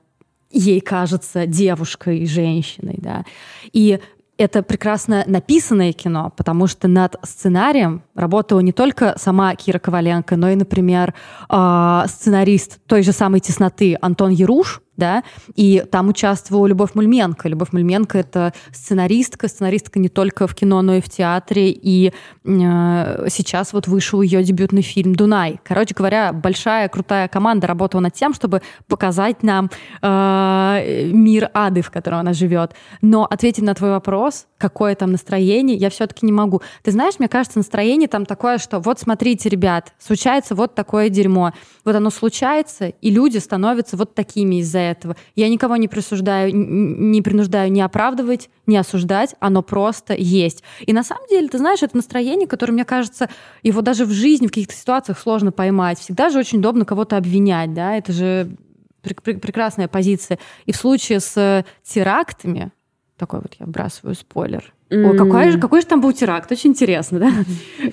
ей 0.51 0.82
кажется 0.82 1.45
девушкой 1.45 2.20
и 2.20 2.26
женщиной, 2.26 2.95
да. 2.97 3.24
И 3.72 3.99
это 4.38 4.63
прекрасно 4.63 5.23
написанное 5.27 5.93
кино, 5.93 6.34
потому 6.36 6.67
что 6.67 6.88
над 6.88 7.15
сценарием 7.23 8.03
работала 8.15 8.59
не 8.59 8.71
только 8.71 9.15
сама 9.17 9.55
Кира 9.55 9.79
Коваленко, 9.79 10.36
но 10.36 10.49
и, 10.49 10.55
например, 10.55 11.13
а, 11.49 12.05
сценарист 12.07 12.79
той 12.88 13.03
же 13.03 13.11
самой 13.11 13.39
«Тесноты» 13.39 13.97
Антон 14.01 14.31
Яруш, 14.31 14.81
да, 14.98 15.24
и 15.56 15.84
там 15.91 16.10
участвовала 16.10 16.68
Любовь 16.68 16.91
Мульменко. 16.94 17.50
Любовь 17.50 17.72
Мульменко— 17.72 18.18
это 18.20 18.54
сценаристка, 18.72 19.48
сценаристка 19.48 20.00
не 20.00 20.10
только 20.10 20.48
в 20.48 20.56
кино, 20.56 20.82
но 20.82 20.96
и 20.96 21.02
в 21.02 21.10
театре, 21.10 21.72
и 21.72 22.14
э, 22.44 23.26
сейчас 23.30 23.74
вот 23.74 23.88
вышел 23.88 24.22
ее 24.22 24.44
дебютный 24.44 24.82
фильм 24.82 25.16
«Дунай». 25.16 25.60
Короче 25.64 25.96
говоря, 25.96 26.32
большая, 26.34 26.88
крутая 26.89 27.28
команда 27.28 27.68
работала 27.68 28.02
над 28.02 28.14
тем, 28.14 28.34
чтобы 28.34 28.62
показать 28.88 29.44
нам 29.44 29.70
э, 30.02 31.10
мир 31.12 31.50
ады, 31.54 31.82
в 31.82 31.91
котором 31.91 32.20
она 32.20 32.34
живет. 32.34 32.74
Но 33.02 33.26
ответить 33.26 33.64
на 33.64 33.74
твой 33.74 33.91
вопрос, 33.91 34.48
какое 34.58 34.96
там 34.96 35.12
настроение, 35.12 35.76
я 35.76 35.89
все-таки 35.89 36.26
не 36.26 36.32
могу. 36.32 36.62
Ты 36.84 36.91
знаешь, 36.91 37.16
мне 37.20 37.28
кажется, 37.28 37.58
настроение 37.58 38.08
там 38.08 38.26
такое, 38.26 38.58
что 38.58 38.80
вот 38.80 39.00
смотрите, 39.00 39.50
ребят, 39.50 39.94
случается 40.00 40.56
вот 40.56 40.76
такое 40.76 41.10
дерьмо. 41.10 41.52
Вот 41.84 41.96
оно 41.96 42.10
случается, 42.10 42.88
и 42.88 43.10
люди 43.10 43.39
становятся 43.39 43.98
вот 43.98 44.14
такими 44.16 44.58
из-за 44.58 44.82
этого. 44.91 45.15
Я 45.36 45.49
никого 45.49 45.75
не 45.75 45.88
присуждаю, 45.88 46.55
не 46.55 47.21
принуждаю 47.21 47.71
не 47.71 47.81
оправдывать, 47.81 48.49
не 48.67 48.77
осуждать, 48.77 49.36
оно 49.39 49.61
просто 49.61 50.13
есть. 50.13 50.63
И 50.81 50.93
на 50.93 51.03
самом 51.03 51.27
деле, 51.27 51.47
ты 51.47 51.57
знаешь, 51.57 51.84
это 51.84 51.95
настроение, 51.95 52.47
которое, 52.47 52.73
мне 52.73 52.86
кажется, 52.86 53.29
его 53.61 53.81
даже 53.81 54.05
в 54.05 54.11
жизни, 54.11 54.47
в 54.47 54.51
каких-то 54.51 54.73
ситуациях 54.73 55.19
сложно 55.19 55.51
поймать. 55.51 55.99
Всегда 55.99 56.29
же 56.29 56.39
очень 56.39 56.59
удобно 56.59 56.86
кого-то 56.86 57.17
обвинять, 57.17 57.73
да, 57.73 57.95
это 57.95 58.11
же 58.13 58.55
прекрасная 59.01 59.88
позиция. 59.88 60.39
И 60.65 60.71
в 60.71 60.77
случае 60.77 61.19
с 61.19 61.65
терактами, 61.84 62.71
такой 63.17 63.41
вот 63.41 63.55
я 63.59 63.65
вбрасываю 63.65 64.15
спойлер. 64.15 64.73
Mm. 64.89 65.09
Ой, 65.09 65.17
какой 65.17 65.51
же, 65.51 65.59
какой 65.59 65.81
же 65.81 65.88
там 65.88 66.01
был 66.01 66.13
теракт? 66.13 66.51
Очень 66.51 66.71
интересно, 66.71 67.19
да? 67.19 67.31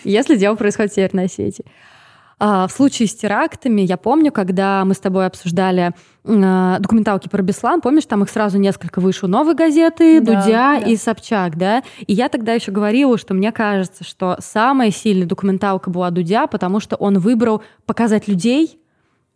Если 0.05 0.37
дело 0.37 0.55
происходит 0.55 0.93
в 0.93 0.95
Северной 0.95 1.25
Осетии. 1.25 1.65
А, 2.43 2.67
в 2.67 2.73
случае 2.73 3.07
с 3.07 3.15
терактами, 3.15 3.83
я 3.83 3.99
помню, 3.99 4.33
когда 4.33 4.83
мы 4.87 4.95
с 4.95 4.99
тобой 4.99 5.27
обсуждали 5.27 5.93
э, 6.25 6.77
документалки 6.81 7.29
про 7.29 7.43
Беслан, 7.43 7.83
помнишь, 7.83 8.07
там 8.07 8.23
их 8.23 8.31
сразу 8.31 8.57
несколько 8.57 9.01
вышло, 9.01 9.27
новые 9.27 9.55
газеты, 9.55 10.23
да, 10.23 10.41
Дудя 10.41 10.81
да. 10.81 10.87
и 10.87 10.97
Собчак, 10.97 11.59
да? 11.59 11.83
И 12.07 12.15
я 12.15 12.31
тогда 12.31 12.55
еще 12.55 12.73
говорила, 12.73 13.19
что 13.19 13.35
мне 13.35 13.53
кажется, 13.53 14.05
что 14.05 14.37
самая 14.39 14.91
сильная 14.91 15.27
документалка 15.27 15.91
была 15.91 16.11
Дудя, 16.11 16.47
потому 16.47 16.81
что 16.81 16.97
он 16.97 17.19
выбрал 17.19 17.63
показать 17.85 18.27
людей, 18.27 18.81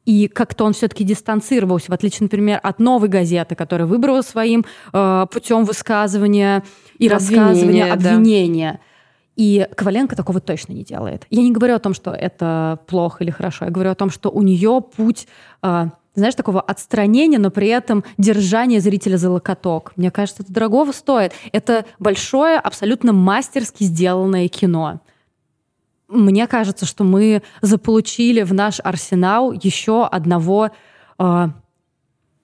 и 0.06 0.26
как-то 0.26 0.64
он 0.64 0.72
все-таки 0.72 1.04
дистанцировался, 1.04 1.90
в 1.90 1.94
отличие, 1.94 2.20
например, 2.24 2.58
от 2.62 2.78
новой 2.78 3.08
газеты, 3.08 3.54
которая 3.54 3.86
выбрала 3.86 4.22
своим 4.22 4.64
э, 4.94 5.26
путем 5.30 5.64
высказывания 5.64 6.64
и 6.98 7.08
обвинения, 7.08 7.42
рассказывания 7.42 7.92
обвинения. 7.92 8.72
Да. 8.72 8.93
И 9.36 9.66
Коваленко 9.76 10.14
такого 10.14 10.40
точно 10.40 10.72
не 10.72 10.84
делает. 10.84 11.26
Я 11.30 11.42
не 11.42 11.50
говорю 11.50 11.74
о 11.74 11.80
том, 11.80 11.92
что 11.92 12.12
это 12.12 12.78
плохо 12.86 13.24
или 13.24 13.30
хорошо. 13.30 13.64
Я 13.64 13.70
говорю 13.70 13.90
о 13.90 13.94
том, 13.94 14.10
что 14.10 14.30
у 14.30 14.42
нее 14.42 14.80
путь, 14.96 15.26
э, 15.62 15.86
знаешь, 16.14 16.34
такого 16.34 16.60
отстранения, 16.60 17.38
но 17.38 17.50
при 17.50 17.68
этом 17.68 18.04
держания 18.16 18.78
зрителя 18.80 19.16
за 19.16 19.30
локоток. 19.30 19.92
Мне 19.96 20.12
кажется, 20.12 20.44
это 20.44 20.52
дорогого 20.52 20.92
стоит. 20.92 21.32
Это 21.52 21.84
большое, 21.98 22.58
абсолютно 22.58 23.12
мастерски 23.12 23.82
сделанное 23.82 24.46
кино. 24.48 25.00
Мне 26.06 26.46
кажется, 26.46 26.86
что 26.86 27.02
мы 27.02 27.42
заполучили 27.60 28.42
в 28.42 28.54
наш 28.54 28.78
арсенал 28.84 29.50
еще 29.50 30.06
одного 30.06 30.70
э, 31.18 31.48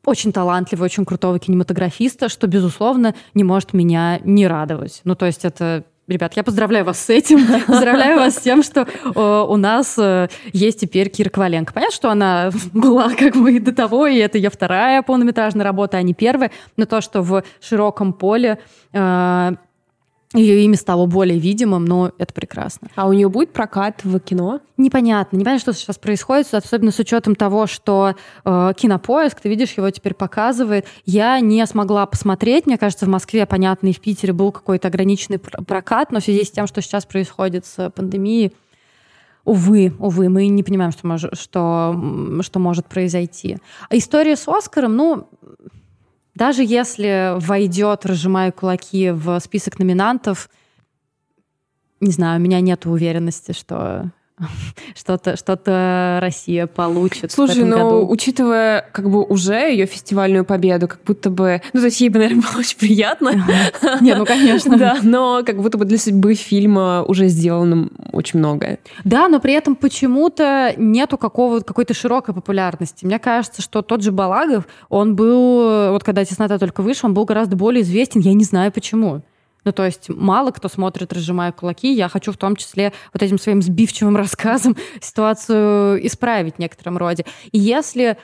очень 0.04 0.32
талантливого, 0.32 0.86
очень 0.86 1.04
крутого 1.04 1.38
кинематографиста, 1.38 2.28
что, 2.28 2.48
безусловно, 2.48 3.14
не 3.34 3.44
может 3.44 3.74
меня 3.74 4.18
не 4.24 4.48
радовать. 4.48 5.02
Ну, 5.04 5.14
то 5.14 5.26
есть 5.26 5.44
это 5.44 5.84
Ребят, 6.10 6.32
я 6.34 6.42
поздравляю 6.42 6.84
вас 6.84 6.98
с 6.98 7.08
этим. 7.08 7.46
Поздравляю 7.68 8.18
вас 8.18 8.34
с 8.34 8.40
тем, 8.40 8.64
что 8.64 8.80
э, 8.80 9.44
у 9.48 9.56
нас 9.56 9.96
э, 9.96 10.26
есть 10.52 10.80
теперь 10.80 11.08
Кира 11.08 11.30
Коваленко. 11.30 11.72
Понятно, 11.72 11.94
что 11.94 12.10
она 12.10 12.50
была 12.72 13.14
как 13.14 13.36
бы 13.36 13.52
и 13.52 13.60
до 13.60 13.72
того, 13.72 14.08
и 14.08 14.16
это 14.16 14.36
ее 14.36 14.50
вторая 14.50 15.02
полнометражная 15.02 15.64
работа, 15.64 15.98
а 15.98 16.02
не 16.02 16.12
первая. 16.12 16.50
Но 16.76 16.86
то, 16.86 17.00
что 17.00 17.22
в 17.22 17.44
широком 17.60 18.12
поле 18.12 18.58
э, 18.92 19.52
ее 20.32 20.64
имя 20.64 20.76
стало 20.76 21.06
более 21.06 21.40
видимым, 21.40 21.84
но 21.84 22.12
это 22.16 22.32
прекрасно. 22.32 22.88
А 22.94 23.08
у 23.08 23.12
нее 23.12 23.28
будет 23.28 23.52
прокат 23.52 24.04
в 24.04 24.16
кино? 24.20 24.60
Непонятно. 24.76 25.36
Непонятно, 25.36 25.60
что 25.60 25.72
сейчас 25.72 25.98
происходит, 25.98 26.54
особенно 26.54 26.92
с 26.92 26.98
учетом 27.00 27.34
того, 27.34 27.66
что 27.66 28.14
э, 28.44 28.72
кинопоиск, 28.76 29.40
ты 29.40 29.48
видишь, 29.48 29.72
его 29.72 29.90
теперь 29.90 30.14
показывает. 30.14 30.86
Я 31.04 31.40
не 31.40 31.66
смогла 31.66 32.06
посмотреть. 32.06 32.66
Мне 32.66 32.78
кажется, 32.78 33.06
в 33.06 33.08
Москве, 33.08 33.44
понятно, 33.44 33.88
и 33.88 33.92
в 33.92 34.00
Питере 34.00 34.32
был 34.32 34.52
какой-то 34.52 34.86
ограниченный 34.86 35.40
прокат, 35.40 36.12
но 36.12 36.20
в 36.20 36.22
связи 36.22 36.44
с 36.44 36.50
тем, 36.52 36.68
что 36.68 36.80
сейчас 36.80 37.06
происходит 37.06 37.66
с 37.66 37.90
пандемией, 37.90 38.52
Увы, 39.46 39.94
увы, 39.98 40.28
мы 40.28 40.48
не 40.48 40.62
понимаем, 40.62 40.92
что, 40.92 41.06
мож, 41.06 41.24
что, 41.32 42.38
что 42.42 42.58
может 42.58 42.86
произойти. 42.86 43.56
А 43.88 43.96
история 43.96 44.36
с 44.36 44.46
Оскаром, 44.46 44.94
ну, 44.96 45.28
даже 46.40 46.64
если 46.64 47.34
войдет, 47.38 48.06
разжимая 48.06 48.50
кулаки, 48.50 49.10
в 49.10 49.38
список 49.40 49.78
номинантов, 49.78 50.48
не 52.00 52.12
знаю, 52.12 52.40
у 52.40 52.42
меня 52.42 52.62
нет 52.62 52.86
уверенности, 52.86 53.52
что 53.52 54.10
что-то 54.94 55.36
что 55.36 56.18
Россия 56.20 56.66
получит. 56.66 57.32
Слушай, 57.32 57.64
ну, 57.64 57.76
году. 57.76 58.08
учитывая 58.10 58.88
как 58.92 59.10
бы 59.10 59.22
уже 59.22 59.54
ее 59.54 59.86
фестивальную 59.86 60.44
победу, 60.44 60.88
как 60.88 61.02
будто 61.04 61.30
бы... 61.30 61.62
Ну, 61.72 61.80
то 61.80 61.86
есть 61.86 62.00
ей 62.00 62.08
бы, 62.08 62.18
наверное, 62.20 62.42
было 62.42 62.60
очень 62.60 62.78
приятно. 62.78 63.32
Нет, 64.00 64.18
ну, 64.18 64.26
конечно. 64.26 64.70
Да, 64.80 64.96
но 65.02 65.42
как 65.44 65.60
будто 65.60 65.76
бы 65.76 65.84
для 65.84 65.98
судьбы 65.98 66.34
фильма 66.34 67.02
уже 67.02 67.28
сделано 67.28 67.90
очень 68.12 68.38
многое. 68.38 68.78
Да, 69.04 69.28
но 69.28 69.38
при 69.38 69.52
этом 69.52 69.74
почему-то 69.74 70.72
нету 70.78 71.18
какого, 71.18 71.60
какой-то 71.60 71.92
широкой 71.92 72.34
популярности. 72.34 73.04
Мне 73.04 73.18
кажется, 73.18 73.60
что 73.60 73.82
тот 73.82 74.02
же 74.02 74.10
Балагов, 74.10 74.66
он 74.88 75.16
был, 75.16 75.90
вот 75.90 76.02
когда 76.02 76.24
«Теснота» 76.24 76.58
только 76.58 76.80
вышел, 76.80 77.08
он 77.08 77.14
был 77.14 77.26
гораздо 77.26 77.56
более 77.56 77.82
известен, 77.82 78.20
я 78.20 78.32
не 78.32 78.44
знаю 78.44 78.72
почему. 78.72 79.22
Ну, 79.64 79.72
то 79.72 79.84
есть 79.84 80.08
мало 80.08 80.50
кто 80.50 80.68
смотрит, 80.68 81.12
разжимая 81.12 81.52
кулаки. 81.52 81.92
Я 81.92 82.08
хочу 82.08 82.32
в 82.32 82.36
том 82.36 82.56
числе 82.56 82.92
вот 83.12 83.22
этим 83.22 83.38
своим 83.38 83.62
сбивчивым 83.62 84.16
рассказом 84.18 84.76
ситуацию 85.00 86.04
исправить 86.06 86.56
в 86.56 86.58
некотором 86.58 86.96
роде. 86.96 87.24
И 87.52 87.58
если 87.58 88.16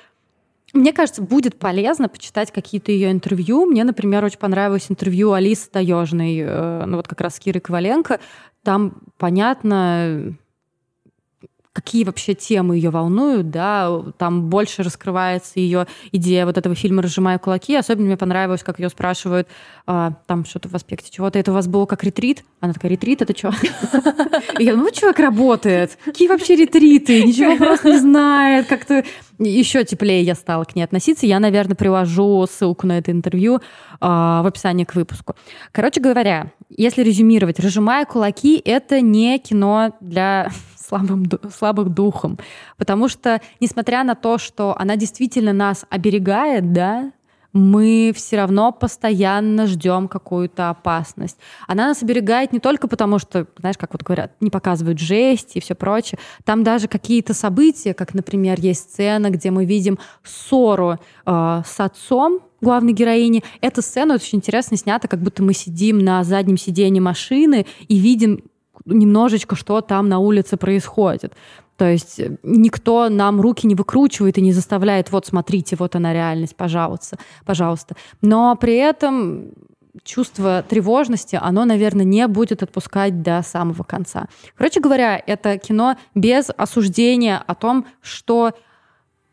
мне 0.73 0.93
кажется, 0.93 1.23
будет 1.23 1.59
полезно 1.59 2.09
почитать 2.09 2.51
какие-то 2.51 2.93
ее 2.93 3.11
интервью. 3.11 3.67
Мне, 3.67 3.85
например, 3.85 4.25
очень 4.25 4.39
понравилось 4.39 4.87
интервью 4.91 5.33
Алисы 5.33 5.71
Таежной, 5.71 6.39
э, 6.41 6.85
ну 6.85 6.97
вот 6.97 7.09
как 7.09 7.21
раз 7.21 7.37
с 7.37 7.39
Кирой 7.39 7.61
Коваленко. 7.61 8.21
Там 8.63 8.95
понятно, 9.17 10.35
какие 11.77 12.05
вообще 12.05 12.33
темы 12.33 12.77
ее 12.77 12.89
волнуют, 12.89 13.51
да, 13.51 14.03
там 14.17 14.49
больше 14.49 14.83
раскрывается 14.83 15.61
ее 15.61 15.87
идея 16.11 16.47
вот 16.47 16.57
этого 16.57 16.75
фильма 16.75 17.03
«Разжимая 17.03 17.39
кулаки». 17.39 17.77
Особенно 17.77 18.07
мне 18.07 18.17
понравилось, 18.17 18.63
как 18.63 18.81
ее 18.81 18.89
спрашивают, 18.89 19.47
а, 19.87 20.15
там 20.27 20.47
что-то 20.47 20.71
в 20.71 20.75
аспекте 20.75 21.11
чего-то, 21.11 21.39
это 21.39 21.51
у 21.51 21.55
вас 21.55 21.69
было 21.69 21.85
как 21.85 22.03
ретрит? 22.03 22.45
Она 22.61 22.73
такая, 22.73 22.91
ретрит, 22.91 23.21
это 23.21 23.37
что? 23.37 23.53
я 24.59 24.75
вот 24.75 24.95
человек 24.95 25.19
работает, 25.19 25.99
какие 26.03 26.29
вообще 26.29 26.57
ретриты, 26.57 27.23
ничего 27.23 27.59
просто 27.59 27.91
не 27.91 27.99
знает, 27.99 28.67
как-то 28.69 29.05
еще 29.39 29.85
теплее 29.85 30.23
я 30.23 30.35
стала 30.35 30.65
к 30.65 30.75
ней 30.75 30.83
относиться. 30.83 31.27
Я, 31.27 31.41
наверное, 31.41 31.77
привожу 31.77 32.47
ссылку 32.51 32.87
на 32.87 32.97
это 32.97 33.13
интервью 33.13 33.61
а, 34.01 34.43
в 34.43 34.47
описании 34.47 34.85
к 34.85 34.95
выпуску. 34.95 35.35
Короче 35.73 36.01
говоря, 36.01 36.53
если 36.71 37.03
резюмировать, 37.03 37.61
«Разжимая 37.61 38.07
кулаки»— 38.07 38.61
это 38.65 39.03
не 39.03 39.39
кино 39.39 39.95
для 40.01 40.51
слабым, 40.87 41.29
слабых 41.55 41.91
духом. 41.91 42.39
Потому 42.77 43.09
что, 43.09 43.41
несмотря 43.61 44.05
на 44.05 44.15
то, 44.15 44.39
что 44.39 44.77
она 44.79 44.97
действительно 44.97 45.53
нас 45.53 45.85
оберегает, 45.91 46.73
да, 46.73 47.13
мы 47.57 48.13
все 48.15 48.37
равно 48.37 48.71
постоянно 48.71 49.67
ждем 49.67 50.09
какую-то 50.09 50.69
опасность. 50.69 51.39
Она 51.67 51.89
нас 51.89 52.03
оберегает 52.03 52.53
не 52.53 52.61
только 52.61 52.87
потому, 52.87 53.19
что, 53.19 53.47
знаешь, 53.59 53.79
как 53.79 53.95
вот 53.95 54.03
говорят, 54.03 54.33
не 54.41 54.51
показывают 54.51 54.99
жесть 54.99 55.57
и 55.57 55.61
все 55.61 55.75
прочее. 55.75 56.19
Там 56.45 56.65
даже 56.65 56.87
какие-то 56.87 57.33
события, 57.33 57.95
как, 57.95 58.13
например, 58.13 58.61
есть 58.61 58.91
сцена, 58.91 59.31
где 59.31 59.51
мы 59.51 59.65
видим 59.65 59.99
ссору 60.23 60.99
э, 61.25 61.63
с 61.65 61.81
отцом 61.81 62.41
главной 62.61 62.93
героини. 62.93 63.43
Эта 63.63 63.81
сцена 63.81 64.15
очень 64.15 64.39
интересно 64.39 64.77
снята, 64.77 65.09
как 65.09 65.21
будто 65.21 65.43
мы 65.43 65.55
сидим 65.55 65.99
на 65.99 66.25
заднем 66.25 66.59
сиденье 66.59 67.01
машины 67.01 67.67
и 67.89 67.99
видим 67.99 68.43
немножечко, 68.87 69.57
что 69.57 69.81
там 69.81 70.09
на 70.09 70.19
улице 70.19 70.57
происходит. 70.57 71.35
То 71.77 71.91
есть 71.91 72.19
э, 72.19 72.37
никто 72.43 73.09
нам 73.09 73.41
руки 73.41 73.67
не 73.67 73.75
выкручивает 73.75 74.39
и 74.39 74.43
не 74.43 74.53
заставляет, 74.53 75.13
вот 75.13 75.27
смотрите, 75.27 75.77
вот 75.77 75.95
она 75.95 76.13
реальность, 76.13 76.57
пожалуйста, 76.57 77.19
пожалуйста. 77.45 77.97
Но 78.23 78.57
при 78.57 78.77
этом 78.77 79.51
чувство 80.03 80.65
тревожности, 80.67 81.39
оно, 81.41 81.65
наверное, 81.65 82.05
не 82.05 82.27
будет 82.29 82.63
отпускать 82.63 83.23
до 83.23 83.43
самого 83.43 83.83
конца. 83.83 84.27
Короче 84.57 84.81
говоря, 84.81 85.23
это 85.27 85.59
кино 85.59 85.97
без 86.15 86.51
осуждения 86.57 87.43
о 87.47 87.55
том, 87.55 87.87
что 88.01 88.53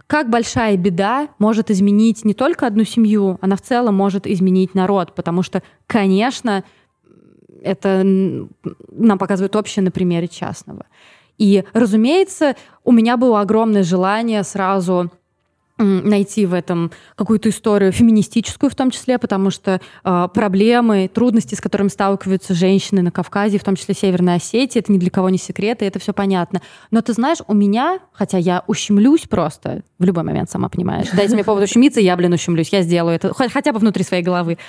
как 0.07 0.29
большая 0.29 0.77
беда 0.77 1.29
может 1.39 1.71
изменить 1.71 2.25
не 2.25 2.33
только 2.33 2.67
одну 2.67 2.83
семью, 2.83 3.37
она 3.41 3.55
в 3.55 3.61
целом 3.61 3.95
может 3.95 4.27
изменить 4.27 4.75
народ, 4.75 5.15
потому 5.15 5.43
что, 5.43 5.63
конечно, 5.87 6.63
это 7.63 8.03
нам 8.03 9.17
показывает 9.17 9.55
общее 9.55 9.83
на 9.83 9.91
примере 9.91 10.27
частного. 10.27 10.85
И, 11.37 11.63
разумеется, 11.73 12.55
у 12.83 12.91
меня 12.91 13.17
было 13.17 13.41
огромное 13.41 13.83
желание 13.83 14.43
сразу 14.43 15.11
найти 15.77 16.45
в 16.45 16.53
этом 16.53 16.91
какую-то 17.15 17.49
историю 17.49 17.91
феминистическую 17.91 18.69
в 18.69 18.75
том 18.75 18.91
числе, 18.91 19.17
потому 19.17 19.49
что 19.49 19.81
э, 20.03 20.27
проблемы, 20.33 21.09
трудности, 21.11 21.55
с 21.55 21.61
которыми 21.61 21.87
сталкиваются 21.87 22.53
женщины 22.53 23.01
на 23.01 23.11
Кавказе, 23.11 23.57
в 23.57 23.63
том 23.63 23.75
числе 23.75 23.95
Северной 23.95 24.35
Осетии, 24.35 24.79
это 24.79 24.91
ни 24.91 24.99
для 24.99 25.09
кого 25.09 25.29
не 25.29 25.39
секрет, 25.39 25.81
и 25.81 25.85
это 25.85 25.99
все 25.99 26.13
понятно. 26.13 26.61
Но 26.91 27.01
ты 27.01 27.13
знаешь, 27.13 27.39
у 27.47 27.53
меня, 27.55 27.99
хотя 28.11 28.37
я 28.37 28.63
ущемлюсь 28.67 29.23
просто, 29.27 29.81
в 29.97 30.03
любой 30.03 30.23
момент, 30.23 30.51
сама 30.51 30.69
понимаешь, 30.69 31.07
дайте 31.11 31.33
мне 31.33 31.43
повод 31.43 31.63
ущемиться, 31.63 31.99
я, 31.99 32.15
блин, 32.15 32.33
ущемлюсь, 32.33 32.69
я 32.69 32.83
сделаю 32.83 33.15
это, 33.15 33.33
хотя 33.33 33.73
бы 33.73 33.79
внутри 33.79 34.03
своей 34.03 34.23
головы. 34.23 34.59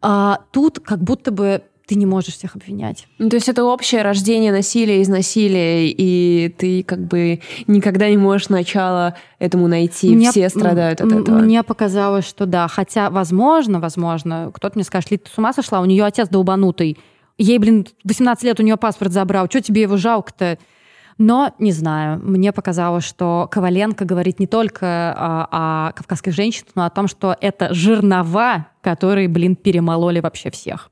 А, 0.00 0.40
тут 0.50 0.80
как 0.80 1.02
будто 1.02 1.30
бы 1.30 1.62
ты 1.88 1.94
не 1.94 2.04
можешь 2.04 2.34
всех 2.34 2.54
обвинять. 2.54 3.08
Ну, 3.18 3.30
то 3.30 3.36
есть 3.36 3.48
это 3.48 3.64
общее 3.64 4.02
рождение 4.02 4.52
насилия 4.52 5.00
из 5.00 5.08
насилия, 5.08 5.88
и 5.88 6.54
ты 6.58 6.82
как 6.82 7.00
бы 7.00 7.40
никогда 7.66 8.10
не 8.10 8.18
можешь 8.18 8.50
начало 8.50 9.16
этому 9.38 9.68
найти. 9.68 10.14
Мне, 10.14 10.30
Все 10.30 10.50
страдают 10.50 11.00
от 11.00 11.10
этого. 11.10 11.38
Мне 11.38 11.62
показалось, 11.62 12.26
что 12.26 12.44
да. 12.44 12.68
Хотя, 12.68 13.08
возможно, 13.08 13.80
возможно, 13.80 14.50
кто-то 14.52 14.76
мне 14.76 14.84
скажет, 14.84 15.10
Лид, 15.10 15.24
ты 15.24 15.30
с 15.30 15.38
ума 15.38 15.54
сошла? 15.54 15.80
У 15.80 15.86
нее 15.86 16.04
отец 16.04 16.28
долбанутый. 16.28 16.98
Ей, 17.38 17.58
блин, 17.58 17.86
18 18.04 18.44
лет 18.44 18.60
у 18.60 18.62
нее 18.62 18.76
паспорт 18.76 19.12
забрал. 19.12 19.46
Что 19.48 19.62
тебе 19.62 19.82
его 19.82 19.96
жалко-то? 19.96 20.58
Но, 21.16 21.54
не 21.58 21.72
знаю, 21.72 22.20
мне 22.22 22.52
показалось, 22.52 23.04
что 23.04 23.48
Коваленко 23.50 24.04
говорит 24.04 24.38
не 24.38 24.46
только 24.46 25.14
о, 25.16 25.88
о 25.88 25.92
кавказских 25.92 26.34
женщинах, 26.34 26.72
но 26.74 26.84
о 26.84 26.90
том, 26.90 27.08
что 27.08 27.34
это 27.40 27.72
жернова, 27.72 28.66
которые, 28.82 29.26
блин, 29.28 29.56
перемололи 29.56 30.20
вообще 30.20 30.50
всех 30.50 30.90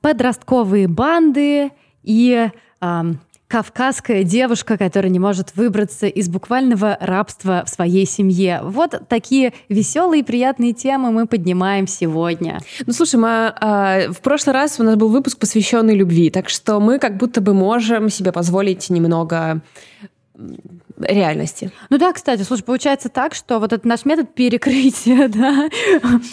подростковые 0.00 0.88
банды 0.88 1.70
и 2.02 2.50
э, 2.80 3.02
кавказская 3.50 4.22
девушка, 4.22 4.78
которая 4.78 5.10
не 5.10 5.18
может 5.18 5.56
выбраться 5.56 6.06
из 6.06 6.28
буквального 6.28 6.96
рабства 7.00 7.64
в 7.66 7.68
своей 7.68 8.06
семье. 8.06 8.60
Вот 8.62 8.94
такие 9.08 9.52
веселые 9.68 10.20
и 10.20 10.24
приятные 10.24 10.72
темы 10.72 11.10
мы 11.10 11.26
поднимаем 11.26 11.88
сегодня. 11.88 12.60
Ну, 12.86 12.92
слушай, 12.92 13.16
мы 13.16 13.28
э, 13.28 14.12
в 14.12 14.20
прошлый 14.20 14.54
раз 14.54 14.78
у 14.78 14.84
нас 14.84 14.94
был 14.94 15.08
выпуск, 15.08 15.38
посвященный 15.38 15.96
любви, 15.96 16.30
так 16.30 16.48
что 16.48 16.78
мы 16.78 17.00
как 17.00 17.16
будто 17.16 17.40
бы 17.40 17.52
можем 17.52 18.08
себе 18.08 18.30
позволить 18.30 18.88
немного 18.88 19.60
реальности. 20.98 21.70
Ну 21.88 21.98
да, 21.98 22.12
кстати, 22.12 22.42
слушай, 22.42 22.62
получается 22.62 23.08
так, 23.08 23.34
что 23.34 23.58
вот 23.58 23.72
этот 23.72 23.84
наш 23.84 24.04
метод 24.04 24.34
перекрытия, 24.34 25.28
да, 25.34 25.68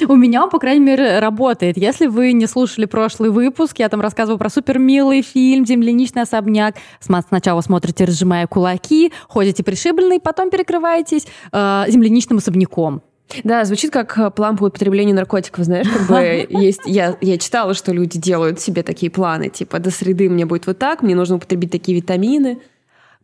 у 0.08 0.16
меня, 0.16 0.48
по 0.48 0.60
крайней 0.60 0.86
мере, 0.86 1.20
работает. 1.20 1.78
Если 1.78 2.08
вы 2.08 2.34
не 2.34 2.48
слушали 2.48 2.86
прошлый 2.86 3.30
выпуск, 3.30 3.80
я 3.80 3.90
там 3.90 4.02
рассказывала 4.02 4.38
про 4.38 4.50
супер 4.50 4.80
милый 4.80 5.22
фильм 5.22 5.66
«Земляничный 5.66 6.24
особняк». 6.24 6.76
Сначала 7.00 7.62
смотрите, 7.62 8.06
разжимая 8.06 8.48
кулаки, 8.48 9.12
ходите 9.28 9.64
пришибленный, 9.64 10.20
потом 10.20 10.50
перекрываетесь 10.50 11.28
э, 11.52 11.86
земляничным 11.88 12.40
особняком. 12.40 13.02
Да, 13.44 13.66
звучит 13.66 13.92
как 13.92 14.18
э, 14.18 14.32
план 14.32 14.58
по 14.58 14.66
употреблению 14.66 15.16
наркотиков, 15.16 15.66
знаешь, 15.66 15.88
как 15.88 16.08
бы 16.08 16.48
есть... 16.62 16.82
Я, 16.86 17.18
я 17.22 17.38
читала, 17.38 17.74
что 17.74 17.92
люди 17.92 18.18
делают 18.18 18.60
себе 18.60 18.84
такие 18.84 19.12
планы, 19.12 19.50
типа, 19.50 19.80
до 19.80 19.92
среды 19.92 20.30
мне 20.30 20.46
будет 20.46 20.68
вот 20.68 20.80
так, 20.80 21.02
мне 21.02 21.16
нужно 21.16 21.36
употребить 21.36 21.72
такие 21.72 21.98
витамины. 21.98 22.60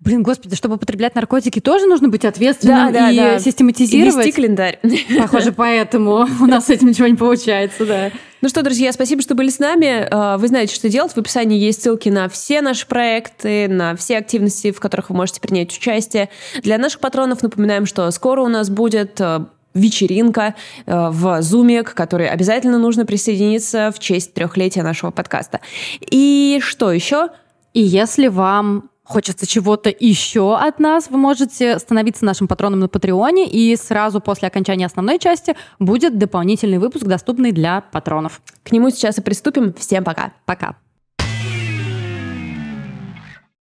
Блин, 0.04 0.22
господи, 0.22 0.56
чтобы 0.56 0.76
употреблять 0.76 1.16
наркотики, 1.16 1.62
тоже 1.62 1.86
нужно 1.86 2.10
быть 2.10 2.26
ответственным 2.26 2.92
да, 2.92 3.00
да, 3.00 3.12
и 3.12 3.16
да. 3.16 3.40
систематизировать. 3.40 4.26
И 4.26 4.30
вести 4.30 4.32
календарь. 4.34 4.80
Похоже, 5.18 5.54
поэтому 5.54 6.28
у 6.42 6.46
нас 6.46 6.66
с 6.66 6.70
этим 6.70 6.90
ничего 6.90 7.08
не 7.08 7.16
получается, 7.16 7.86
да. 7.86 8.12
Ну 8.42 8.50
что, 8.50 8.64
друзья, 8.64 8.92
спасибо, 8.92 9.22
что 9.22 9.34
были 9.34 9.50
с 9.50 9.60
нами. 9.60 10.06
А, 10.12 10.38
вы 10.38 10.50
знаете, 10.50 10.76
что 10.76 10.90
делать. 10.90 11.14
В 11.14 11.18
описании 11.18 11.58
есть 11.58 11.84
ссылки 11.84 12.10
на 12.10 12.28
все 12.28 12.60
наши 12.62 12.86
проекты, 12.86 13.70
на 13.70 13.96
все 13.96 14.18
активности, 14.18 14.72
в 14.72 14.82
которых 14.82 15.10
вы 15.10 15.16
можете 15.16 15.40
принять 15.40 15.72
участие. 15.72 16.30
Для 16.62 16.78
наших 16.78 17.00
патронов 17.00 17.42
напоминаем, 17.42 17.86
что 17.86 18.12
скоро 18.12 18.42
у 18.42 18.50
нас 18.50 18.70
будет 18.70 19.22
а, 19.22 19.48
вечеринка 19.74 20.56
а, 20.86 21.12
в 21.12 21.42
Зуме, 21.42 21.84
к 21.84 21.94
которой 21.94 22.28
обязательно 22.28 22.78
нужно 22.78 23.06
присоединиться 23.06 23.94
в 23.96 24.00
честь 24.00 24.34
трехлетия 24.34 24.84
нашего 24.84 25.12
подкаста. 25.12 25.62
И 26.02 26.60
что 26.62 26.92
еще? 26.92 27.30
И 27.74 27.80
если 27.80 28.28
вам 28.28 28.90
хочется 29.04 29.46
чего-то 29.46 29.94
еще 29.98 30.58
от 30.58 30.80
нас, 30.80 31.10
вы 31.10 31.18
можете 31.18 31.78
становиться 31.80 32.26
нашим 32.26 32.48
патроном 32.48 32.80
на 32.80 32.88
Патреоне, 32.88 33.48
и 33.48 33.76
сразу 33.76 34.20
после 34.20 34.48
окончания 34.48 34.86
основной 34.86 35.20
части 35.20 35.56
будет 35.80 36.18
дополнительный 36.18 36.78
выпуск, 36.78 37.06
доступный 37.06 37.52
для 37.52 37.82
патронов. 37.82 38.42
К 38.64 38.72
нему 38.72 38.90
сейчас 38.90 39.18
и 39.18 39.22
приступим. 39.22 39.74
Всем 39.74 40.04
пока. 40.04 40.34
Пока. 40.46 40.76